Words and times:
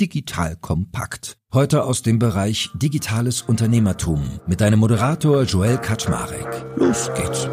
Digital 0.00 0.54
Kompakt. 0.54 1.38
Heute 1.52 1.82
aus 1.82 2.02
dem 2.02 2.20
Bereich 2.20 2.70
Digitales 2.74 3.42
Unternehmertum 3.42 4.22
mit 4.46 4.60
deinem 4.60 4.78
Moderator 4.78 5.42
Joel 5.42 5.78
Kaczmarek. 5.78 6.46
Los 6.76 7.10
geht's. 7.16 7.48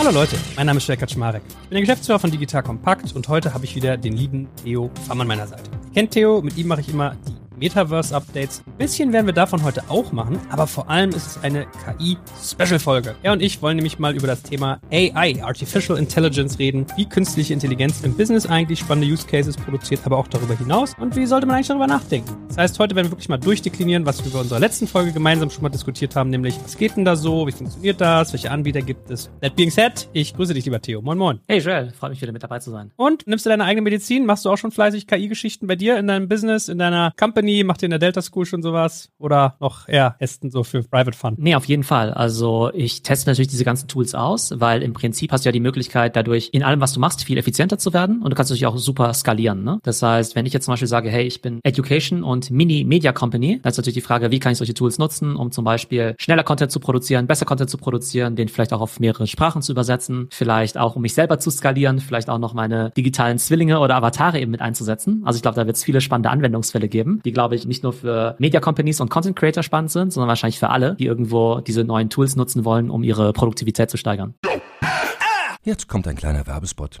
Hallo 0.00 0.10
Leute, 0.10 0.36
mein 0.56 0.66
Name 0.66 0.78
ist 0.78 0.88
Joel 0.88 0.98
Kaczmarek. 0.98 1.42
Ich 1.46 1.68
bin 1.68 1.70
der 1.70 1.80
Geschäftsführer 1.82 2.18
von 2.18 2.32
Digital 2.32 2.64
Kompakt 2.64 3.14
und 3.14 3.28
heute 3.28 3.54
habe 3.54 3.64
ich 3.64 3.76
wieder 3.76 3.96
den 3.96 4.14
lieben 4.14 4.48
Theo 4.64 4.90
Pham 5.06 5.20
an 5.20 5.28
meiner 5.28 5.46
Seite. 5.46 5.70
Kennt 5.94 6.10
Theo, 6.10 6.42
mit 6.42 6.56
ihm 6.56 6.66
mache 6.66 6.80
ich 6.80 6.88
immer 6.88 7.14
die 7.28 7.35
Metaverse-Updates. 7.56 8.62
Ein 8.66 8.78
bisschen 8.78 9.12
werden 9.12 9.26
wir 9.26 9.32
davon 9.32 9.62
heute 9.62 9.82
auch 9.88 10.12
machen, 10.12 10.38
aber 10.50 10.66
vor 10.66 10.88
allem 10.90 11.10
ist 11.10 11.26
es 11.26 11.42
eine 11.42 11.66
KI-Special-Folge. 11.84 13.14
Er 13.22 13.32
und 13.32 13.42
ich 13.42 13.62
wollen 13.62 13.76
nämlich 13.76 13.98
mal 13.98 14.14
über 14.14 14.26
das 14.26 14.42
Thema 14.42 14.78
AI, 14.92 15.42
Artificial 15.42 15.98
Intelligence, 15.98 16.58
reden, 16.58 16.86
wie 16.96 17.06
künstliche 17.08 17.52
Intelligenz 17.52 18.02
im 18.02 18.16
Business 18.16 18.46
eigentlich 18.46 18.80
spannende 18.80 19.10
Use 19.10 19.26
Cases 19.26 19.56
produziert, 19.56 20.00
aber 20.04 20.18
auch 20.18 20.28
darüber 20.28 20.56
hinaus 20.56 20.92
und 21.00 21.16
wie 21.16 21.26
sollte 21.26 21.46
man 21.46 21.56
eigentlich 21.56 21.68
darüber 21.68 21.86
nachdenken. 21.86 22.36
Das 22.48 22.58
heißt, 22.58 22.78
heute 22.78 22.94
werden 22.94 23.06
wir 23.06 23.12
wirklich 23.12 23.28
mal 23.28 23.38
durchdeklinieren, 23.38 24.06
was 24.06 24.24
wir 24.24 24.32
bei 24.32 24.40
unserer 24.40 24.60
letzten 24.60 24.86
Folge 24.86 25.12
gemeinsam 25.12 25.50
schon 25.50 25.62
mal 25.62 25.70
diskutiert 25.70 26.16
haben, 26.16 26.30
nämlich 26.30 26.58
was 26.62 26.76
geht 26.76 26.96
denn 26.96 27.04
da 27.04 27.16
so, 27.16 27.46
wie 27.46 27.52
funktioniert 27.52 28.00
das, 28.00 28.32
welche 28.32 28.50
Anbieter 28.50 28.82
gibt 28.82 29.10
es. 29.10 29.30
That 29.40 29.56
being 29.56 29.70
said, 29.70 30.08
ich 30.12 30.34
grüße 30.34 30.54
dich, 30.54 30.64
lieber 30.64 30.80
Theo. 30.80 31.00
Moin, 31.00 31.18
moin. 31.18 31.40
Hey 31.48 31.60
Joel, 31.60 31.90
freut 31.90 32.10
mich 32.10 32.20
wieder 32.20 32.32
mit 32.32 32.42
dabei 32.42 32.58
zu 32.58 32.70
sein. 32.70 32.90
Und 32.96 33.26
nimmst 33.26 33.46
du 33.46 33.50
deine 33.50 33.64
eigene 33.64 33.82
Medizin? 33.82 34.26
Machst 34.26 34.44
du 34.44 34.50
auch 34.50 34.58
schon 34.58 34.72
fleißig 34.72 35.06
KI-Geschichten 35.06 35.66
bei 35.66 35.76
dir 35.76 35.98
in 35.98 36.06
deinem 36.06 36.28
Business, 36.28 36.68
in 36.68 36.78
deiner 36.78 37.12
Company? 37.16 37.45
Macht 37.64 37.82
ihr 37.82 37.86
in 37.86 37.90
der 37.90 37.98
Delta 37.98 38.22
School 38.22 38.46
schon 38.46 38.62
sowas? 38.62 39.10
Oder 39.18 39.56
noch 39.60 39.88
eher 39.88 40.16
Ästen 40.18 40.50
so 40.50 40.64
für 40.64 40.82
Private 40.82 41.16
Fun? 41.16 41.34
Nee, 41.38 41.54
auf 41.54 41.64
jeden 41.64 41.82
Fall. 41.82 42.12
Also 42.12 42.70
ich 42.74 43.02
teste 43.02 43.30
natürlich 43.30 43.48
diese 43.48 43.64
ganzen 43.64 43.88
Tools 43.88 44.14
aus, 44.14 44.52
weil 44.56 44.82
im 44.82 44.92
Prinzip 44.92 45.32
hast 45.32 45.44
du 45.44 45.48
ja 45.48 45.52
die 45.52 45.60
Möglichkeit, 45.60 46.16
dadurch 46.16 46.50
in 46.52 46.62
allem, 46.62 46.80
was 46.80 46.92
du 46.92 47.00
machst, 47.00 47.24
viel 47.24 47.38
effizienter 47.38 47.78
zu 47.78 47.92
werden 47.92 48.22
und 48.22 48.30
du 48.30 48.36
kannst 48.36 48.50
natürlich 48.50 48.66
auch 48.66 48.76
super 48.76 49.12
skalieren. 49.14 49.64
Ne? 49.64 49.78
Das 49.82 50.02
heißt, 50.02 50.34
wenn 50.34 50.46
ich 50.46 50.52
jetzt 50.52 50.64
zum 50.64 50.72
Beispiel 50.72 50.88
sage, 50.88 51.10
hey, 51.10 51.24
ich 51.24 51.42
bin 51.42 51.60
Education 51.62 52.22
und 52.22 52.50
Mini-Media 52.50 53.12
Company, 53.12 53.60
dann 53.62 53.70
ist 53.70 53.76
natürlich 53.76 53.94
die 53.94 54.00
Frage, 54.00 54.30
wie 54.30 54.38
kann 54.38 54.52
ich 54.52 54.58
solche 54.58 54.74
Tools 54.74 54.98
nutzen, 54.98 55.36
um 55.36 55.52
zum 55.52 55.64
Beispiel 55.64 56.14
schneller 56.18 56.42
Content 56.42 56.70
zu 56.70 56.80
produzieren, 56.80 57.26
besser 57.26 57.46
Content 57.46 57.70
zu 57.70 57.78
produzieren, 57.78 58.36
den 58.36 58.48
vielleicht 58.48 58.72
auch 58.72 58.80
auf 58.80 59.00
mehrere 59.00 59.26
Sprachen 59.26 59.62
zu 59.62 59.72
übersetzen, 59.72 60.28
vielleicht 60.30 60.78
auch, 60.78 60.96
um 60.96 61.02
mich 61.02 61.14
selber 61.14 61.38
zu 61.38 61.50
skalieren, 61.50 62.00
vielleicht 62.00 62.28
auch 62.28 62.38
noch 62.38 62.54
meine 62.54 62.90
digitalen 62.96 63.38
Zwillinge 63.38 63.80
oder 63.80 63.96
Avatare 63.96 64.40
eben 64.40 64.50
mit 64.50 64.60
einzusetzen. 64.60 65.22
Also 65.24 65.36
ich 65.36 65.42
glaube, 65.42 65.56
da 65.56 65.66
wird 65.66 65.76
es 65.76 65.84
viele 65.84 66.00
spannende 66.00 66.30
Anwendungsfälle 66.30 66.88
geben, 66.88 67.20
die, 67.24 67.32
glaube 67.36 67.54
ich, 67.54 67.66
nicht 67.66 67.82
nur 67.82 67.92
für 67.92 68.34
Media 68.38 68.60
Companies 68.60 68.98
und 69.02 69.10
Content 69.10 69.36
Creator 69.36 69.62
spannend 69.62 69.90
sind, 69.90 70.10
sondern 70.10 70.28
wahrscheinlich 70.28 70.58
für 70.58 70.70
alle, 70.70 70.94
die 70.94 71.04
irgendwo 71.04 71.60
diese 71.60 71.84
neuen 71.84 72.08
Tools 72.08 72.34
nutzen 72.34 72.64
wollen, 72.64 72.88
um 72.88 73.02
ihre 73.02 73.34
Produktivität 73.34 73.90
zu 73.90 73.98
steigern. 73.98 74.34
Jetzt 75.62 75.86
kommt 75.86 76.08
ein 76.08 76.16
kleiner 76.16 76.46
Werbespot. 76.46 77.00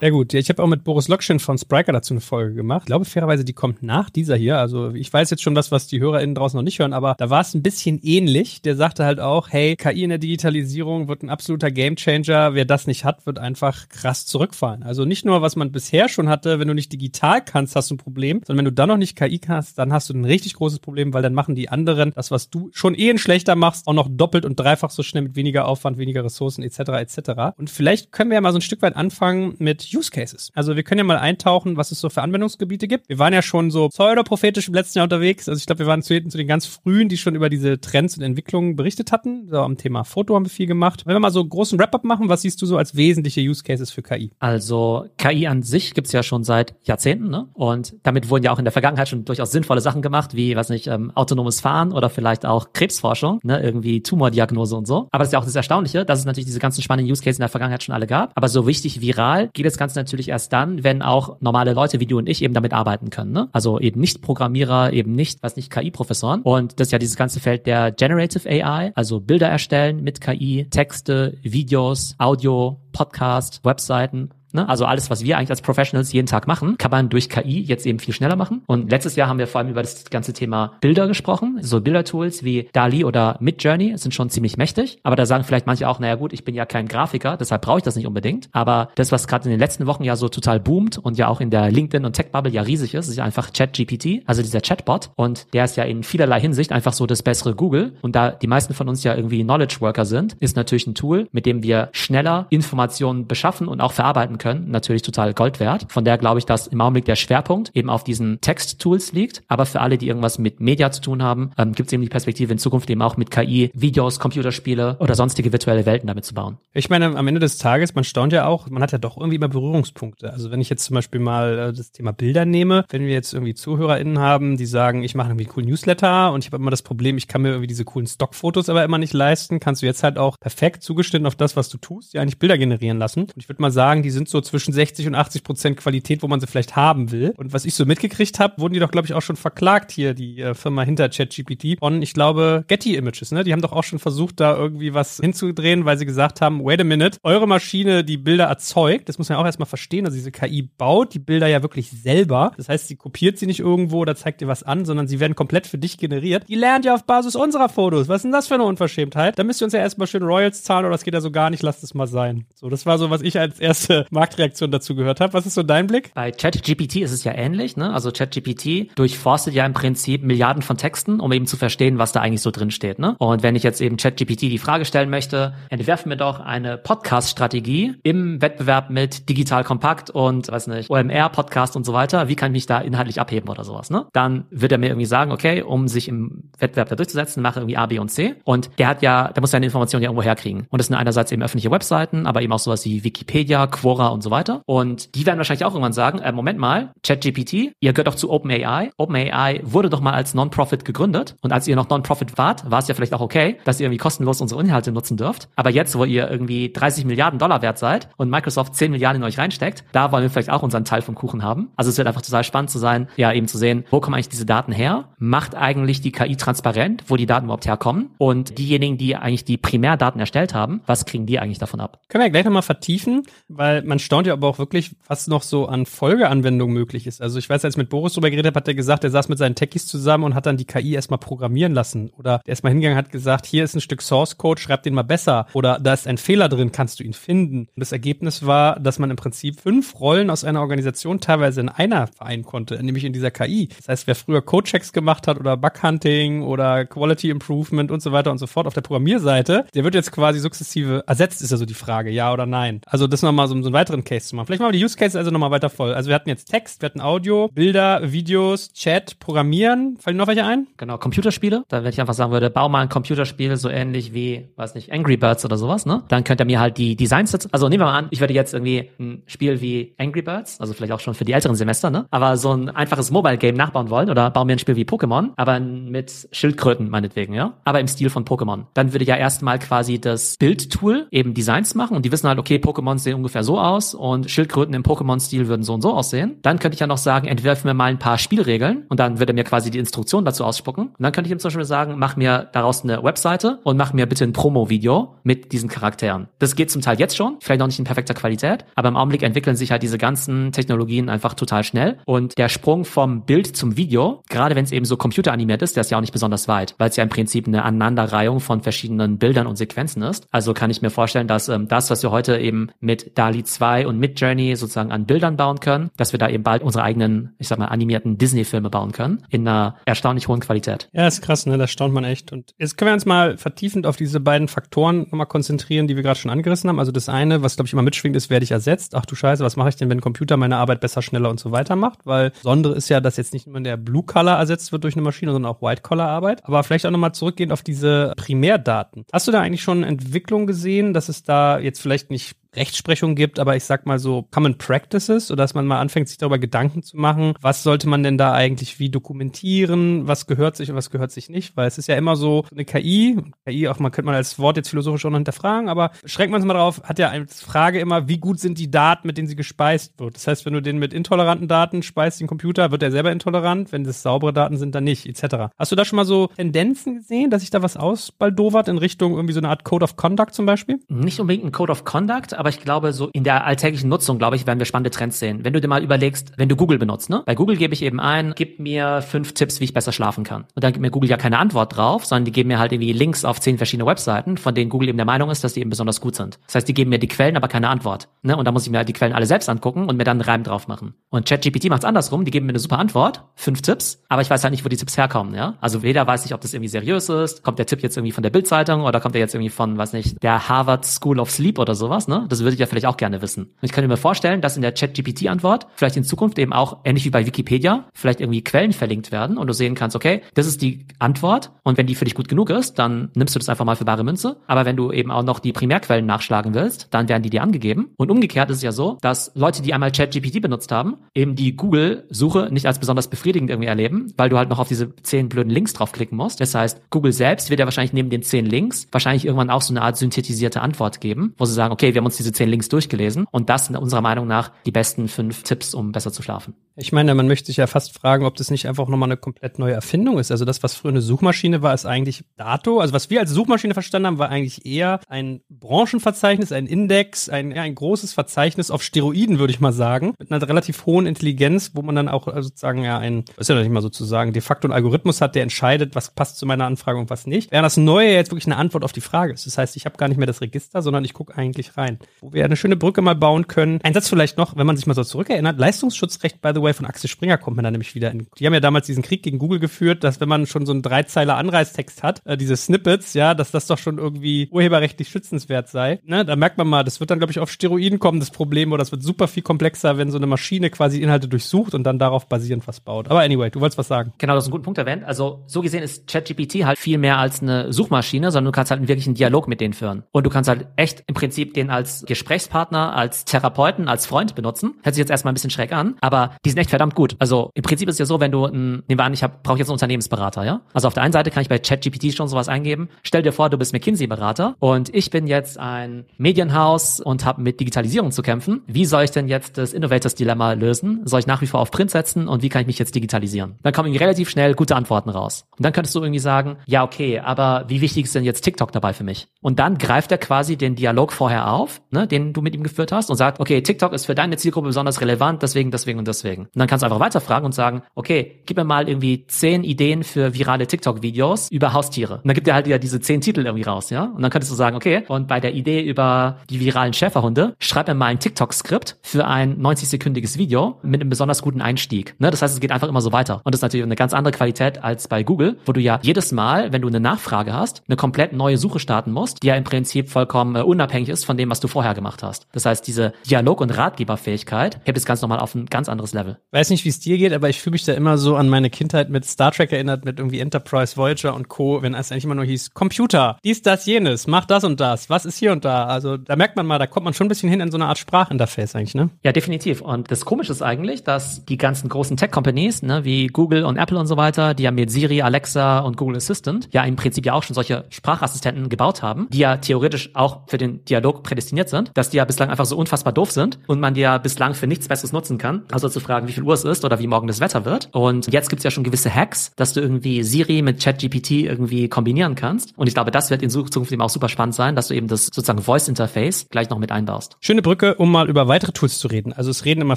Sehr 0.00 0.12
gut. 0.12 0.32
Ja, 0.32 0.40
ich 0.40 0.48
habe 0.48 0.62
auch 0.62 0.66
mit 0.66 0.82
Boris 0.82 1.08
Lokschin 1.08 1.40
von 1.40 1.58
Spriker 1.58 1.92
dazu 1.92 2.14
eine 2.14 2.22
Folge 2.22 2.54
gemacht. 2.54 2.84
Ich 2.84 2.86
glaube 2.86 3.04
fairerweise, 3.04 3.44
die 3.44 3.52
kommt 3.52 3.82
nach 3.82 4.08
dieser 4.08 4.34
hier. 4.34 4.56
Also 4.56 4.94
ich 4.94 5.12
weiß 5.12 5.28
jetzt 5.28 5.42
schon 5.42 5.54
das, 5.54 5.70
was 5.72 5.88
die 5.88 6.00
HörerInnen 6.00 6.34
draußen 6.34 6.56
noch 6.56 6.64
nicht 6.64 6.78
hören, 6.78 6.94
aber 6.94 7.16
da 7.18 7.28
war 7.28 7.42
es 7.42 7.52
ein 7.52 7.62
bisschen 7.62 8.00
ähnlich. 8.02 8.62
Der 8.62 8.76
sagte 8.76 9.04
halt 9.04 9.20
auch, 9.20 9.50
hey, 9.50 9.76
KI 9.76 10.04
in 10.04 10.08
der 10.08 10.16
Digitalisierung 10.16 11.08
wird 11.08 11.22
ein 11.22 11.28
absoluter 11.28 11.70
Gamechanger. 11.70 12.54
Wer 12.54 12.64
das 12.64 12.86
nicht 12.86 13.04
hat, 13.04 13.26
wird 13.26 13.38
einfach 13.38 13.90
krass 13.90 14.24
zurückfallen. 14.24 14.82
Also 14.84 15.04
nicht 15.04 15.26
nur, 15.26 15.42
was 15.42 15.54
man 15.54 15.70
bisher 15.70 16.08
schon 16.08 16.30
hatte, 16.30 16.58
wenn 16.58 16.68
du 16.68 16.74
nicht 16.74 16.90
digital 16.94 17.44
kannst, 17.44 17.76
hast 17.76 17.90
du 17.90 17.96
ein 17.96 17.98
Problem, 17.98 18.40
sondern 18.46 18.64
wenn 18.64 18.72
du 18.72 18.72
dann 18.72 18.88
noch 18.88 18.96
nicht 18.96 19.16
KI 19.16 19.38
kannst, 19.38 19.78
dann 19.78 19.92
hast 19.92 20.08
du 20.08 20.14
ein 20.14 20.24
richtig 20.24 20.54
großes 20.54 20.78
Problem, 20.78 21.12
weil 21.12 21.20
dann 21.20 21.34
machen 21.34 21.54
die 21.54 21.68
anderen 21.68 22.12
das, 22.14 22.30
was 22.30 22.48
du 22.48 22.70
schon 22.72 22.94
eh 22.94 23.18
schlechter 23.18 23.54
machst, 23.54 23.86
auch 23.86 23.92
noch 23.92 24.08
doppelt 24.10 24.46
und 24.46 24.58
dreifach 24.58 24.88
so 24.88 25.02
schnell 25.02 25.24
mit 25.24 25.36
weniger 25.36 25.68
Aufwand, 25.68 25.98
weniger 25.98 26.24
Ressourcen 26.24 26.62
etc. 26.62 26.78
etc. 26.78 27.30
Und 27.58 27.68
vielleicht 27.68 28.12
können 28.12 28.30
wir 28.30 28.36
ja 28.36 28.40
mal 28.40 28.52
so 28.52 28.58
ein 28.58 28.62
Stück 28.62 28.80
weit 28.80 28.96
anfangen 28.96 29.56
mit 29.58 29.89
Use 29.94 30.10
Cases. 30.10 30.50
Also 30.54 30.76
wir 30.76 30.82
können 30.82 30.98
ja 30.98 31.04
mal 31.04 31.18
eintauchen, 31.18 31.76
was 31.76 31.92
es 31.92 32.00
so 32.00 32.10
für 32.10 32.22
Anwendungsgebiete 32.22 32.88
gibt. 32.88 33.08
Wir 33.08 33.18
waren 33.18 33.32
ja 33.32 33.42
schon 33.42 33.70
so 33.70 33.88
pseudoprophetisch 33.88 34.68
im 34.68 34.74
letzten 34.74 34.98
Jahr 34.98 35.04
unterwegs. 35.04 35.48
Also 35.48 35.58
ich 35.58 35.66
glaube, 35.66 35.80
wir 35.80 35.86
waren 35.86 36.02
zu, 36.02 36.20
zu 36.28 36.38
den 36.38 36.46
ganz 36.46 36.66
frühen, 36.66 37.08
die 37.08 37.16
schon 37.16 37.34
über 37.34 37.48
diese 37.48 37.80
Trends 37.80 38.16
und 38.16 38.22
Entwicklungen 38.22 38.76
berichtet 38.76 39.12
hatten. 39.12 39.48
So 39.48 39.58
am 39.58 39.76
Thema 39.76 40.04
Foto 40.04 40.34
haben 40.34 40.44
wir 40.44 40.50
viel 40.50 40.66
gemacht. 40.66 41.02
Wenn 41.06 41.14
wir 41.14 41.20
mal 41.20 41.30
so 41.30 41.40
einen 41.40 41.48
großen 41.48 41.78
Wrap-up 41.78 42.04
machen, 42.04 42.28
was 42.28 42.42
siehst 42.42 42.60
du 42.62 42.66
so 42.66 42.76
als 42.76 42.94
wesentliche 42.96 43.40
Use 43.40 43.62
Cases 43.62 43.90
für 43.90 44.02
KI? 44.02 44.32
Also 44.38 45.06
KI 45.18 45.46
an 45.46 45.62
sich 45.62 45.94
gibt's 45.94 46.12
ja 46.12 46.22
schon 46.22 46.44
seit 46.44 46.74
Jahrzehnten, 46.82 47.28
ne? 47.28 47.48
Und 47.54 47.94
damit 48.02 48.30
wurden 48.30 48.44
ja 48.44 48.52
auch 48.52 48.58
in 48.58 48.64
der 48.64 48.72
Vergangenheit 48.72 49.08
schon 49.08 49.24
durchaus 49.24 49.50
sinnvolle 49.50 49.80
Sachen 49.80 50.02
gemacht, 50.02 50.34
wie, 50.34 50.54
weiß 50.54 50.68
nicht, 50.70 50.86
ähm, 50.86 51.10
autonomes 51.14 51.60
Fahren 51.60 51.92
oder 51.92 52.10
vielleicht 52.10 52.46
auch 52.46 52.72
Krebsforschung, 52.72 53.40
ne? 53.42 53.60
Irgendwie 53.60 54.02
Tumordiagnose 54.02 54.76
und 54.76 54.86
so. 54.86 55.08
Aber 55.10 55.18
das 55.20 55.28
ist 55.28 55.32
ja 55.32 55.38
auch 55.38 55.44
das 55.44 55.56
Erstaunliche, 55.56 56.04
dass 56.04 56.18
es 56.20 56.24
natürlich 56.24 56.46
diese 56.46 56.60
ganzen 56.60 56.82
spannenden 56.82 57.10
Use 57.10 57.22
Cases 57.22 57.38
in 57.38 57.42
der 57.42 57.48
Vergangenheit 57.48 57.82
schon 57.82 57.94
alle 57.94 58.06
gab. 58.06 58.32
Aber 58.34 58.48
so 58.48 58.66
wichtig 58.66 59.00
viral 59.00 59.50
geht 59.52 59.66
das 59.66 59.76
Ganze 59.80 59.98
natürlich 59.98 60.28
erst 60.28 60.52
dann, 60.52 60.84
wenn 60.84 61.00
auch 61.00 61.40
normale 61.40 61.72
Leute 61.72 62.00
wie 62.00 62.06
du 62.06 62.18
und 62.18 62.28
ich 62.28 62.44
eben 62.44 62.52
damit 62.52 62.74
arbeiten 62.74 63.08
können. 63.08 63.32
Ne? 63.32 63.48
Also 63.52 63.80
eben 63.80 63.98
nicht 63.98 64.20
Programmierer, 64.20 64.92
eben 64.92 65.12
nicht, 65.12 65.42
was 65.42 65.56
nicht 65.56 65.72
KI-Professoren. 65.72 66.42
Und 66.42 66.78
das 66.78 66.88
ist 66.88 66.92
ja 66.92 66.98
dieses 66.98 67.16
ganze 67.16 67.40
Feld 67.40 67.66
der 67.66 67.90
Generative 67.90 68.46
AI, 68.48 68.92
also 68.94 69.20
Bilder 69.20 69.48
erstellen 69.48 70.04
mit 70.04 70.20
KI, 70.20 70.66
Texte, 70.70 71.38
Videos, 71.42 72.14
Audio, 72.18 72.78
Podcast, 72.92 73.64
Webseiten 73.64 74.30
Ne? 74.52 74.68
Also 74.68 74.84
alles, 74.84 75.10
was 75.10 75.24
wir 75.24 75.36
eigentlich 75.36 75.50
als 75.50 75.62
Professionals 75.62 76.12
jeden 76.12 76.26
Tag 76.26 76.46
machen, 76.46 76.78
kann 76.78 76.90
man 76.90 77.08
durch 77.08 77.28
KI 77.28 77.60
jetzt 77.60 77.86
eben 77.86 77.98
viel 77.98 78.14
schneller 78.14 78.36
machen. 78.36 78.62
Und 78.66 78.90
letztes 78.90 79.16
Jahr 79.16 79.28
haben 79.28 79.38
wir 79.38 79.46
vor 79.46 79.60
allem 79.60 79.70
über 79.70 79.82
das 79.82 80.04
ganze 80.10 80.32
Thema 80.32 80.72
Bilder 80.80 81.06
gesprochen. 81.06 81.58
So 81.60 81.80
Bildertools 81.80 82.44
wie 82.44 82.68
DALI 82.72 83.04
oder 83.04 83.36
Midjourney 83.40 83.96
sind 83.96 84.14
schon 84.14 84.30
ziemlich 84.30 84.56
mächtig. 84.56 84.98
Aber 85.02 85.16
da 85.16 85.26
sagen 85.26 85.44
vielleicht 85.44 85.66
manche 85.66 85.88
auch, 85.88 85.98
naja 85.98 86.14
gut, 86.14 86.32
ich 86.32 86.44
bin 86.44 86.54
ja 86.54 86.66
kein 86.66 86.88
Grafiker, 86.88 87.36
deshalb 87.36 87.62
brauche 87.62 87.78
ich 87.78 87.84
das 87.84 87.96
nicht 87.96 88.06
unbedingt. 88.06 88.48
Aber 88.52 88.90
das, 88.94 89.12
was 89.12 89.28
gerade 89.28 89.44
in 89.44 89.50
den 89.50 89.60
letzten 89.60 89.86
Wochen 89.86 90.04
ja 90.04 90.16
so 90.16 90.28
total 90.28 90.60
boomt 90.60 90.98
und 90.98 91.18
ja 91.18 91.28
auch 91.28 91.40
in 91.40 91.50
der 91.50 91.70
LinkedIn 91.70 92.04
und 92.04 92.14
Tech-Bubble 92.14 92.52
ja 92.52 92.62
riesig 92.62 92.94
ist, 92.94 93.08
ist 93.08 93.18
einfach 93.18 93.52
ChatGPT, 93.52 94.22
also 94.26 94.42
dieser 94.42 94.60
Chatbot. 94.60 95.10
Und 95.16 95.46
der 95.52 95.64
ist 95.64 95.76
ja 95.76 95.84
in 95.84 96.02
vielerlei 96.02 96.40
Hinsicht 96.40 96.72
einfach 96.72 96.92
so 96.92 97.06
das 97.06 97.22
bessere 97.22 97.54
Google. 97.54 97.92
Und 98.02 98.16
da 98.16 98.30
die 98.30 98.46
meisten 98.46 98.74
von 98.74 98.88
uns 98.88 99.04
ja 99.04 99.14
irgendwie 99.14 99.42
Knowledge 99.42 99.76
Worker 99.80 100.04
sind, 100.04 100.36
ist 100.40 100.56
natürlich 100.56 100.86
ein 100.86 100.94
Tool, 100.94 101.28
mit 101.32 101.46
dem 101.46 101.62
wir 101.62 101.88
schneller 101.92 102.46
Informationen 102.50 103.26
beschaffen 103.26 103.68
und 103.68 103.80
auch 103.80 103.92
verarbeiten 103.92 104.38
können, 104.40 104.70
natürlich 104.70 105.02
total 105.02 105.34
Gold 105.34 105.60
wert. 105.60 105.86
Von 105.88 106.04
der 106.04 106.18
glaube 106.18 106.40
ich, 106.40 106.46
dass 106.46 106.66
im 106.66 106.80
Augenblick 106.80 107.04
der 107.04 107.14
Schwerpunkt 107.14 107.70
eben 107.74 107.88
auf 107.88 108.02
diesen 108.02 108.40
Text-Tools 108.40 109.12
liegt. 109.12 109.42
Aber 109.46 109.66
für 109.66 109.80
alle, 109.80 109.98
die 109.98 110.08
irgendwas 110.08 110.38
mit 110.40 110.58
Media 110.58 110.90
zu 110.90 111.00
tun 111.00 111.22
haben, 111.22 111.52
ähm, 111.56 111.72
gibt 111.72 111.88
es 111.88 111.92
eben 111.92 112.02
die 112.02 112.08
Perspektive 112.08 112.52
in 112.52 112.58
Zukunft 112.58 112.90
eben 112.90 113.02
auch 113.02 113.16
mit 113.16 113.30
KI, 113.30 113.70
Videos, 113.74 114.18
Computerspiele 114.18 114.96
oder 114.98 115.14
sonstige 115.14 115.52
virtuelle 115.52 115.86
Welten 115.86 116.08
damit 116.08 116.24
zu 116.24 116.34
bauen. 116.34 116.58
Ich 116.72 116.90
meine, 116.90 117.16
am 117.16 117.28
Ende 117.28 117.40
des 117.40 117.58
Tages, 117.58 117.94
man 117.94 118.04
staunt 118.04 118.32
ja 118.32 118.46
auch, 118.46 118.68
man 118.68 118.82
hat 118.82 118.92
ja 118.92 118.98
doch 118.98 119.16
irgendwie 119.16 119.36
immer 119.36 119.48
Berührungspunkte. 119.48 120.32
Also 120.32 120.50
wenn 120.50 120.60
ich 120.60 120.70
jetzt 120.70 120.84
zum 120.84 120.94
Beispiel 120.94 121.20
mal 121.20 121.58
äh, 121.58 121.72
das 121.72 121.92
Thema 121.92 122.12
Bilder 122.12 122.44
nehme, 122.44 122.84
wenn 122.88 123.02
wir 123.02 123.12
jetzt 123.12 123.34
irgendwie 123.34 123.54
ZuhörerInnen 123.54 124.18
haben, 124.18 124.56
die 124.56 124.66
sagen, 124.66 125.02
ich 125.02 125.14
mache 125.14 125.28
irgendwie 125.28 125.44
einen 125.44 125.52
coolen 125.52 125.68
Newsletter 125.68 126.32
und 126.32 126.44
ich 126.44 126.48
habe 126.48 126.56
immer 126.56 126.70
das 126.70 126.82
Problem, 126.82 127.16
ich 127.16 127.28
kann 127.28 127.42
mir 127.42 127.50
irgendwie 127.50 127.66
diese 127.66 127.84
coolen 127.84 128.06
Stockfotos 128.06 128.68
aber 128.68 128.84
immer 128.84 128.98
nicht 128.98 129.12
leisten, 129.12 129.60
kannst 129.60 129.82
du 129.82 129.86
jetzt 129.86 130.02
halt 130.02 130.18
auch 130.18 130.38
perfekt 130.40 130.82
zugeschnitten 130.82 131.26
auf 131.26 131.34
das, 131.34 131.56
was 131.56 131.68
du 131.68 131.78
tust, 131.78 132.14
ja 132.14 132.22
eigentlich 132.22 132.38
Bilder 132.38 132.58
generieren 132.58 132.98
lassen. 132.98 133.22
Und 133.22 133.34
ich 133.36 133.48
würde 133.48 133.60
mal 133.60 133.70
sagen, 133.70 134.02
die 134.02 134.10
sind 134.10 134.28
so 134.30 134.40
zwischen 134.40 134.72
60 134.72 135.06
und 135.06 135.14
80 135.14 135.44
Prozent 135.44 135.76
Qualität, 135.76 136.22
wo 136.22 136.28
man 136.28 136.40
sie 136.40 136.46
vielleicht 136.46 136.76
haben 136.76 137.10
will. 137.10 137.34
Und 137.36 137.52
was 137.52 137.64
ich 137.64 137.74
so 137.74 137.84
mitgekriegt 137.84 138.38
habe, 138.38 138.54
wurden 138.58 138.74
die 138.74 138.80
doch, 138.80 138.90
glaube 138.90 139.06
ich, 139.06 139.14
auch 139.14 139.22
schon 139.22 139.36
verklagt 139.36 139.90
hier, 139.90 140.14
die 140.14 140.40
äh, 140.40 140.54
Firma 140.54 140.82
hinter 140.82 141.08
ChatGPT 141.08 141.78
von, 141.78 142.02
ich 142.02 142.14
glaube, 142.14 142.64
Getty 142.68 142.96
Images, 142.96 143.32
ne? 143.32 143.44
Die 143.44 143.52
haben 143.52 143.62
doch 143.62 143.72
auch 143.72 143.84
schon 143.84 143.98
versucht, 143.98 144.40
da 144.40 144.56
irgendwie 144.56 144.94
was 144.94 145.18
hinzudrehen, 145.18 145.84
weil 145.84 145.98
sie 145.98 146.06
gesagt 146.06 146.40
haben, 146.40 146.64
wait 146.64 146.80
a 146.80 146.84
minute, 146.84 147.18
eure 147.22 147.46
Maschine, 147.46 148.04
die 148.04 148.16
Bilder 148.16 148.44
erzeugt, 148.44 149.08
das 149.08 149.18
muss 149.18 149.28
man 149.28 149.38
auch 149.38 149.44
erstmal 149.44 149.66
verstehen, 149.66 150.04
also 150.04 150.16
diese 150.16 150.30
KI 150.30 150.62
baut 150.62 151.14
die 151.14 151.18
Bilder 151.18 151.46
ja 151.46 151.62
wirklich 151.62 151.90
selber. 151.90 152.52
Das 152.56 152.68
heißt, 152.68 152.88
sie 152.88 152.96
kopiert 152.96 153.38
sie 153.38 153.46
nicht 153.46 153.60
irgendwo 153.60 153.98
oder 153.98 154.16
zeigt 154.16 154.40
dir 154.40 154.48
was 154.48 154.62
an, 154.62 154.84
sondern 154.84 155.08
sie 155.08 155.20
werden 155.20 155.34
komplett 155.34 155.66
für 155.66 155.78
dich 155.78 155.98
generiert. 155.98 156.44
Die 156.48 156.54
lernt 156.54 156.84
ja 156.84 156.94
auf 156.94 157.04
Basis 157.04 157.36
unserer 157.36 157.68
Fotos. 157.68 158.08
Was 158.08 158.16
ist 158.16 158.22
denn 158.22 158.32
das 158.32 158.48
für 158.48 158.54
eine 158.54 158.64
Unverschämtheit? 158.64 159.38
Da 159.38 159.44
müsst 159.44 159.60
ihr 159.62 159.64
uns 159.64 159.74
ja 159.74 159.80
erstmal 159.80 160.06
schön 160.06 160.22
Royals 160.22 160.62
zahlen 160.62 160.84
oder 160.84 160.92
das 160.92 161.04
geht 161.04 161.14
ja 161.14 161.20
so 161.20 161.30
gar 161.30 161.50
nicht, 161.50 161.62
lasst 161.62 161.82
es 161.82 161.94
mal 161.94 162.06
sein. 162.06 162.46
So, 162.54 162.68
das 162.68 162.86
war 162.86 162.98
so, 162.98 163.10
was 163.10 163.22
ich 163.22 163.38
als 163.38 163.60
erste 163.60 164.06
Marktreaktion 164.20 164.70
dazu 164.70 164.94
gehört 164.94 165.20
habe. 165.20 165.32
Was 165.32 165.46
ist 165.46 165.54
so 165.54 165.62
dein 165.62 165.86
Blick? 165.86 166.12
Bei 166.12 166.30
ChatGPT 166.30 166.96
ist 166.96 167.10
es 167.10 167.24
ja 167.24 167.32
ähnlich, 167.32 167.78
ne? 167.78 167.90
Also 167.94 168.10
ChatGPT 168.10 168.90
durchforstet 168.94 169.54
ja 169.54 169.64
im 169.64 169.72
Prinzip 169.72 170.22
Milliarden 170.22 170.62
von 170.62 170.76
Texten, 170.76 171.20
um 171.20 171.32
eben 171.32 171.46
zu 171.46 171.56
verstehen, 171.56 171.96
was 171.96 172.12
da 172.12 172.20
eigentlich 172.20 172.42
so 172.42 172.50
drin 172.50 172.70
steht, 172.70 172.98
ne? 172.98 173.16
Und 173.18 173.42
wenn 173.42 173.56
ich 173.56 173.62
jetzt 173.62 173.80
eben 173.80 173.96
ChatGPT 173.96 174.42
die 174.42 174.58
Frage 174.58 174.84
stellen 174.84 175.08
möchte, 175.08 175.54
entwerfen 175.70 176.10
mir 176.10 176.18
doch 176.18 176.38
eine 176.38 176.76
Podcast-Strategie 176.76 177.94
im 178.02 178.42
Wettbewerb 178.42 178.90
mit 178.90 179.30
Digital 179.30 179.64
Kompakt 179.64 180.10
und, 180.10 180.52
weiß 180.52 180.66
nicht, 180.66 180.90
OMR, 180.90 181.30
Podcast 181.30 181.74
und 181.74 181.86
so 181.86 181.94
weiter, 181.94 182.28
wie 182.28 182.36
kann 182.36 182.52
ich 182.52 182.60
mich 182.60 182.66
da 182.66 182.78
inhaltlich 182.78 183.20
abheben 183.22 183.48
oder 183.48 183.64
sowas, 183.64 183.88
ne? 183.88 184.06
Dann 184.12 184.44
wird 184.50 184.70
er 184.70 184.76
mir 184.76 184.88
irgendwie 184.88 185.06
sagen, 185.06 185.32
okay, 185.32 185.62
um 185.62 185.88
sich 185.88 186.08
im 186.08 186.50
Wettbewerb 186.58 186.90
da 186.90 186.96
durchzusetzen, 186.96 187.42
mache 187.42 187.60
irgendwie 187.60 187.78
A, 187.78 187.86
B 187.86 187.98
und 187.98 188.10
C. 188.10 188.34
Und 188.44 188.68
der 188.78 188.88
hat 188.88 189.00
ja, 189.00 189.32
der 189.32 189.40
muss 189.40 189.52
seine 189.52 189.64
Informationen 189.64 190.02
ja 190.02 190.10
irgendwo 190.10 190.22
herkriegen. 190.22 190.66
Und 190.68 190.78
das 190.78 190.88
sind 190.88 190.96
einerseits 190.96 191.32
eben 191.32 191.42
öffentliche 191.42 191.70
Webseiten, 191.70 192.26
aber 192.26 192.42
eben 192.42 192.52
auch 192.52 192.58
sowas 192.58 192.84
wie 192.84 193.02
Wikipedia, 193.02 193.66
Quora 193.66 194.09
und 194.12 194.22
so 194.22 194.30
weiter. 194.30 194.62
Und 194.66 195.14
die 195.14 195.26
werden 195.26 195.38
wahrscheinlich 195.38 195.64
auch 195.64 195.72
irgendwann 195.72 195.92
sagen, 195.92 196.18
äh, 196.18 196.32
Moment 196.32 196.58
mal, 196.58 196.92
ChatGPT, 197.02 197.72
ihr 197.80 197.92
gehört 197.92 198.08
doch 198.08 198.14
zu 198.14 198.30
OpenAI. 198.30 198.90
OpenAI 198.96 199.60
wurde 199.64 199.90
doch 199.90 200.00
mal 200.00 200.12
als 200.12 200.34
Non-Profit 200.34 200.84
gegründet. 200.84 201.36
Und 201.40 201.52
als 201.52 201.68
ihr 201.68 201.76
noch 201.76 201.88
Non-Profit 201.88 202.38
wart, 202.38 202.70
war 202.70 202.78
es 202.78 202.88
ja 202.88 202.94
vielleicht 202.94 203.14
auch 203.14 203.20
okay, 203.20 203.58
dass 203.64 203.80
ihr 203.80 203.86
irgendwie 203.86 203.98
kostenlos 203.98 204.40
unsere 204.40 204.60
Inhalte 204.60 204.92
nutzen 204.92 205.16
dürft. 205.16 205.48
Aber 205.56 205.70
jetzt, 205.70 205.96
wo 205.96 206.04
ihr 206.04 206.30
irgendwie 206.30 206.72
30 206.72 207.04
Milliarden 207.04 207.38
Dollar 207.38 207.62
wert 207.62 207.78
seid 207.78 208.08
und 208.16 208.30
Microsoft 208.30 208.74
10 208.74 208.90
Milliarden 208.90 209.22
in 209.22 209.26
euch 209.26 209.38
reinsteckt, 209.38 209.84
da 209.92 210.12
wollen 210.12 210.22
wir 210.22 210.30
vielleicht 210.30 210.50
auch 210.50 210.62
unseren 210.62 210.84
Teil 210.84 211.02
vom 211.02 211.14
Kuchen 211.14 211.42
haben. 211.42 211.70
Also 211.76 211.90
es 211.90 211.98
wird 211.98 212.08
einfach 212.08 212.22
total 212.22 212.44
spannend 212.44 212.70
zu 212.70 212.78
sein, 212.78 213.08
ja 213.16 213.32
eben 213.32 213.48
zu 213.48 213.58
sehen, 213.58 213.84
wo 213.90 214.00
kommen 214.00 214.14
eigentlich 214.14 214.28
diese 214.28 214.46
Daten 214.46 214.72
her? 214.72 215.10
Macht 215.18 215.54
eigentlich 215.54 216.00
die 216.00 216.12
KI 216.12 216.36
transparent, 216.36 217.04
wo 217.06 217.16
die 217.16 217.26
Daten 217.26 217.44
überhaupt 217.44 217.66
herkommen? 217.66 218.10
Und 218.18 218.58
diejenigen, 218.58 218.98
die 218.98 219.16
eigentlich 219.16 219.44
die 219.44 219.56
Primärdaten 219.56 220.20
erstellt 220.20 220.54
haben, 220.54 220.80
was 220.86 221.06
kriegen 221.06 221.26
die 221.26 221.38
eigentlich 221.38 221.58
davon 221.58 221.80
ab? 221.80 222.00
Können 222.08 222.24
wir 222.24 222.30
gleich 222.30 222.44
nochmal 222.44 222.62
vertiefen, 222.62 223.22
weil 223.48 223.82
man 223.82 223.98
staunt 224.04 224.26
ja 224.26 224.32
aber 224.32 224.48
auch 224.48 224.58
wirklich, 224.58 224.96
was 225.06 225.26
noch 225.26 225.42
so 225.42 225.66
an 225.66 225.86
Folgeanwendungen 225.86 226.74
möglich 226.74 227.06
ist. 227.06 227.20
Also 227.20 227.38
ich 227.38 227.48
weiß, 227.48 227.64
als 227.64 227.74
ich 227.74 227.78
mit 227.78 227.88
Boris 227.88 228.14
drüber 228.14 228.30
geredet 228.30 228.46
habe, 228.48 228.56
hat 228.56 228.68
er 228.68 228.74
gesagt, 228.74 229.04
er 229.04 229.10
saß 229.10 229.28
mit 229.28 229.38
seinen 229.38 229.54
Techies 229.54 229.86
zusammen 229.86 230.24
und 230.24 230.34
hat 230.34 230.46
dann 230.46 230.56
die 230.56 230.64
KI 230.64 230.94
erstmal 230.94 231.18
programmieren 231.18 231.74
lassen. 231.74 232.10
Oder 232.16 232.40
der 232.46 232.52
ist 232.52 232.62
mal 232.62 232.70
hingegangen 232.70 232.98
hat 232.98 233.10
gesagt, 233.10 233.46
hier 233.46 233.64
ist 233.64 233.74
ein 233.74 233.80
Stück 233.80 234.02
Source 234.02 234.38
Code, 234.38 234.60
schreib 234.60 234.82
den 234.82 234.94
mal 234.94 235.02
besser. 235.02 235.46
Oder 235.52 235.78
da 235.78 235.92
ist 235.92 236.06
ein 236.06 236.18
Fehler 236.18 236.48
drin, 236.48 236.72
kannst 236.72 237.00
du 237.00 237.04
ihn 237.04 237.12
finden. 237.12 237.60
Und 237.60 237.80
das 237.80 237.92
Ergebnis 237.92 238.46
war, 238.46 238.78
dass 238.80 238.98
man 238.98 239.10
im 239.10 239.16
Prinzip 239.16 239.60
fünf 239.60 239.98
Rollen 240.00 240.30
aus 240.30 240.44
einer 240.44 240.60
Organisation 240.60 241.20
teilweise 241.20 241.60
in 241.60 241.68
einer 241.68 242.06
vereinen 242.06 242.44
konnte, 242.44 242.82
nämlich 242.82 243.04
in 243.04 243.12
dieser 243.12 243.30
KI. 243.30 243.68
Das 243.76 243.88
heißt, 243.88 244.06
wer 244.06 244.14
früher 244.14 244.42
Codechecks 244.42 244.92
gemacht 244.92 245.26
hat 245.26 245.38
oder 245.38 245.56
Bughunting 245.56 246.42
oder 246.42 246.84
Quality 246.84 247.30
Improvement 247.30 247.90
und 247.90 248.02
so 248.02 248.12
weiter 248.12 248.30
und 248.30 248.38
so 248.38 248.46
fort 248.46 248.66
auf 248.66 248.74
der 248.74 248.80
Programmierseite, 248.80 249.66
der 249.74 249.84
wird 249.84 249.94
jetzt 249.94 250.12
quasi 250.12 250.38
sukzessive 250.38 251.04
ersetzt, 251.06 251.42
ist 251.42 251.50
ja 251.50 251.56
so 251.56 251.66
die 251.66 251.74
Frage, 251.74 252.10
ja 252.10 252.32
oder 252.32 252.46
nein. 252.46 252.80
Also 252.86 253.06
das 253.06 253.22
nochmal 253.22 253.48
so, 253.48 253.54
so 253.60 253.68
einen 253.68 253.74
weiteren 253.90 254.04
Case 254.04 254.28
zu 254.28 254.36
machen. 254.36 254.46
Vielleicht 254.46 254.60
machen 254.60 254.72
wir 254.72 254.78
die 254.78 254.84
Use 254.84 254.96
Cases 254.96 255.16
also 255.16 255.30
nochmal 255.30 255.50
weiter 255.50 255.68
voll. 255.68 255.92
Also 255.94 256.08
wir 256.08 256.14
hatten 256.14 256.28
jetzt 256.28 256.50
Text, 256.50 256.82
wir 256.82 256.86
hatten 256.86 257.00
Audio, 257.00 257.48
Bilder, 257.52 258.12
Videos, 258.12 258.72
Chat, 258.72 259.18
Programmieren. 259.18 259.96
Fallen 259.98 260.16
noch 260.16 260.26
welche 260.26 260.44
ein? 260.44 260.68
Genau, 260.76 260.98
Computerspiele. 260.98 261.64
Da 261.68 261.82
wenn 261.82 261.90
ich 261.90 262.00
einfach 262.00 262.14
sagen 262.14 262.32
würde, 262.32 262.50
bau 262.50 262.68
mal 262.68 262.82
ein 262.82 262.88
Computerspiel 262.88 263.56
so 263.56 263.68
ähnlich 263.68 264.14
wie, 264.14 264.48
weiß 264.56 264.74
nicht, 264.74 264.92
Angry 264.92 265.16
Birds 265.16 265.44
oder 265.44 265.56
sowas, 265.56 265.86
ne? 265.86 266.02
Dann 266.08 266.24
könnt 266.24 266.40
ihr 266.40 266.44
mir 266.44 266.60
halt 266.60 266.78
die 266.78 266.96
Designs, 266.96 267.34
also 267.52 267.68
nehmen 267.68 267.80
wir 267.80 267.86
mal 267.86 267.98
an, 267.98 268.08
ich 268.10 268.20
würde 268.20 268.34
jetzt 268.34 268.54
irgendwie 268.54 268.90
ein 268.98 269.22
Spiel 269.26 269.60
wie 269.60 269.94
Angry 269.98 270.22
Birds, 270.22 270.60
also 270.60 270.72
vielleicht 270.72 270.92
auch 270.92 271.00
schon 271.00 271.14
für 271.14 271.24
die 271.24 271.32
älteren 271.32 271.56
Semester, 271.56 271.90
ne? 271.90 272.06
Aber 272.10 272.36
so 272.36 272.52
ein 272.52 272.70
einfaches 272.70 273.10
Mobile 273.10 273.38
Game 273.38 273.56
nachbauen 273.56 273.90
wollen 273.90 274.10
oder 274.10 274.30
bauen 274.30 274.46
mir 274.46 274.54
ein 274.54 274.58
Spiel 274.58 274.76
wie 274.76 274.84
Pokémon, 274.84 275.30
aber 275.36 275.58
mit 275.60 276.28
Schildkröten 276.32 276.88
meinetwegen, 276.90 277.34
ja? 277.34 277.54
Aber 277.64 277.80
im 277.80 277.88
Stil 277.88 278.10
von 278.10 278.24
Pokémon. 278.24 278.64
Dann 278.74 278.92
würde 278.92 279.04
ja 279.04 279.16
erstmal 279.16 279.58
quasi 279.58 280.00
das 280.00 280.36
Bildtool 280.36 281.06
eben 281.10 281.34
Designs 281.34 281.74
machen 281.74 281.96
und 281.96 282.04
die 282.04 282.12
wissen 282.12 282.28
halt, 282.28 282.38
okay, 282.38 282.56
Pokémon 282.56 282.98
sehen 282.98 283.14
ungefähr 283.16 283.42
so 283.42 283.58
aus 283.58 283.69
und 283.94 284.30
Schildkröten 284.30 284.74
im 284.74 284.82
Pokémon-Stil 284.82 285.48
würden 285.48 285.62
so 285.62 285.74
und 285.74 285.82
so 285.82 285.92
aussehen. 285.94 286.38
Dann 286.42 286.58
könnte 286.58 286.74
ich 286.74 286.80
ja 286.80 286.86
noch 286.86 286.98
sagen, 286.98 287.28
entwerfen 287.28 287.68
mir 287.68 287.74
mal 287.74 287.86
ein 287.86 287.98
paar 287.98 288.18
Spielregeln 288.18 288.84
und 288.88 289.00
dann 289.00 289.18
würde 289.18 289.32
er 289.32 289.34
mir 289.34 289.44
quasi 289.44 289.70
die 289.70 289.78
Instruktion 289.78 290.24
dazu 290.24 290.44
ausspucken. 290.44 290.88
Und 290.88 291.00
dann 291.00 291.12
könnte 291.12 291.28
ich 291.28 291.32
ihm 291.32 291.38
zum 291.38 291.48
Beispiel 291.48 291.64
sagen, 291.64 291.94
mach 291.96 292.16
mir 292.16 292.48
daraus 292.52 292.82
eine 292.82 293.02
Webseite 293.02 293.60
und 293.64 293.76
mach 293.76 293.92
mir 293.92 294.06
bitte 294.06 294.24
ein 294.24 294.32
Promo-Video 294.32 295.16
mit 295.22 295.52
diesen 295.52 295.68
Charakteren. 295.68 296.28
Das 296.38 296.56
geht 296.56 296.70
zum 296.70 296.82
Teil 296.82 296.98
jetzt 296.98 297.16
schon, 297.16 297.36
vielleicht 297.40 297.60
noch 297.60 297.66
nicht 297.66 297.78
in 297.78 297.84
perfekter 297.84 298.14
Qualität, 298.14 298.64
aber 298.74 298.88
im 298.88 298.96
Augenblick 298.96 299.22
entwickeln 299.22 299.56
sich 299.56 299.70
halt 299.70 299.82
diese 299.82 299.98
ganzen 299.98 300.52
Technologien 300.52 301.08
einfach 301.08 301.34
total 301.34 301.64
schnell 301.64 301.98
und 302.06 302.36
der 302.38 302.48
Sprung 302.48 302.84
vom 302.84 303.24
Bild 303.24 303.56
zum 303.56 303.76
Video, 303.76 304.22
gerade 304.28 304.56
wenn 304.56 304.64
es 304.64 304.72
eben 304.72 304.84
so 304.84 304.96
computeranimiert 304.96 305.62
ist, 305.62 305.76
der 305.76 305.82
ist 305.82 305.90
ja 305.90 305.96
auch 305.96 306.02
nicht 306.02 306.12
besonders 306.12 306.48
weit, 306.48 306.74
weil 306.78 306.90
es 306.90 306.96
ja 306.96 307.04
im 307.04 307.10
Prinzip 307.10 307.46
eine 307.46 307.62
Aneinanderreihung 307.64 308.40
von 308.40 308.60
verschiedenen 308.60 309.18
Bildern 309.18 309.46
und 309.46 309.56
Sequenzen 309.56 310.02
ist. 310.02 310.26
Also 310.30 310.54
kann 310.54 310.70
ich 310.70 310.82
mir 310.82 310.90
vorstellen, 310.90 311.28
dass 311.28 311.48
ähm, 311.48 311.68
das, 311.68 311.90
was 311.90 312.02
wir 312.02 312.10
heute 312.10 312.38
eben 312.38 312.70
mit 312.80 313.18
DALI 313.18 313.44
2 313.44 313.59
und 313.60 313.98
Midjourney 313.98 314.56
sozusagen 314.56 314.92
an 314.92 315.06
Bildern 315.06 315.36
bauen 315.36 315.60
können, 315.60 315.90
dass 315.96 316.12
wir 316.12 316.18
da 316.18 316.28
eben 316.28 316.42
bald 316.42 316.62
unsere 316.62 316.84
eigenen, 316.84 317.34
ich 317.38 317.48
sag 317.48 317.58
mal, 317.58 317.66
animierten 317.66 318.18
Disney-Filme 318.18 318.70
bauen 318.70 318.92
können 318.92 319.22
in 319.28 319.46
einer 319.46 319.76
erstaunlich 319.84 320.28
hohen 320.28 320.40
Qualität. 320.40 320.88
Ja, 320.92 321.06
ist 321.06 321.22
krass, 321.22 321.46
ne? 321.46 321.58
Das 321.58 321.70
staunt 321.70 321.92
man 321.92 322.04
echt. 322.04 322.32
Und 322.32 322.54
jetzt 322.58 322.76
können 322.76 322.90
wir 322.90 322.94
uns 322.94 323.06
mal 323.06 323.36
vertiefend 323.36 323.86
auf 323.86 323.96
diese 323.96 324.20
beiden 324.20 324.48
Faktoren 324.48 325.02
nochmal 325.02 325.26
konzentrieren, 325.26 325.86
die 325.86 325.96
wir 325.96 326.02
gerade 326.02 326.18
schon 326.18 326.30
angerissen 326.30 326.68
haben. 326.68 326.78
Also 326.78 326.92
das 326.92 327.08
eine, 327.08 327.42
was 327.42 327.56
glaube 327.56 327.66
ich 327.66 327.72
immer 327.72 327.82
mitschwingt, 327.82 328.16
ist, 328.16 328.30
werde 328.30 328.44
ich 328.44 328.50
ersetzt? 328.50 328.94
Ach 328.94 329.06
du 329.06 329.14
Scheiße, 329.14 329.44
was 329.44 329.56
mache 329.56 329.68
ich 329.68 329.76
denn, 329.76 329.90
wenn 329.90 329.98
ein 329.98 330.02
Computer 330.02 330.36
meine 330.36 330.56
Arbeit 330.56 330.80
besser, 330.80 331.02
schneller 331.02 331.30
und 331.30 331.40
so 331.40 331.52
weiter 331.52 331.76
macht? 331.76 332.00
Weil 332.04 332.30
Besondere 332.30 332.74
ist 332.74 332.88
ja, 332.88 333.00
dass 333.00 333.16
jetzt 333.16 333.32
nicht 333.32 333.46
nur 333.46 333.60
der 333.60 333.76
Blue 333.76 334.02
Color 334.02 334.36
ersetzt 334.36 334.72
wird 334.72 334.84
durch 334.84 334.94
eine 334.94 335.02
Maschine, 335.02 335.32
sondern 335.32 335.52
auch 335.52 335.62
White 335.62 335.82
Collar 335.82 336.08
Arbeit. 336.08 336.44
Aber 336.44 336.62
vielleicht 336.62 336.86
auch 336.86 336.90
nochmal 336.90 337.12
zurückgehend 337.12 337.52
auf 337.52 337.62
diese 337.62 338.12
Primärdaten. 338.16 339.04
Hast 339.12 339.28
du 339.28 339.32
da 339.32 339.40
eigentlich 339.40 339.62
schon 339.62 339.84
Entwicklung 339.84 340.46
gesehen, 340.46 340.94
dass 340.94 341.08
es 341.08 341.22
da 341.22 341.58
jetzt 341.58 341.80
vielleicht 341.80 342.10
nicht 342.10 342.36
Rechtsprechung 342.54 343.14
gibt, 343.14 343.38
aber 343.38 343.56
ich 343.56 343.64
sag 343.64 343.86
mal 343.86 343.98
so 343.98 344.26
Common 344.30 344.58
Practices, 344.58 345.30
oder 345.30 345.42
dass 345.42 345.54
man 345.54 345.66
mal 345.66 345.80
anfängt, 345.80 346.08
sich 346.08 346.18
darüber 346.18 346.38
Gedanken 346.38 346.82
zu 346.82 346.96
machen, 346.96 347.34
was 347.40 347.62
sollte 347.62 347.88
man 347.88 348.02
denn 348.02 348.18
da 348.18 348.32
eigentlich 348.32 348.78
wie 348.78 348.90
dokumentieren, 348.90 350.06
was 350.08 350.26
gehört 350.26 350.56
sich 350.56 350.70
und 350.70 350.76
was 350.76 350.90
gehört 350.90 351.10
sich 351.12 351.28
nicht, 351.28 351.56
weil 351.56 351.68
es 351.68 351.78
ist 351.78 351.86
ja 351.88 351.96
immer 351.96 352.16
so 352.16 352.44
eine 352.52 352.64
KI, 352.64 353.18
KI 353.46 353.68
auch 353.68 353.78
man 353.78 353.92
könnte 353.92 354.06
man 354.06 354.14
als 354.14 354.38
Wort 354.38 354.56
jetzt 354.56 354.70
philosophisch 354.70 355.04
auch 355.06 355.10
noch 355.10 355.18
hinterfragen, 355.18 355.68
aber 355.68 355.90
schränkt 356.04 356.32
man 356.32 356.40
es 356.40 356.46
mal 356.46 356.54
drauf, 356.54 356.82
hat 356.84 356.98
ja 356.98 357.08
als 357.08 357.40
Frage 357.40 357.80
immer, 357.80 358.08
wie 358.08 358.18
gut 358.18 358.40
sind 358.40 358.58
die 358.58 358.70
Daten, 358.70 359.06
mit 359.06 359.18
denen 359.18 359.28
sie 359.28 359.36
gespeist 359.36 359.98
wird. 359.98 360.16
Das 360.16 360.26
heißt, 360.26 360.46
wenn 360.46 360.52
du 360.52 360.62
den 360.62 360.78
mit 360.78 360.92
intoleranten 360.92 361.48
Daten 361.48 361.82
speist, 361.82 362.20
den 362.20 362.26
Computer, 362.26 362.70
wird 362.70 362.82
er 362.82 362.90
selber 362.90 363.12
intolerant, 363.12 363.72
wenn 363.72 363.84
das 363.84 364.02
saubere 364.02 364.32
Daten 364.32 364.56
sind, 364.56 364.74
dann 364.74 364.84
nicht, 364.84 365.06
etc. 365.06 365.52
Hast 365.58 365.72
du 365.72 365.76
da 365.76 365.84
schon 365.84 365.96
mal 365.96 366.04
so 366.04 366.28
Tendenzen 366.28 366.96
gesehen, 366.96 367.30
dass 367.30 367.42
sich 367.42 367.50
da 367.50 367.62
was 367.62 367.76
ausbaldowert 367.76 368.68
in 368.68 368.78
Richtung 368.78 369.14
irgendwie 369.14 369.34
so 369.34 369.40
eine 369.40 369.48
Art 369.48 369.64
Code 369.64 369.84
of 369.84 369.96
Conduct 369.96 370.34
zum 370.34 370.46
Beispiel? 370.46 370.80
Nicht 370.88 371.20
unbedingt 371.20 371.44
ein 371.44 371.52
Code 371.52 371.72
of 371.72 371.84
Conduct, 371.84 372.34
aber 372.40 372.48
ich 372.48 372.58
glaube, 372.58 372.94
so 372.94 373.10
in 373.12 373.22
der 373.22 373.44
alltäglichen 373.44 373.90
Nutzung, 373.90 374.16
glaube 374.16 374.34
ich, 374.34 374.46
werden 374.46 374.58
wir 374.58 374.64
spannende 374.64 374.88
Trends 374.88 375.18
sehen. 375.18 375.44
Wenn 375.44 375.52
du 375.52 375.60
dir 375.60 375.68
mal 375.68 375.82
überlegst, 375.82 376.32
wenn 376.38 376.48
du 376.48 376.56
Google 376.56 376.78
benutzt, 376.78 377.10
ne? 377.10 377.22
Bei 377.26 377.34
Google 377.34 377.58
gebe 377.58 377.74
ich 377.74 377.82
eben 377.82 378.00
ein, 378.00 378.32
gib 378.34 378.58
mir 378.58 379.02
fünf 379.02 379.34
Tipps, 379.34 379.60
wie 379.60 379.64
ich 379.64 379.74
besser 379.74 379.92
schlafen 379.92 380.24
kann. 380.24 380.46
Und 380.54 380.64
dann 380.64 380.72
gibt 380.72 380.80
mir 380.80 380.90
Google 380.90 381.10
ja 381.10 381.18
keine 381.18 381.36
Antwort 381.36 381.76
drauf, 381.76 382.06
sondern 382.06 382.24
die 382.24 382.32
geben 382.32 382.48
mir 382.48 382.58
halt 382.58 382.72
irgendwie 382.72 382.94
Links 382.94 383.26
auf 383.26 383.40
zehn 383.40 383.58
verschiedene 383.58 383.86
Webseiten, 383.86 384.38
von 384.38 384.54
denen 384.54 384.70
Google 384.70 384.88
eben 384.88 384.96
der 384.96 385.04
Meinung 385.04 385.28
ist, 385.28 385.44
dass 385.44 385.52
die 385.52 385.60
eben 385.60 385.68
besonders 385.68 386.00
gut 386.00 386.16
sind. 386.16 386.38
Das 386.46 386.54
heißt, 386.54 386.68
die 386.68 386.72
geben 386.72 386.88
mir 386.88 386.98
die 386.98 387.08
Quellen, 387.08 387.36
aber 387.36 387.46
keine 387.46 387.68
Antwort. 387.68 388.08
Ne? 388.22 388.34
Und 388.34 388.46
da 388.46 388.52
muss 388.52 388.64
ich 388.64 388.72
mir 388.72 388.84
die 388.84 388.94
Quellen 388.94 389.12
alle 389.12 389.26
selbst 389.26 389.50
angucken 389.50 389.86
und 389.86 389.98
mir 389.98 390.04
dann 390.04 390.16
einen 390.16 390.30
Reim 390.30 390.42
drauf 390.42 390.66
machen. 390.66 390.94
Und 391.10 391.28
ChatGPT 391.28 391.68
macht 391.68 391.82
es 391.82 391.84
andersrum, 391.84 392.24
die 392.24 392.30
geben 392.30 392.46
mir 392.46 392.52
eine 392.52 392.58
super 392.58 392.78
Antwort, 392.78 393.24
fünf 393.34 393.60
Tipps, 393.60 394.02
aber 394.08 394.22
ich 394.22 394.30
weiß 394.30 394.44
halt 394.44 394.52
nicht, 394.52 394.64
wo 394.64 394.70
die 394.70 394.78
Tipps 394.78 394.96
herkommen, 394.96 395.34
ja? 395.34 395.58
Also 395.60 395.82
weder 395.82 396.06
weiß 396.06 396.24
ich, 396.24 396.32
ob 396.32 396.40
das 396.40 396.54
irgendwie 396.54 396.68
seriös 396.68 397.10
ist, 397.10 397.42
kommt 397.42 397.58
der 397.58 397.66
Tipp 397.66 397.82
jetzt 397.82 397.98
irgendwie 397.98 398.12
von 398.12 398.22
der 398.22 398.30
Bildzeitung 398.30 398.84
oder 398.84 398.98
kommt 398.98 399.14
der 399.14 399.20
jetzt 399.20 399.34
irgendwie 399.34 399.50
von, 399.50 399.76
weiß 399.76 399.92
nicht, 399.92 400.22
der 400.22 400.48
Harvard 400.48 400.86
School 400.86 401.20
of 401.20 401.30
Sleep 401.30 401.58
oder 401.58 401.74
sowas, 401.74 402.08
ne? 402.08 402.29
Das 402.30 402.40
würde 402.40 402.54
ich 402.54 402.60
ja 402.60 402.66
vielleicht 402.66 402.86
auch 402.86 402.96
gerne 402.96 403.22
wissen. 403.22 403.44
Und 403.44 403.62
ich 403.62 403.72
könnte 403.72 403.88
mir 403.88 403.96
vorstellen, 403.96 404.40
dass 404.40 404.56
in 404.56 404.62
der 404.62 404.74
Chat-GPT-Antwort 404.74 405.66
vielleicht 405.74 405.96
in 405.96 406.04
Zukunft 406.04 406.38
eben 406.38 406.52
auch, 406.52 406.78
ähnlich 406.84 407.04
wie 407.04 407.10
bei 407.10 407.26
Wikipedia, 407.26 407.88
vielleicht 407.92 408.20
irgendwie 408.20 408.42
Quellen 408.42 408.72
verlinkt 408.72 409.12
werden 409.12 409.36
und 409.36 409.46
du 409.46 409.52
sehen 409.52 409.74
kannst, 409.74 409.96
okay, 409.96 410.22
das 410.34 410.46
ist 410.46 410.62
die 410.62 410.86
Antwort 410.98 411.52
und 411.62 411.76
wenn 411.76 411.86
die 411.86 411.94
für 411.94 412.04
dich 412.04 412.14
gut 412.14 412.28
genug 412.28 412.50
ist, 412.50 412.78
dann 412.78 413.10
nimmst 413.14 413.34
du 413.34 413.38
das 413.38 413.48
einfach 413.48 413.64
mal 413.64 413.76
für 413.76 413.84
bare 413.84 414.04
Münze. 414.04 414.36
Aber 414.46 414.64
wenn 414.64 414.76
du 414.76 414.92
eben 414.92 415.10
auch 415.10 415.22
noch 415.22 415.40
die 415.40 415.52
Primärquellen 415.52 416.06
nachschlagen 416.06 416.54
willst, 416.54 416.88
dann 416.90 417.08
werden 417.08 417.22
die 417.22 417.30
dir 417.30 417.42
angegeben. 417.42 417.90
Und 417.96 418.10
umgekehrt 418.10 418.50
ist 418.50 418.58
es 418.58 418.62
ja 418.62 418.72
so, 418.72 418.98
dass 419.00 419.32
Leute, 419.34 419.62
die 419.62 419.74
einmal 419.74 419.92
ChatGPT 419.92 420.40
benutzt 420.40 420.72
haben, 420.72 420.96
eben 421.14 421.34
die 421.34 421.56
Google-Suche 421.56 422.48
nicht 422.50 422.66
als 422.66 422.78
besonders 422.78 423.08
befriedigend 423.08 423.50
irgendwie 423.50 423.68
erleben, 423.68 424.12
weil 424.16 424.28
du 424.28 424.38
halt 424.38 424.48
noch 424.48 424.58
auf 424.58 424.68
diese 424.68 424.94
zehn 424.96 425.28
blöden 425.28 425.50
Links 425.50 425.72
draufklicken 425.72 426.16
musst. 426.16 426.40
Das 426.40 426.54
heißt, 426.54 426.82
Google 426.90 427.12
selbst 427.12 427.50
wird 427.50 427.60
ja 427.60 427.66
wahrscheinlich 427.66 427.92
neben 427.92 428.10
den 428.10 428.22
zehn 428.22 428.46
Links 428.46 428.86
wahrscheinlich 428.92 429.24
irgendwann 429.24 429.50
auch 429.50 429.62
so 429.62 429.72
eine 429.72 429.82
Art 429.82 429.96
synthetisierte 429.96 430.60
Antwort 430.60 431.00
geben, 431.00 431.34
wo 431.38 431.44
sie 431.44 431.54
sagen, 431.54 431.72
okay, 431.72 431.94
wir 431.94 432.00
haben 432.00 432.06
uns 432.06 432.16
diese 432.20 432.32
zehn 432.32 432.48
Links 432.48 432.68
durchgelesen 432.68 433.26
und 433.30 433.48
das 433.48 433.66
sind 433.66 433.76
unserer 433.76 434.02
Meinung 434.02 434.26
nach 434.26 434.52
die 434.64 434.70
besten 434.70 435.08
fünf 435.08 435.42
Tipps, 435.42 435.74
um 435.74 435.92
besser 435.92 436.12
zu 436.12 436.22
schlafen. 436.22 436.54
Ich 436.80 436.92
meine, 436.92 437.14
man 437.14 437.28
möchte 437.28 437.46
sich 437.46 437.58
ja 437.58 437.66
fast 437.66 437.98
fragen, 437.98 438.24
ob 438.24 438.36
das 438.36 438.50
nicht 438.50 438.66
einfach 438.66 438.88
nochmal 438.88 439.08
eine 439.08 439.18
komplett 439.18 439.58
neue 439.58 439.74
Erfindung 439.74 440.18
ist. 440.18 440.30
Also 440.30 440.46
das, 440.46 440.62
was 440.62 440.74
früher 440.74 440.90
eine 440.90 441.02
Suchmaschine 441.02 441.60
war, 441.60 441.74
ist 441.74 441.84
eigentlich 441.84 442.24
dato. 442.36 442.80
Also 442.80 442.94
was 442.94 443.10
wir 443.10 443.20
als 443.20 443.30
Suchmaschine 443.30 443.74
verstanden 443.74 444.06
haben, 444.06 444.18
war 444.18 444.30
eigentlich 444.30 444.64
eher 444.64 445.00
ein 445.06 445.42
Branchenverzeichnis, 445.50 446.52
ein 446.52 446.66
Index, 446.66 447.28
ein, 447.28 447.52
ein 447.52 447.74
großes 447.74 448.14
Verzeichnis 448.14 448.70
auf 448.70 448.82
Steroiden, 448.82 449.38
würde 449.38 449.52
ich 449.52 449.60
mal 449.60 449.74
sagen, 449.74 450.14
mit 450.18 450.32
einer 450.32 450.48
relativ 450.48 450.86
hohen 450.86 451.04
Intelligenz, 451.04 451.72
wo 451.74 451.82
man 451.82 451.94
dann 451.94 452.08
auch 452.08 452.26
also 452.28 452.48
sozusagen 452.48 452.82
ja 452.82 452.98
ein, 452.98 453.24
ist 453.36 453.50
ja 453.50 453.56
nicht 453.56 453.70
mal 453.70 453.82
sozusagen, 453.82 454.32
de 454.32 454.40
facto 454.40 454.66
ein 454.66 454.72
Algorithmus 454.72 455.20
hat, 455.20 455.34
der 455.34 455.42
entscheidet, 455.42 455.94
was 455.94 456.10
passt 456.10 456.38
zu 456.38 456.46
meiner 456.46 456.64
Anfrage 456.64 456.98
und 456.98 457.10
was 457.10 457.26
nicht. 457.26 457.52
Während 457.52 457.66
das 457.66 457.76
Neue 457.76 458.12
jetzt 458.12 458.30
wirklich 458.30 458.46
eine 458.46 458.56
Antwort 458.56 458.84
auf 458.84 458.92
die 458.92 459.02
Frage 459.02 459.34
ist. 459.34 459.44
Das 459.44 459.58
heißt, 459.58 459.76
ich 459.76 459.84
habe 459.84 459.98
gar 459.98 460.08
nicht 460.08 460.18
mehr 460.18 460.26
das 460.26 460.40
Register, 460.40 460.80
sondern 460.80 461.04
ich 461.04 461.12
gucke 461.12 461.36
eigentlich 461.36 461.76
rein. 461.76 461.98
Wo 462.22 462.32
wir 462.32 462.44
eine 462.44 462.56
schöne 462.56 462.76
Brücke 462.76 463.02
mal 463.02 463.14
bauen 463.14 463.48
können. 463.48 463.80
Ein 463.82 463.92
Satz 463.92 464.08
vielleicht 464.08 464.38
noch, 464.38 464.56
wenn 464.56 464.66
man 464.66 464.76
sich 464.76 464.86
mal 464.86 464.94
so 464.94 465.04
zurückerinnert. 465.04 465.58
Leistungsschutzrecht, 465.58 466.40
by 466.40 466.52
the 466.54 466.62
way, 466.62 466.69
von 466.74 466.86
Axel 466.86 467.08
Springer 467.08 467.38
kommt 467.38 467.56
man 467.56 467.64
da 467.64 467.70
nämlich 467.70 467.94
wieder 467.94 468.10
in. 468.10 468.26
Die 468.38 468.46
haben 468.46 468.54
ja 468.54 468.60
damals 468.60 468.86
diesen 468.86 469.02
Krieg 469.02 469.22
gegen 469.22 469.38
Google 469.38 469.60
geführt, 469.60 470.04
dass 470.04 470.20
wenn 470.20 470.28
man 470.28 470.46
schon 470.46 470.66
so 470.66 470.72
einen 470.72 470.82
Dreizeiler 470.82 471.36
Anreistext 471.36 472.02
hat, 472.02 472.20
äh, 472.24 472.36
diese 472.36 472.56
Snippets, 472.56 473.14
ja, 473.14 473.34
dass 473.34 473.50
das 473.50 473.66
doch 473.66 473.78
schon 473.78 473.98
irgendwie 473.98 474.48
urheberrechtlich 474.50 475.08
schützenswert 475.08 475.68
sei. 475.68 476.00
Ne? 476.04 476.24
Da 476.24 476.36
merkt 476.36 476.58
man 476.58 476.68
mal, 476.68 476.84
das 476.84 477.00
wird 477.00 477.10
dann, 477.10 477.18
glaube 477.18 477.32
ich, 477.32 477.38
auf 477.38 477.50
Steroiden 477.50 477.98
kommen, 477.98 478.20
das 478.20 478.30
Problem, 478.30 478.72
oder 478.72 478.78
das 478.78 478.92
wird 478.92 479.02
super 479.02 479.28
viel 479.28 479.42
komplexer, 479.42 479.98
wenn 479.98 480.10
so 480.10 480.16
eine 480.16 480.26
Maschine 480.26 480.70
quasi 480.70 481.00
Inhalte 481.00 481.28
durchsucht 481.28 481.74
und 481.74 481.84
dann 481.84 481.98
darauf 481.98 482.28
basierend 482.28 482.66
was 482.66 482.80
baut. 482.80 483.08
Aber 483.08 483.20
anyway, 483.20 483.50
du 483.50 483.60
wolltest 483.60 483.78
was 483.78 483.88
sagen. 483.88 484.12
Genau, 484.18 484.34
das 484.34 484.44
ist 484.44 484.48
ein 484.48 484.52
guter 484.52 484.64
Punkt 484.64 484.78
erwähnt. 484.78 485.04
Also 485.04 485.44
so 485.46 485.62
gesehen 485.62 485.82
ist 485.82 486.06
ChatGPT 486.08 486.64
halt 486.64 486.78
viel 486.78 486.98
mehr 486.98 487.18
als 487.18 487.42
eine 487.42 487.72
Suchmaschine, 487.72 488.30
sondern 488.30 488.52
du 488.52 488.56
kannst 488.56 488.70
halt 488.70 488.86
wirklich 488.86 489.06
einen 489.06 489.14
Dialog 489.14 489.48
mit 489.48 489.60
denen 489.60 489.74
führen. 489.74 490.04
Und 490.12 490.24
du 490.24 490.30
kannst 490.30 490.48
halt 490.48 490.66
echt 490.76 491.04
im 491.06 491.14
Prinzip 491.14 491.54
den 491.54 491.70
als 491.70 492.04
Gesprächspartner, 492.06 492.94
als 492.94 493.24
Therapeuten, 493.24 493.88
als 493.88 494.06
Freund 494.06 494.34
benutzen. 494.34 494.74
Hört 494.82 494.94
sich 494.94 495.00
jetzt 495.00 495.10
erstmal 495.10 495.32
ein 495.32 495.34
bisschen 495.34 495.50
schräg 495.50 495.72
an, 495.72 495.96
aber 496.00 496.36
die 496.44 496.49
sind 496.50 496.58
echt 496.58 496.70
verdammt 496.70 496.94
gut. 496.94 497.16
Also 497.18 497.50
im 497.54 497.62
Prinzip 497.62 497.88
ist 497.88 497.94
es 497.94 497.98
ja 497.98 498.06
so, 498.06 498.20
wenn 498.20 498.32
du 498.32 498.44
ein, 498.44 498.82
nehmen 498.88 498.98
wir 498.98 499.04
an, 499.04 499.12
ich 499.12 499.24
brauche 499.42 499.58
jetzt 499.58 499.68
einen 499.68 499.74
Unternehmensberater, 499.74 500.44
ja? 500.44 500.60
Also 500.72 500.88
auf 500.88 500.94
der 500.94 501.02
einen 501.02 501.12
Seite 501.12 501.30
kann 501.30 501.42
ich 501.42 501.48
bei 501.48 501.58
ChatGPT 501.58 502.14
schon 502.14 502.28
sowas 502.28 502.48
eingeben. 502.48 502.88
Stell 503.02 503.22
dir 503.22 503.32
vor, 503.32 503.50
du 503.50 503.58
bist 503.58 503.72
McKinsey-Berater 503.72 504.56
und 504.58 504.94
ich 504.94 505.10
bin 505.10 505.26
jetzt 505.26 505.58
ein 505.58 506.04
Medienhaus 506.18 507.00
und 507.00 507.24
habe 507.24 507.42
mit 507.42 507.60
Digitalisierung 507.60 508.12
zu 508.12 508.22
kämpfen. 508.22 508.62
Wie 508.66 508.84
soll 508.84 509.04
ich 509.04 509.10
denn 509.10 509.28
jetzt 509.28 509.58
das 509.58 509.72
Innovators 509.72 510.14
Dilemma 510.14 510.52
lösen? 510.52 511.02
Soll 511.04 511.20
ich 511.20 511.26
nach 511.26 511.40
wie 511.42 511.46
vor 511.46 511.60
auf 511.60 511.70
Print 511.70 511.90
setzen 511.90 512.28
und 512.28 512.42
wie 512.42 512.48
kann 512.48 512.62
ich 512.62 512.66
mich 512.66 512.78
jetzt 512.78 512.94
digitalisieren? 512.94 513.56
Dann 513.62 513.72
kommen 513.72 513.94
relativ 513.94 514.30
schnell 514.30 514.54
gute 514.54 514.76
Antworten 514.76 515.10
raus. 515.10 515.46
Und 515.56 515.64
dann 515.64 515.72
könntest 515.72 515.94
du 515.94 516.00
irgendwie 516.00 516.20
sagen, 516.20 516.56
ja, 516.66 516.84
okay, 516.84 517.20
aber 517.20 517.64
wie 517.68 517.80
wichtig 517.80 518.04
ist 518.04 518.14
denn 518.14 518.24
jetzt 518.24 518.42
TikTok 518.42 518.72
dabei 518.72 518.92
für 518.92 519.04
mich? 519.04 519.28
Und 519.40 519.58
dann 519.58 519.78
greift 519.78 520.12
er 520.12 520.18
quasi 520.18 520.56
den 520.56 520.74
Dialog 520.74 521.12
vorher 521.12 521.52
auf, 521.52 521.80
ne, 521.90 522.06
den 522.06 522.32
du 522.32 522.42
mit 522.42 522.54
ihm 522.54 522.62
geführt 522.62 522.92
hast 522.92 523.10
und 523.10 523.16
sagt, 523.16 523.40
okay, 523.40 523.62
TikTok 523.62 523.92
ist 523.92 524.06
für 524.06 524.14
deine 524.14 524.36
Zielgruppe 524.36 524.68
besonders 524.68 525.00
relevant, 525.00 525.42
deswegen, 525.42 525.70
deswegen 525.70 525.98
und 525.98 526.08
deswegen. 526.08 526.39
Und 526.42 526.56
dann 526.56 526.68
kannst 526.68 526.82
du 526.82 526.86
einfach 526.86 527.00
weiterfragen 527.00 527.44
und 527.44 527.52
sagen, 527.52 527.82
okay, 527.94 528.42
gib 528.46 528.56
mir 528.56 528.64
mal 528.64 528.88
irgendwie 528.88 529.26
zehn 529.26 529.64
Ideen 529.64 530.02
für 530.04 530.34
virale 530.34 530.66
TikTok-Videos 530.66 531.50
über 531.50 531.72
Haustiere. 531.72 532.14
Und 532.16 532.26
dann 532.26 532.34
gibt 532.34 532.48
er 532.48 532.54
halt 532.54 532.66
ja 532.66 532.78
diese 532.78 533.00
zehn 533.00 533.20
Titel 533.20 533.44
irgendwie 533.44 533.64
raus, 533.64 533.90
ja? 533.90 534.04
Und 534.04 534.22
dann 534.22 534.30
könntest 534.30 534.50
du 534.50 534.56
sagen, 534.56 534.76
okay, 534.76 535.04
und 535.08 535.28
bei 535.28 535.40
der 535.40 535.54
Idee 535.54 535.82
über 535.82 536.38
die 536.48 536.60
viralen 536.60 536.92
Schäferhunde, 536.92 537.54
schreib 537.58 537.88
mir 537.88 537.94
mal 537.94 538.06
ein 538.06 538.18
TikTok-Skript 538.18 538.96
für 539.02 539.26
ein 539.26 539.60
90-sekündiges 539.60 540.38
Video 540.38 540.78
mit 540.82 541.00
einem 541.00 541.10
besonders 541.10 541.42
guten 541.42 541.60
Einstieg. 541.60 542.14
Ne? 542.18 542.30
Das 542.30 542.42
heißt, 542.42 542.54
es 542.54 542.60
geht 542.60 542.72
einfach 542.72 542.88
immer 542.88 543.00
so 543.00 543.12
weiter. 543.12 543.40
Und 543.44 543.54
das 543.54 543.58
ist 543.58 543.62
natürlich 543.62 543.84
eine 543.84 543.96
ganz 543.96 544.12
andere 544.12 544.32
Qualität 544.32 544.82
als 544.82 545.08
bei 545.08 545.22
Google, 545.22 545.58
wo 545.66 545.72
du 545.72 545.80
ja 545.80 545.98
jedes 546.02 546.32
Mal, 546.32 546.72
wenn 546.72 546.82
du 546.82 546.88
eine 546.88 547.00
Nachfrage 547.00 547.52
hast, 547.52 547.82
eine 547.88 547.96
komplett 547.96 548.32
neue 548.32 548.58
Suche 548.58 548.78
starten 548.78 549.12
musst, 549.12 549.42
die 549.42 549.48
ja 549.48 549.54
im 549.56 549.64
Prinzip 549.64 550.08
vollkommen 550.08 550.56
äh, 550.56 550.62
unabhängig 550.62 551.08
ist 551.08 551.24
von 551.24 551.36
dem, 551.36 551.50
was 551.50 551.60
du 551.60 551.68
vorher 551.68 551.94
gemacht 551.94 552.22
hast. 552.22 552.46
Das 552.52 552.66
heißt, 552.66 552.86
diese 552.86 553.12
Dialog- 553.28 553.60
und 553.60 553.70
Ratgeberfähigkeit 553.76 554.80
hebt 554.84 554.98
es 554.98 555.04
ganz 555.04 555.22
nochmal 555.22 555.40
auf 555.40 555.54
ein 555.54 555.66
ganz 555.66 555.88
anderes 555.88 556.12
Level. 556.12 556.29
Weiß 556.52 556.70
nicht, 556.70 556.84
wie 556.84 556.88
es 556.88 557.00
dir 557.00 557.16
geht, 557.18 557.32
aber 557.32 557.48
ich 557.48 557.60
fühle 557.60 557.72
mich 557.72 557.84
da 557.84 557.92
immer 557.92 558.18
so 558.18 558.36
an 558.36 558.48
meine 558.48 558.70
Kindheit 558.70 559.10
mit 559.10 559.24
Star 559.24 559.52
Trek 559.52 559.72
erinnert, 559.72 560.04
mit 560.04 560.18
irgendwie 560.18 560.40
Enterprise, 560.40 560.96
Voyager 560.96 561.34
und 561.34 561.48
Co., 561.48 561.82
wenn 561.82 561.94
es 561.94 562.10
eigentlich 562.10 562.24
immer 562.24 562.34
nur 562.34 562.44
hieß, 562.44 562.74
Computer, 562.74 563.38
dies, 563.44 563.62
das, 563.62 563.86
jenes, 563.86 564.26
mach 564.26 564.44
das 564.44 564.64
und 564.64 564.80
das, 564.80 565.10
was 565.10 565.24
ist 565.24 565.38
hier 565.38 565.52
und 565.52 565.64
da. 565.64 565.84
Also 565.84 566.16
da 566.16 566.36
merkt 566.36 566.56
man 566.56 566.66
mal, 566.66 566.78
da 566.78 566.86
kommt 566.86 567.04
man 567.04 567.14
schon 567.14 567.26
ein 567.26 567.28
bisschen 567.28 567.48
hin 567.48 567.60
in 567.60 567.70
so 567.70 567.76
eine 567.76 567.86
Art 567.86 567.98
Sprachinterface 567.98 568.74
eigentlich, 568.74 568.94
ne? 568.94 569.10
Ja, 569.22 569.32
definitiv. 569.32 569.80
Und 569.80 570.10
das 570.10 570.24
Komische 570.24 570.52
ist 570.52 570.62
eigentlich, 570.62 571.04
dass 571.04 571.44
die 571.44 571.56
ganzen 571.56 571.88
großen 571.88 572.16
Tech-Companies, 572.16 572.82
ne, 572.82 573.04
wie 573.04 573.28
Google 573.28 573.64
und 573.64 573.76
Apple 573.76 573.98
und 573.98 574.06
so 574.06 574.16
weiter, 574.16 574.54
die 574.54 574.64
ja 574.64 574.70
mit 574.70 574.90
Siri, 574.90 575.22
Alexa 575.22 575.80
und 575.80 575.96
Google 575.96 576.16
Assistant 576.16 576.68
ja 576.72 576.82
im 576.84 576.96
Prinzip 576.96 577.26
ja 577.26 577.34
auch 577.34 577.42
schon 577.42 577.54
solche 577.54 577.84
Sprachassistenten 577.90 578.68
gebaut 578.68 579.02
haben, 579.02 579.28
die 579.30 579.38
ja 579.38 579.56
theoretisch 579.56 580.10
auch 580.14 580.48
für 580.48 580.58
den 580.58 580.84
Dialog 580.84 581.22
prädestiniert 581.22 581.68
sind, 581.68 581.90
dass 581.94 582.10
die 582.10 582.16
ja 582.16 582.24
bislang 582.24 582.50
einfach 582.50 582.66
so 582.66 582.76
unfassbar 582.76 583.12
doof 583.12 583.30
sind 583.30 583.58
und 583.66 583.80
man 583.80 583.94
die 583.94 584.00
ja 584.00 584.18
bislang 584.18 584.54
für 584.54 584.66
nichts 584.66 584.88
Besseres 584.88 585.12
nutzen 585.12 585.38
kann, 585.38 585.62
also 585.70 585.88
zu 585.88 586.00
fragen, 586.00 586.19
wie 586.26 586.32
viel 586.32 586.42
Uhr 586.42 586.54
es 586.54 586.64
ist 586.64 586.84
oder 586.84 586.98
wie 586.98 587.06
morgen 587.06 587.26
das 587.26 587.40
Wetter 587.40 587.64
wird. 587.64 587.88
Und 587.92 588.32
jetzt 588.32 588.48
gibt's 588.48 588.64
ja 588.64 588.70
schon 588.70 588.84
gewisse 588.84 589.14
Hacks, 589.14 589.52
dass 589.56 589.72
du 589.72 589.80
irgendwie 589.80 590.22
Siri 590.22 590.62
mit 590.62 590.82
ChatGPT 590.82 591.30
irgendwie 591.30 591.88
kombinieren 591.88 592.34
kannst. 592.34 592.76
Und 592.76 592.86
ich 592.86 592.94
glaube, 592.94 593.10
das 593.10 593.30
wird 593.30 593.42
in 593.42 593.50
Zukunft 593.50 593.92
eben 593.92 594.02
auch 594.02 594.10
super 594.10 594.28
spannend 594.28 594.54
sein, 594.54 594.76
dass 594.76 594.88
du 594.88 594.94
eben 594.94 595.08
das 595.08 595.26
sozusagen 595.26 595.62
Voice-Interface 595.62 596.48
gleich 596.50 596.70
noch 596.70 596.78
mit 596.78 596.92
einbaust. 596.92 597.36
Schöne 597.40 597.62
Brücke, 597.62 597.94
um 597.94 598.10
mal 598.10 598.28
über 598.28 598.48
weitere 598.48 598.72
Tools 598.72 598.98
zu 598.98 599.08
reden. 599.08 599.32
Also 599.32 599.50
es 599.50 599.64
reden 599.64 599.80
immer 599.80 599.96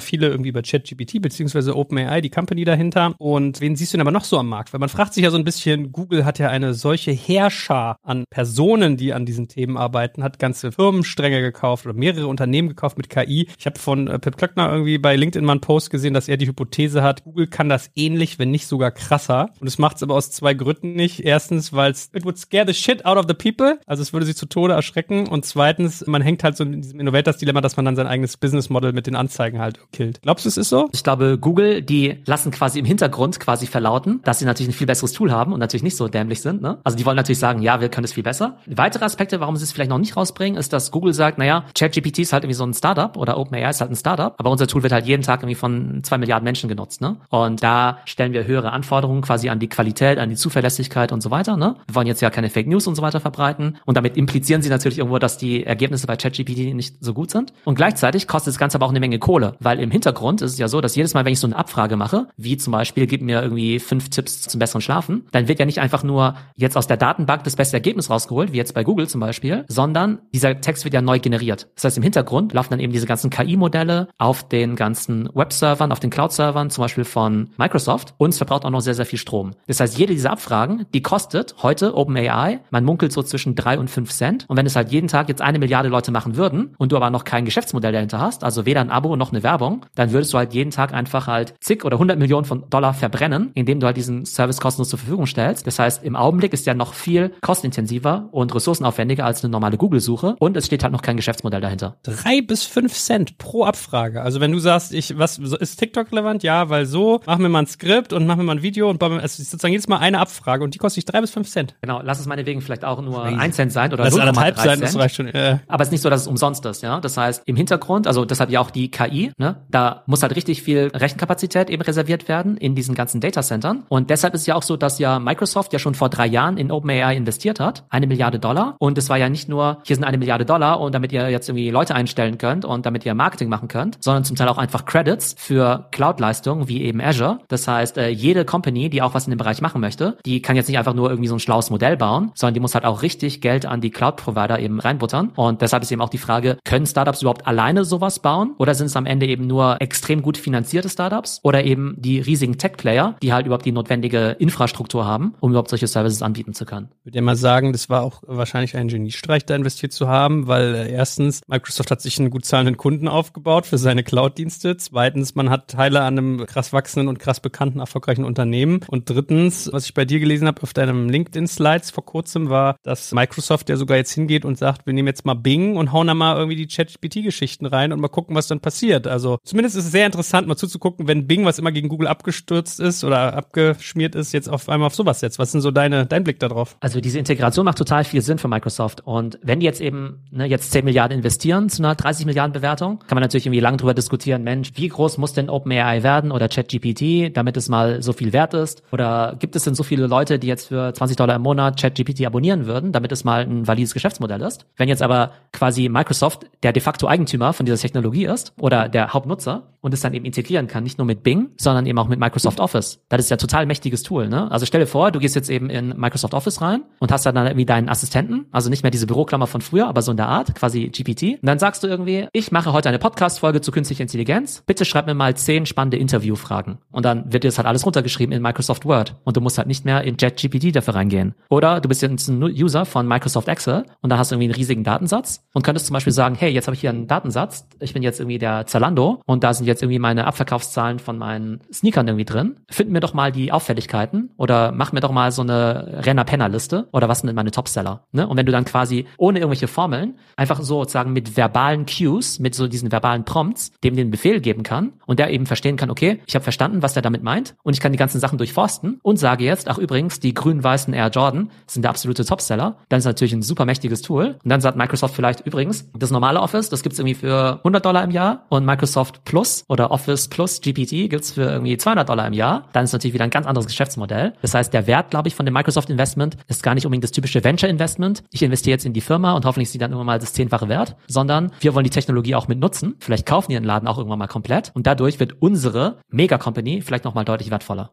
viele 0.00 0.28
irgendwie 0.28 0.50
über 0.50 0.62
ChatGPT 0.62 1.20
beziehungsweise 1.20 1.76
OpenAI, 1.76 2.20
die 2.20 2.30
Company 2.30 2.64
dahinter. 2.64 3.14
Und 3.18 3.60
wen 3.60 3.76
siehst 3.76 3.92
du 3.92 3.96
denn 3.96 4.02
aber 4.02 4.12
noch 4.12 4.24
so 4.24 4.38
am 4.38 4.48
Markt? 4.48 4.72
Weil 4.72 4.80
man 4.80 4.88
fragt 4.88 5.14
sich 5.14 5.24
ja 5.24 5.30
so 5.30 5.38
ein 5.38 5.44
bisschen, 5.44 5.92
Google 5.92 6.24
hat 6.24 6.38
ja 6.38 6.48
eine 6.48 6.74
solche 6.74 7.12
Herrscher 7.12 7.96
an 8.02 8.24
Personen, 8.30 8.96
die 8.96 9.12
an 9.12 9.26
diesen 9.26 9.48
Themen 9.48 9.76
arbeiten, 9.76 10.22
hat 10.22 10.38
ganze 10.38 10.72
Firmenstränge 10.72 11.40
gekauft 11.40 11.86
oder 11.86 11.94
mehrere 11.94 12.26
Unternehmen 12.26 12.68
gekauft 12.68 12.96
mit 12.96 13.08
KI. 13.10 13.48
Ich 13.58 13.66
habe 13.66 13.78
von 13.78 14.08
äh, 14.08 14.18
Pip 14.18 14.36
Klöckner 14.36 14.70
irgendwie 14.70 14.98
bei 14.98 15.16
LinkedIn 15.16 15.44
mal 15.44 15.52
einen 15.52 15.60
Post 15.60 15.90
gesehen, 15.90 16.13
dass 16.14 16.28
er 16.28 16.36
die 16.36 16.46
Hypothese 16.46 17.02
hat, 17.02 17.24
Google 17.24 17.46
kann 17.46 17.68
das 17.68 17.90
ähnlich, 17.94 18.38
wenn 18.38 18.50
nicht 18.50 18.66
sogar 18.66 18.90
krasser. 18.90 19.50
Und 19.60 19.66
es 19.66 19.78
macht 19.78 19.96
es 19.96 20.02
aber 20.02 20.14
aus 20.14 20.30
zwei 20.30 20.54
Gründen 20.54 20.94
nicht. 20.94 21.20
Erstens, 21.20 21.72
weil 21.72 21.92
es 21.92 22.10
it 22.14 22.24
would 22.24 22.38
scare 22.38 22.66
the 22.66 22.74
shit 22.74 23.04
out 23.04 23.16
of 23.16 23.26
the 23.28 23.34
people. 23.34 23.78
Also 23.86 24.02
es 24.02 24.12
würde 24.12 24.26
sie 24.26 24.34
zu 24.34 24.46
Tode 24.46 24.74
erschrecken. 24.74 25.28
Und 25.28 25.44
zweitens, 25.44 26.06
man 26.06 26.22
hängt 26.22 26.44
halt 26.44 26.56
so 26.56 26.64
in 26.64 26.80
diesem 26.80 27.00
Innovators-Dilemma, 27.00 27.60
dass 27.60 27.76
man 27.76 27.84
dann 27.84 27.96
sein 27.96 28.06
eigenes 28.06 28.36
Business-Model 28.36 28.92
mit 28.92 29.06
den 29.06 29.16
Anzeigen 29.16 29.58
halt 29.58 29.80
killt. 29.92 30.22
Glaubst 30.22 30.44
du, 30.44 30.48
es 30.48 30.56
ist 30.56 30.68
so? 30.68 30.88
Ich 30.92 31.02
glaube, 31.02 31.38
Google, 31.38 31.82
die 31.82 32.22
lassen 32.24 32.50
quasi 32.50 32.78
im 32.78 32.84
Hintergrund 32.84 33.40
quasi 33.40 33.66
verlauten, 33.66 34.20
dass 34.24 34.38
sie 34.38 34.44
natürlich 34.44 34.70
ein 34.70 34.76
viel 34.76 34.86
besseres 34.86 35.12
Tool 35.12 35.32
haben 35.32 35.52
und 35.52 35.60
natürlich 35.60 35.82
nicht 35.82 35.96
so 35.96 36.08
dämlich 36.08 36.40
sind. 36.40 36.62
Ne? 36.62 36.78
Also 36.84 36.96
die 36.96 37.04
wollen 37.04 37.16
natürlich 37.16 37.38
sagen, 37.38 37.62
ja, 37.62 37.80
wir 37.80 37.88
können 37.88 38.04
es 38.04 38.12
viel 38.12 38.22
besser. 38.22 38.58
Weitere 38.66 39.04
Aspekte, 39.04 39.40
warum 39.40 39.56
sie 39.56 39.64
es 39.64 39.72
vielleicht 39.72 39.90
noch 39.90 39.98
nicht 39.98 40.16
rausbringen, 40.16 40.58
ist, 40.58 40.72
dass 40.72 40.90
Google 40.90 41.12
sagt, 41.12 41.38
naja, 41.38 41.64
ChatGPT 41.74 42.20
ist 42.20 42.32
halt 42.32 42.44
irgendwie 42.44 42.54
so 42.54 42.64
ein 42.64 42.74
Startup 42.74 43.16
oder 43.16 43.38
OpenAI 43.38 43.70
ist 43.70 43.80
halt 43.80 43.90
ein 43.90 43.96
Startup, 43.96 44.34
aber 44.38 44.50
unser 44.50 44.66
Tool 44.66 44.82
wird 44.82 44.92
halt 44.92 45.06
jeden 45.06 45.22
Tag 45.22 45.40
irgendwie 45.42 45.54
von 45.54 46.02
zwei 46.04 46.18
Milliarden 46.18 46.44
Menschen 46.44 46.68
genutzt. 46.68 47.00
Ne? 47.00 47.16
Und 47.30 47.62
da 47.62 47.98
stellen 48.04 48.32
wir 48.32 48.46
höhere 48.46 48.72
Anforderungen 48.72 49.22
quasi 49.22 49.48
an 49.48 49.58
die 49.58 49.68
Qualität, 49.68 50.18
an 50.18 50.30
die 50.30 50.36
Zuverlässigkeit 50.36 51.12
und 51.12 51.20
so 51.20 51.30
weiter. 51.30 51.56
Ne? 51.56 51.76
Wir 51.86 51.94
wollen 51.94 52.06
jetzt 52.06 52.20
ja 52.20 52.30
keine 52.30 52.50
Fake 52.50 52.66
News 52.66 52.86
und 52.86 52.94
so 52.94 53.02
weiter 53.02 53.20
verbreiten 53.20 53.76
und 53.84 53.96
damit 53.96 54.16
implizieren 54.16 54.62
sie 54.62 54.68
natürlich 54.68 54.98
irgendwo, 54.98 55.18
dass 55.18 55.38
die 55.38 55.64
Ergebnisse 55.64 56.06
bei 56.06 56.16
ChatGPT 56.16 56.74
nicht 56.74 56.96
so 57.00 57.14
gut 57.14 57.30
sind. 57.30 57.52
Und 57.64 57.74
gleichzeitig 57.74 58.26
kostet 58.26 58.52
das 58.52 58.58
Ganze 58.58 58.78
aber 58.78 58.86
auch 58.86 58.90
eine 58.90 59.00
Menge 59.00 59.18
Kohle, 59.18 59.56
weil 59.60 59.80
im 59.80 59.90
Hintergrund 59.90 60.42
ist 60.42 60.52
es 60.52 60.58
ja 60.58 60.68
so, 60.68 60.80
dass 60.80 60.96
jedes 60.96 61.14
Mal, 61.14 61.24
wenn 61.24 61.32
ich 61.32 61.40
so 61.40 61.46
eine 61.46 61.56
Abfrage 61.56 61.96
mache, 61.96 62.26
wie 62.36 62.56
zum 62.56 62.72
Beispiel, 62.72 63.06
gib 63.06 63.22
mir 63.22 63.42
irgendwie 63.42 63.78
fünf 63.78 64.10
Tipps 64.10 64.42
zum 64.42 64.58
besseren 64.58 64.80
Schlafen, 64.80 65.26
dann 65.32 65.48
wird 65.48 65.58
ja 65.58 65.66
nicht 65.66 65.80
einfach 65.80 66.02
nur 66.02 66.34
jetzt 66.56 66.76
aus 66.76 66.86
der 66.86 66.96
Datenbank 66.96 67.44
das 67.44 67.56
beste 67.56 67.76
Ergebnis 67.76 68.10
rausgeholt, 68.10 68.52
wie 68.52 68.56
jetzt 68.56 68.74
bei 68.74 68.84
Google 68.84 69.08
zum 69.08 69.20
Beispiel, 69.20 69.64
sondern 69.68 70.18
dieser 70.32 70.60
Text 70.60 70.84
wird 70.84 70.94
ja 70.94 71.02
neu 71.02 71.18
generiert. 71.18 71.68
Das 71.74 71.84
heißt, 71.84 71.96
im 71.96 72.02
Hintergrund 72.02 72.52
laufen 72.52 72.70
dann 72.70 72.80
eben 72.80 72.92
diese 72.92 73.06
ganzen 73.06 73.30
KI-Modelle 73.30 74.08
auf 74.18 74.48
den 74.48 74.76
ganzen 74.76 75.28
Webservern, 75.34 75.92
auf 75.94 76.00
den 76.00 76.10
Cloud-Servern, 76.10 76.70
zum 76.70 76.82
Beispiel 76.82 77.04
von 77.04 77.50
Microsoft, 77.56 78.14
und 78.18 78.30
es 78.30 78.36
verbraucht 78.36 78.64
auch 78.64 78.70
noch 78.70 78.80
sehr, 78.80 78.94
sehr 78.94 79.06
viel 79.06 79.18
Strom. 79.18 79.52
Das 79.68 79.78
heißt, 79.78 79.96
jede 79.96 80.12
dieser 80.12 80.32
Abfragen, 80.32 80.86
die 80.92 81.02
kostet 81.02 81.54
heute 81.62 81.96
OpenAI, 81.96 82.58
man 82.70 82.84
munkelt 82.84 83.12
so 83.12 83.22
zwischen 83.22 83.54
drei 83.54 83.78
und 83.78 83.88
fünf 83.88 84.10
Cent. 84.10 84.44
Und 84.48 84.56
wenn 84.56 84.66
es 84.66 84.74
halt 84.74 84.90
jeden 84.90 85.06
Tag 85.06 85.28
jetzt 85.28 85.40
eine 85.40 85.60
Milliarde 85.60 85.88
Leute 85.88 86.10
machen 86.10 86.36
würden 86.36 86.74
und 86.78 86.90
du 86.90 86.96
aber 86.96 87.10
noch 87.10 87.22
kein 87.22 87.44
Geschäftsmodell 87.44 87.92
dahinter 87.92 88.18
hast, 88.18 88.42
also 88.42 88.66
weder 88.66 88.80
ein 88.80 88.90
Abo 88.90 89.14
noch 89.14 89.30
eine 89.30 89.44
Werbung, 89.44 89.86
dann 89.94 90.10
würdest 90.10 90.32
du 90.34 90.38
halt 90.38 90.52
jeden 90.52 90.72
Tag 90.72 90.92
einfach 90.92 91.28
halt 91.28 91.54
zig 91.60 91.84
oder 91.84 91.96
hundert 91.96 92.18
Millionen 92.18 92.44
von 92.44 92.68
Dollar 92.70 92.92
verbrennen, 92.92 93.52
indem 93.54 93.78
du 93.78 93.86
halt 93.86 93.96
diesen 93.96 94.26
Service 94.26 94.60
kostenlos 94.60 94.88
zur 94.88 94.98
Verfügung 94.98 95.26
stellst. 95.26 95.64
Das 95.68 95.78
heißt, 95.78 96.02
im 96.02 96.16
Augenblick 96.16 96.52
ist 96.52 96.66
ja 96.66 96.74
noch 96.74 96.94
viel 96.94 97.32
kostintensiver 97.40 98.28
und 98.32 98.52
ressourcenaufwendiger 98.52 99.24
als 99.24 99.44
eine 99.44 99.52
normale 99.52 99.76
Google-Suche 99.76 100.34
und 100.40 100.56
es 100.56 100.66
steht 100.66 100.82
halt 100.82 100.92
noch 100.92 101.02
kein 101.02 101.16
Geschäftsmodell 101.16 101.60
dahinter. 101.60 101.98
Drei 102.02 102.40
bis 102.40 102.64
fünf 102.64 102.94
Cent 102.94 103.38
pro 103.38 103.64
Abfrage. 103.64 104.22
Also 104.22 104.40
wenn 104.40 104.50
du 104.50 104.58
sagst, 104.58 104.92
ich, 104.92 105.16
was 105.18 105.38
ist 105.38 105.78
TikTok 105.84 106.12
relevant? 106.12 106.42
Ja, 106.42 106.70
weil 106.70 106.86
so, 106.86 107.20
mach 107.26 107.38
mir 107.38 107.48
mal 107.48 107.60
ein 107.60 107.66
Skript 107.66 108.12
und 108.12 108.26
mach 108.26 108.36
mir 108.36 108.42
mal 108.42 108.56
ein 108.56 108.62
Video 108.62 108.88
und 108.88 109.02
es 109.02 109.38
ist 109.38 109.50
sozusagen 109.50 109.72
jedes 109.72 109.86
Mal 109.86 109.98
eine 109.98 110.18
Abfrage 110.18 110.64
und 110.64 110.74
die 110.74 110.78
kostet 110.78 111.02
dich 111.02 111.04
drei 111.04 111.20
bis 111.20 111.30
fünf 111.30 111.48
Cent. 111.48 111.74
Genau, 111.82 112.00
lass 112.02 112.20
es 112.20 112.26
meinetwegen 112.26 112.62
vielleicht 112.62 112.84
auch 112.84 113.02
nur 113.02 113.24
ein 113.24 113.52
Cent 113.52 113.72
sein 113.72 113.92
oder 113.92 114.04
Lass 114.04 114.14
0,3 114.14 114.20
anderthalb 114.20 114.56
sein, 114.56 114.68
Cent. 114.78 114.82
das 114.82 114.96
reicht 114.96 115.16
schon. 115.16 115.28
Äh. 115.28 115.58
Aber 115.68 115.82
es 115.82 115.88
ist 115.88 115.92
nicht 115.92 116.00
so, 116.00 116.10
dass 116.10 116.22
es 116.22 116.26
umsonst 116.26 116.64
ist, 116.64 116.82
ja. 116.82 117.00
Das 117.00 117.16
heißt, 117.16 117.42
im 117.46 117.56
Hintergrund, 117.56 118.06
also 118.06 118.24
deshalb 118.24 118.50
ja 118.50 118.60
auch 118.60 118.70
die 118.70 118.90
KI, 118.90 119.32
ne, 119.36 119.56
da 119.68 120.02
muss 120.06 120.22
halt 120.22 120.34
richtig 120.34 120.62
viel 120.62 120.90
Rechenkapazität 120.94 121.68
eben 121.68 121.82
reserviert 121.82 122.28
werden 122.28 122.56
in 122.56 122.74
diesen 122.74 122.94
ganzen 122.94 123.20
Datacentern. 123.20 123.84
Und 123.88 124.08
deshalb 124.10 124.34
ist 124.34 124.42
es 124.42 124.46
ja 124.46 124.54
auch 124.54 124.62
so, 124.62 124.76
dass 124.76 124.98
ja 124.98 125.18
Microsoft 125.18 125.72
ja 125.72 125.78
schon 125.78 125.94
vor 125.94 126.08
drei 126.08 126.26
Jahren 126.26 126.56
in 126.56 126.70
OpenAI 126.70 127.16
investiert 127.16 127.60
hat, 127.60 127.84
eine 127.90 128.06
Milliarde 128.06 128.38
Dollar. 128.38 128.76
Und 128.78 128.96
es 128.96 129.10
war 129.10 129.18
ja 129.18 129.28
nicht 129.28 129.48
nur, 129.48 129.78
hier 129.84 129.96
sind 129.96 130.04
eine 130.04 130.18
Milliarde 130.18 130.44
Dollar 130.46 130.80
und 130.80 130.94
damit 130.94 131.12
ihr 131.12 131.28
jetzt 131.28 131.48
irgendwie 131.48 131.70
Leute 131.70 131.94
einstellen 131.94 132.38
könnt 132.38 132.64
und 132.64 132.86
damit 132.86 133.04
ihr 133.04 133.14
Marketing 133.14 133.48
machen 133.48 133.68
könnt, 133.68 134.02
sondern 134.02 134.24
zum 134.24 134.36
Teil 134.36 134.48
auch 134.48 134.58
einfach 134.58 134.86
Credits 134.86 135.34
für 135.36 135.63
Cloud-Leistungen 135.90 136.68
wie 136.68 136.82
eben 136.82 137.00
Azure. 137.00 137.38
Das 137.48 137.66
heißt, 137.68 137.98
äh, 137.98 138.08
jede 138.08 138.44
Company, 138.44 138.90
die 138.90 139.02
auch 139.02 139.14
was 139.14 139.26
in 139.26 139.30
dem 139.30 139.38
Bereich 139.38 139.60
machen 139.60 139.80
möchte, 139.80 140.18
die 140.26 140.42
kann 140.42 140.56
jetzt 140.56 140.68
nicht 140.68 140.78
einfach 140.78 140.94
nur 140.94 141.10
irgendwie 141.10 141.28
so 141.28 141.36
ein 141.36 141.40
schlaues 141.40 141.70
Modell 141.70 141.96
bauen, 141.96 142.32
sondern 142.34 142.54
die 142.54 142.60
muss 142.60 142.74
halt 142.74 142.84
auch 142.84 143.02
richtig 143.02 143.40
Geld 143.40 143.66
an 143.66 143.80
die 143.80 143.90
Cloud-Provider 143.90 144.58
eben 144.58 144.80
reinbuttern. 144.80 145.32
Und 145.36 145.62
deshalb 145.62 145.82
ist 145.82 145.92
eben 145.92 146.00
auch 146.00 146.08
die 146.08 146.18
Frage, 146.18 146.58
können 146.64 146.86
Startups 146.86 147.22
überhaupt 147.22 147.46
alleine 147.46 147.84
sowas 147.84 148.18
bauen? 148.18 148.54
Oder 148.58 148.74
sind 148.74 148.86
es 148.86 148.96
am 148.96 149.06
Ende 149.06 149.26
eben 149.26 149.46
nur 149.46 149.80
extrem 149.80 150.22
gut 150.22 150.36
finanzierte 150.36 150.88
Startups? 150.88 151.40
Oder 151.42 151.64
eben 151.64 151.94
die 151.98 152.20
riesigen 152.20 152.58
Tech-Player, 152.58 153.16
die 153.22 153.32
halt 153.32 153.46
überhaupt 153.46 153.66
die 153.66 153.72
notwendige 153.72 154.36
Infrastruktur 154.38 155.04
haben, 155.04 155.34
um 155.40 155.50
überhaupt 155.50 155.70
solche 155.70 155.86
Services 155.86 156.22
anbieten 156.22 156.54
zu 156.54 156.64
können? 156.64 156.88
Ich 157.00 157.06
würde 157.06 157.16
ja 157.16 157.22
mal 157.22 157.36
sagen, 157.36 157.72
das 157.72 157.88
war 157.88 158.02
auch 158.02 158.22
wahrscheinlich 158.26 158.76
ein 158.76 158.88
Geniestreich, 158.88 159.44
da 159.46 159.54
investiert 159.54 159.92
zu 159.92 160.08
haben, 160.08 160.46
weil 160.46 160.74
äh, 160.74 160.92
erstens, 160.92 161.42
Microsoft 161.46 161.90
hat 161.90 162.00
sich 162.00 162.18
einen 162.18 162.30
gut 162.30 162.44
zahlenden 162.44 162.76
Kunden 162.76 163.08
aufgebaut 163.08 163.66
für 163.66 163.78
seine 163.78 164.02
Cloud-Dienste. 164.02 164.76
Zweitens, 164.76 165.34
man 165.34 165.50
hat 165.50 165.53
Teile 165.58 166.02
an 166.02 166.18
einem 166.18 166.46
krass 166.46 166.72
wachsenden 166.72 167.08
und 167.08 167.18
krass 167.18 167.40
bekannten, 167.40 167.80
erfolgreichen 167.80 168.24
Unternehmen. 168.24 168.80
Und 168.88 169.10
drittens, 169.10 169.70
was 169.72 169.86
ich 169.86 169.94
bei 169.94 170.04
dir 170.04 170.20
gelesen 170.20 170.46
habe 170.46 170.62
auf 170.62 170.72
deinem 170.72 171.08
LinkedIn-Slides 171.08 171.90
vor 171.90 172.04
kurzem, 172.04 172.48
war, 172.50 172.76
dass 172.82 173.12
Microsoft 173.12 173.68
ja 173.68 173.76
sogar 173.76 173.96
jetzt 173.96 174.12
hingeht 174.12 174.44
und 174.44 174.58
sagt, 174.58 174.86
wir 174.86 174.92
nehmen 174.92 175.08
jetzt 175.08 175.24
mal 175.24 175.34
Bing 175.34 175.76
und 175.76 175.92
hauen 175.92 176.06
da 176.06 176.14
mal 176.14 176.36
irgendwie 176.36 176.56
die 176.56 176.66
Chat-GPT-Geschichten 176.66 177.66
rein 177.66 177.92
und 177.92 178.00
mal 178.00 178.08
gucken, 178.08 178.34
was 178.36 178.46
dann 178.46 178.60
passiert. 178.60 179.06
Also 179.06 179.38
zumindest 179.44 179.76
ist 179.76 179.86
es 179.86 179.92
sehr 179.92 180.06
interessant, 180.06 180.46
mal 180.46 180.56
zuzugucken, 180.56 181.08
wenn 181.08 181.26
Bing, 181.26 181.44
was 181.44 181.58
immer 181.58 181.72
gegen 181.72 181.88
Google 181.88 182.08
abgestürzt 182.08 182.80
ist 182.80 183.04
oder 183.04 183.34
abgeschmiert 183.34 184.14
ist, 184.14 184.32
jetzt 184.32 184.48
auf 184.48 184.68
einmal 184.68 184.86
auf 184.86 184.94
sowas 184.94 185.20
setzt. 185.20 185.38
Was 185.38 185.52
sind 185.52 185.60
so 185.60 185.70
deine, 185.70 186.06
dein 186.06 186.24
Blick 186.24 186.38
darauf? 186.40 186.76
Also 186.80 187.00
diese 187.00 187.18
Integration 187.18 187.64
macht 187.64 187.78
total 187.78 188.04
viel 188.04 188.22
Sinn 188.22 188.38
für 188.38 188.48
Microsoft. 188.48 189.02
Und 189.02 189.38
wenn 189.42 189.60
die 189.60 189.66
jetzt 189.66 189.80
eben 189.80 190.22
ne, 190.30 190.46
jetzt 190.46 190.72
10 190.72 190.84
Milliarden 190.84 191.18
investieren 191.18 191.68
zu 191.68 191.82
einer 191.82 191.94
30 191.94 192.26
Milliarden 192.26 192.52
Bewertung, 192.52 192.98
kann 193.00 193.16
man 193.16 193.22
natürlich 193.22 193.46
irgendwie 193.46 193.60
lang 193.60 193.76
drüber 193.76 193.94
diskutieren, 193.94 194.42
Mensch, 194.42 194.72
wie 194.74 194.88
groß 194.88 195.18
muss 195.18 195.32
denn 195.32 195.43
OpenAI 195.48 196.02
werden 196.02 196.32
oder 196.32 196.48
ChatGPT, 196.48 197.36
damit 197.36 197.56
es 197.56 197.68
mal 197.68 198.02
so 198.02 198.12
viel 198.12 198.32
wert 198.32 198.54
ist? 198.54 198.82
Oder 198.92 199.36
gibt 199.38 199.56
es 199.56 199.64
denn 199.64 199.74
so 199.74 199.82
viele 199.82 200.06
Leute, 200.06 200.38
die 200.38 200.46
jetzt 200.46 200.68
für 200.68 200.92
20 200.92 201.16
Dollar 201.16 201.36
im 201.36 201.42
Monat 201.42 201.80
ChatGPT 201.80 202.26
abonnieren 202.26 202.66
würden, 202.66 202.92
damit 202.92 203.12
es 203.12 203.24
mal 203.24 203.42
ein 203.42 203.66
valides 203.66 203.94
Geschäftsmodell 203.94 204.42
ist? 204.42 204.66
Wenn 204.76 204.88
jetzt 204.88 205.02
aber 205.02 205.32
quasi 205.52 205.88
Microsoft 205.88 206.46
der 206.62 206.72
de 206.72 206.82
facto 206.82 207.06
Eigentümer 207.06 207.52
von 207.52 207.66
dieser 207.66 207.78
Technologie 207.78 208.26
ist 208.26 208.52
oder 208.58 208.88
der 208.88 209.12
Hauptnutzer 209.12 209.64
und 209.80 209.92
es 209.92 210.00
dann 210.00 210.14
eben 210.14 210.24
integrieren 210.24 210.66
kann, 210.66 210.82
nicht 210.82 210.98
nur 210.98 211.06
mit 211.06 211.22
Bing, 211.22 211.50
sondern 211.56 211.84
eben 211.86 211.98
auch 211.98 212.08
mit 212.08 212.18
Microsoft 212.18 212.58
Office. 212.58 213.00
Das 213.10 213.20
ist 213.20 213.30
ja 213.30 213.36
total 213.36 213.66
mächtiges 213.66 214.02
Tool, 214.02 214.28
ne? 214.28 214.50
Also 214.50 214.64
stell 214.64 214.80
dir 214.80 214.86
vor, 214.86 215.10
du 215.10 215.18
gehst 215.18 215.34
jetzt 215.34 215.50
eben 215.50 215.68
in 215.68 215.94
Microsoft 215.96 216.32
Office 216.32 216.62
rein 216.62 216.82
und 217.00 217.12
hast 217.12 217.26
dann 217.26 217.36
irgendwie 217.36 217.66
deinen 217.66 217.88
Assistenten, 217.88 218.46
also 218.50 218.70
nicht 218.70 218.82
mehr 218.82 218.90
diese 218.90 219.06
Büroklammer 219.06 219.46
von 219.46 219.60
früher, 219.60 219.86
aber 219.86 220.00
so 220.00 220.10
in 220.10 220.16
der 220.16 220.28
Art, 220.28 220.54
quasi 220.54 220.88
GPT. 220.88 221.40
Und 221.42 221.46
dann 221.46 221.58
sagst 221.58 221.82
du 221.82 221.86
irgendwie, 221.86 222.28
ich 222.32 222.50
mache 222.50 222.72
heute 222.72 222.88
eine 222.88 222.98
Podcast-Folge 222.98 223.60
zu 223.60 223.72
künstlicher 223.72 224.02
Intelligenz. 224.02 224.62
Bitte 224.66 224.84
schreib 224.84 225.06
mir 225.06 225.14
mal 225.14 225.33
zehn 225.34 225.66
spannende 225.66 225.96
Interviewfragen. 225.96 226.78
Und 226.90 227.04
dann 227.04 227.32
wird 227.32 227.44
dir 227.44 227.48
das 227.48 227.58
halt 227.58 227.66
alles 227.66 227.84
runtergeschrieben 227.84 228.34
in 228.34 228.42
Microsoft 228.42 228.84
Word. 228.84 229.16
Und 229.24 229.36
du 229.36 229.40
musst 229.40 229.58
halt 229.58 229.68
nicht 229.68 229.84
mehr 229.84 230.02
in 230.02 230.16
ChatGPT 230.16 230.74
dafür 230.74 230.94
reingehen. 230.94 231.34
Oder 231.48 231.80
du 231.80 231.88
bist 231.88 232.02
jetzt 232.02 232.28
ein 232.28 232.42
User 232.42 232.84
von 232.84 233.06
Microsoft 233.06 233.48
Excel 233.48 233.84
und 234.00 234.10
da 234.10 234.18
hast 234.18 234.30
du 234.30 234.36
irgendwie 234.36 234.46
einen 234.46 234.54
riesigen 234.54 234.84
Datensatz 234.84 235.44
und 235.52 235.62
könntest 235.62 235.86
zum 235.86 235.94
Beispiel 235.94 236.12
sagen, 236.12 236.36
hey, 236.38 236.52
jetzt 236.52 236.66
habe 236.66 236.74
ich 236.74 236.80
hier 236.80 236.90
einen 236.90 237.06
Datensatz. 237.06 237.66
Ich 237.80 237.92
bin 237.92 238.02
jetzt 238.02 238.20
irgendwie 238.20 238.38
der 238.38 238.66
Zalando 238.66 239.20
und 239.26 239.44
da 239.44 239.52
sind 239.52 239.66
jetzt 239.66 239.82
irgendwie 239.82 239.98
meine 239.98 240.26
Abverkaufszahlen 240.26 240.98
von 240.98 241.18
meinen 241.18 241.60
Sneakern 241.72 242.06
irgendwie 242.06 242.24
drin. 242.24 242.56
Find 242.70 242.90
mir 242.90 243.00
doch 243.00 243.14
mal 243.14 243.32
die 243.32 243.52
Auffälligkeiten 243.52 244.30
oder 244.36 244.72
mach 244.72 244.92
mir 244.92 245.00
doch 245.00 245.12
mal 245.12 245.32
so 245.32 245.42
eine 245.42 246.02
Renner-Penner-Liste 246.04 246.88
oder 246.92 247.08
was 247.08 247.20
sind 247.20 247.34
meine 247.34 247.50
Topseller. 247.50 248.04
Ne? 248.12 248.26
Und 248.28 248.36
wenn 248.36 248.46
du 248.46 248.52
dann 248.52 248.64
quasi 248.64 249.06
ohne 249.16 249.40
irgendwelche 249.40 249.68
Formeln 249.68 250.18
einfach 250.36 250.60
so 250.60 250.84
sozusagen 250.84 251.12
mit 251.12 251.36
verbalen 251.36 251.86
Cues, 251.86 252.38
mit 252.38 252.54
so 252.54 252.68
diesen 252.68 252.92
verbalen 252.92 253.24
Prompts, 253.24 253.72
dem 253.82 253.96
den 253.96 254.10
Befehl 254.10 254.40
geben 254.40 254.62
kann 254.62 254.92
und 255.06 255.18
der 255.18 255.23
eben 255.28 255.46
verstehen 255.46 255.76
kann, 255.76 255.90
okay, 255.90 256.20
ich 256.26 256.34
habe 256.34 256.42
verstanden, 256.42 256.82
was 256.82 256.94
der 256.94 257.02
damit 257.02 257.22
meint 257.22 257.54
und 257.62 257.74
ich 257.74 257.80
kann 257.80 257.92
die 257.92 257.98
ganzen 257.98 258.20
Sachen 258.20 258.38
durchforsten 258.38 258.98
und 259.02 259.18
sage 259.18 259.44
jetzt, 259.44 259.68
ach 259.68 259.78
übrigens, 259.78 260.20
die 260.20 260.34
grün-weißen 260.34 260.94
Air 260.94 261.08
Jordan 261.08 261.50
sind 261.66 261.82
der 261.82 261.90
absolute 261.90 262.24
Topseller, 262.24 262.76
dann 262.88 262.98
ist 262.98 263.04
natürlich 263.04 263.32
ein 263.32 263.42
super 263.42 263.64
mächtiges 263.64 264.02
Tool. 264.02 264.36
Und 264.42 264.48
dann 264.48 264.60
sagt 264.60 264.76
Microsoft 264.76 265.14
vielleicht 265.14 265.46
übrigens, 265.46 265.90
das 265.96 266.10
normale 266.10 266.40
Office, 266.40 266.68
das 266.68 266.82
gibt's 266.82 266.98
irgendwie 266.98 267.14
für 267.14 267.58
100 267.58 267.84
Dollar 267.84 268.04
im 268.04 268.10
Jahr 268.10 268.46
und 268.48 268.64
Microsoft 268.64 269.24
Plus 269.24 269.64
oder 269.68 269.90
Office 269.90 270.28
Plus 270.28 270.60
GPT 270.60 271.10
gibt's 271.10 271.32
für 271.32 271.42
irgendwie 271.42 271.76
200 271.76 272.08
Dollar 272.08 272.26
im 272.26 272.32
Jahr. 272.32 272.68
Dann 272.72 272.84
ist 272.84 272.92
natürlich 272.92 273.14
wieder 273.14 273.24
ein 273.24 273.30
ganz 273.30 273.46
anderes 273.46 273.66
Geschäftsmodell. 273.66 274.34
Das 274.42 274.54
heißt, 274.54 274.72
der 274.72 274.86
Wert, 274.86 275.10
glaube 275.10 275.28
ich, 275.28 275.34
von 275.34 275.46
dem 275.46 275.54
Microsoft 275.54 275.90
Investment 275.90 276.36
ist 276.48 276.62
gar 276.62 276.74
nicht 276.74 276.86
unbedingt 276.86 277.04
das 277.04 277.12
typische 277.12 277.42
Venture 277.42 277.68
Investment. 277.68 278.22
Ich 278.30 278.42
investiere 278.42 278.74
jetzt 278.74 278.86
in 278.86 278.92
die 278.92 279.00
Firma 279.00 279.32
und 279.32 279.44
hoffentlich 279.44 279.68
ist 279.68 279.72
sie 279.72 279.78
dann 279.78 279.90
irgendwann 279.90 280.06
mal 280.06 280.18
das 280.18 280.32
zehnfache 280.32 280.68
wert, 280.68 280.96
sondern 281.06 281.52
wir 281.60 281.74
wollen 281.74 281.84
die 281.84 281.90
Technologie 281.90 282.34
auch 282.34 282.48
mit 282.48 282.58
nutzen. 282.58 282.96
Vielleicht 283.00 283.26
kaufen 283.26 283.50
die 283.50 283.54
den 283.54 283.64
Laden 283.64 283.88
auch 283.88 283.98
irgendwann 283.98 284.18
mal 284.18 284.26
komplett 284.26 284.70
und 284.74 284.86
dadurch 285.14 285.20
wird 285.20 285.42
unsere 285.42 286.00
Mega-Company 286.10 286.82
vielleicht 286.82 287.04
nochmal 287.04 287.24
deutlich 287.24 287.50
wertvoller. 287.50 287.92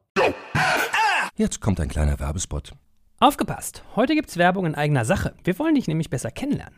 Jetzt 1.36 1.62
kommt 1.62 1.80
ein 1.80 1.88
kleiner 1.88 2.20
Werbespot. 2.20 2.74
Aufgepasst! 3.20 3.84
Heute 3.96 4.16
gibt's 4.16 4.38
Werbung 4.38 4.66
in 4.66 4.76
eigener 4.76 5.06
Sache. 5.06 5.34
Wir 5.44 5.58
wollen 5.60 5.76
dich 5.76 5.88
nämlich 5.88 6.10
besser 6.10 6.32
kennenlernen, 6.32 6.78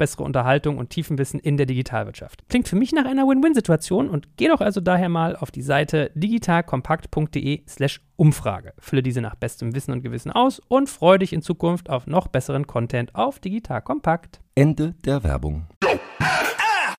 bessere 0.01 0.23
Unterhaltung 0.23 0.79
und 0.79 0.89
Tiefenwissen 0.89 1.39
in 1.39 1.57
der 1.57 1.67
Digitalwirtschaft. 1.67 2.49
Klingt 2.49 2.67
für 2.67 2.75
mich 2.75 2.91
nach 2.91 3.05
einer 3.05 3.27
Win-Win-Situation 3.27 4.09
und 4.09 4.35
geh 4.35 4.47
doch 4.47 4.59
also 4.59 4.81
daher 4.81 5.09
mal 5.09 5.35
auf 5.35 5.51
die 5.51 5.61
Seite 5.61 6.09
digitalkompakt.de 6.15 7.61
slash 7.67 8.01
Umfrage. 8.15 8.73
Fülle 8.79 9.03
diese 9.03 9.21
nach 9.21 9.35
bestem 9.35 9.75
Wissen 9.75 9.91
und 9.91 10.01
Gewissen 10.01 10.31
aus 10.31 10.59
und 10.67 10.89
freue 10.89 11.19
dich 11.19 11.33
in 11.33 11.43
Zukunft 11.43 11.91
auf 11.91 12.07
noch 12.07 12.29
besseren 12.29 12.65
Content 12.65 13.13
auf 13.13 13.37
Digital 13.37 13.83
Kompakt. 13.83 14.39
Ende 14.55 14.95
der 15.05 15.23
Werbung. 15.23 15.67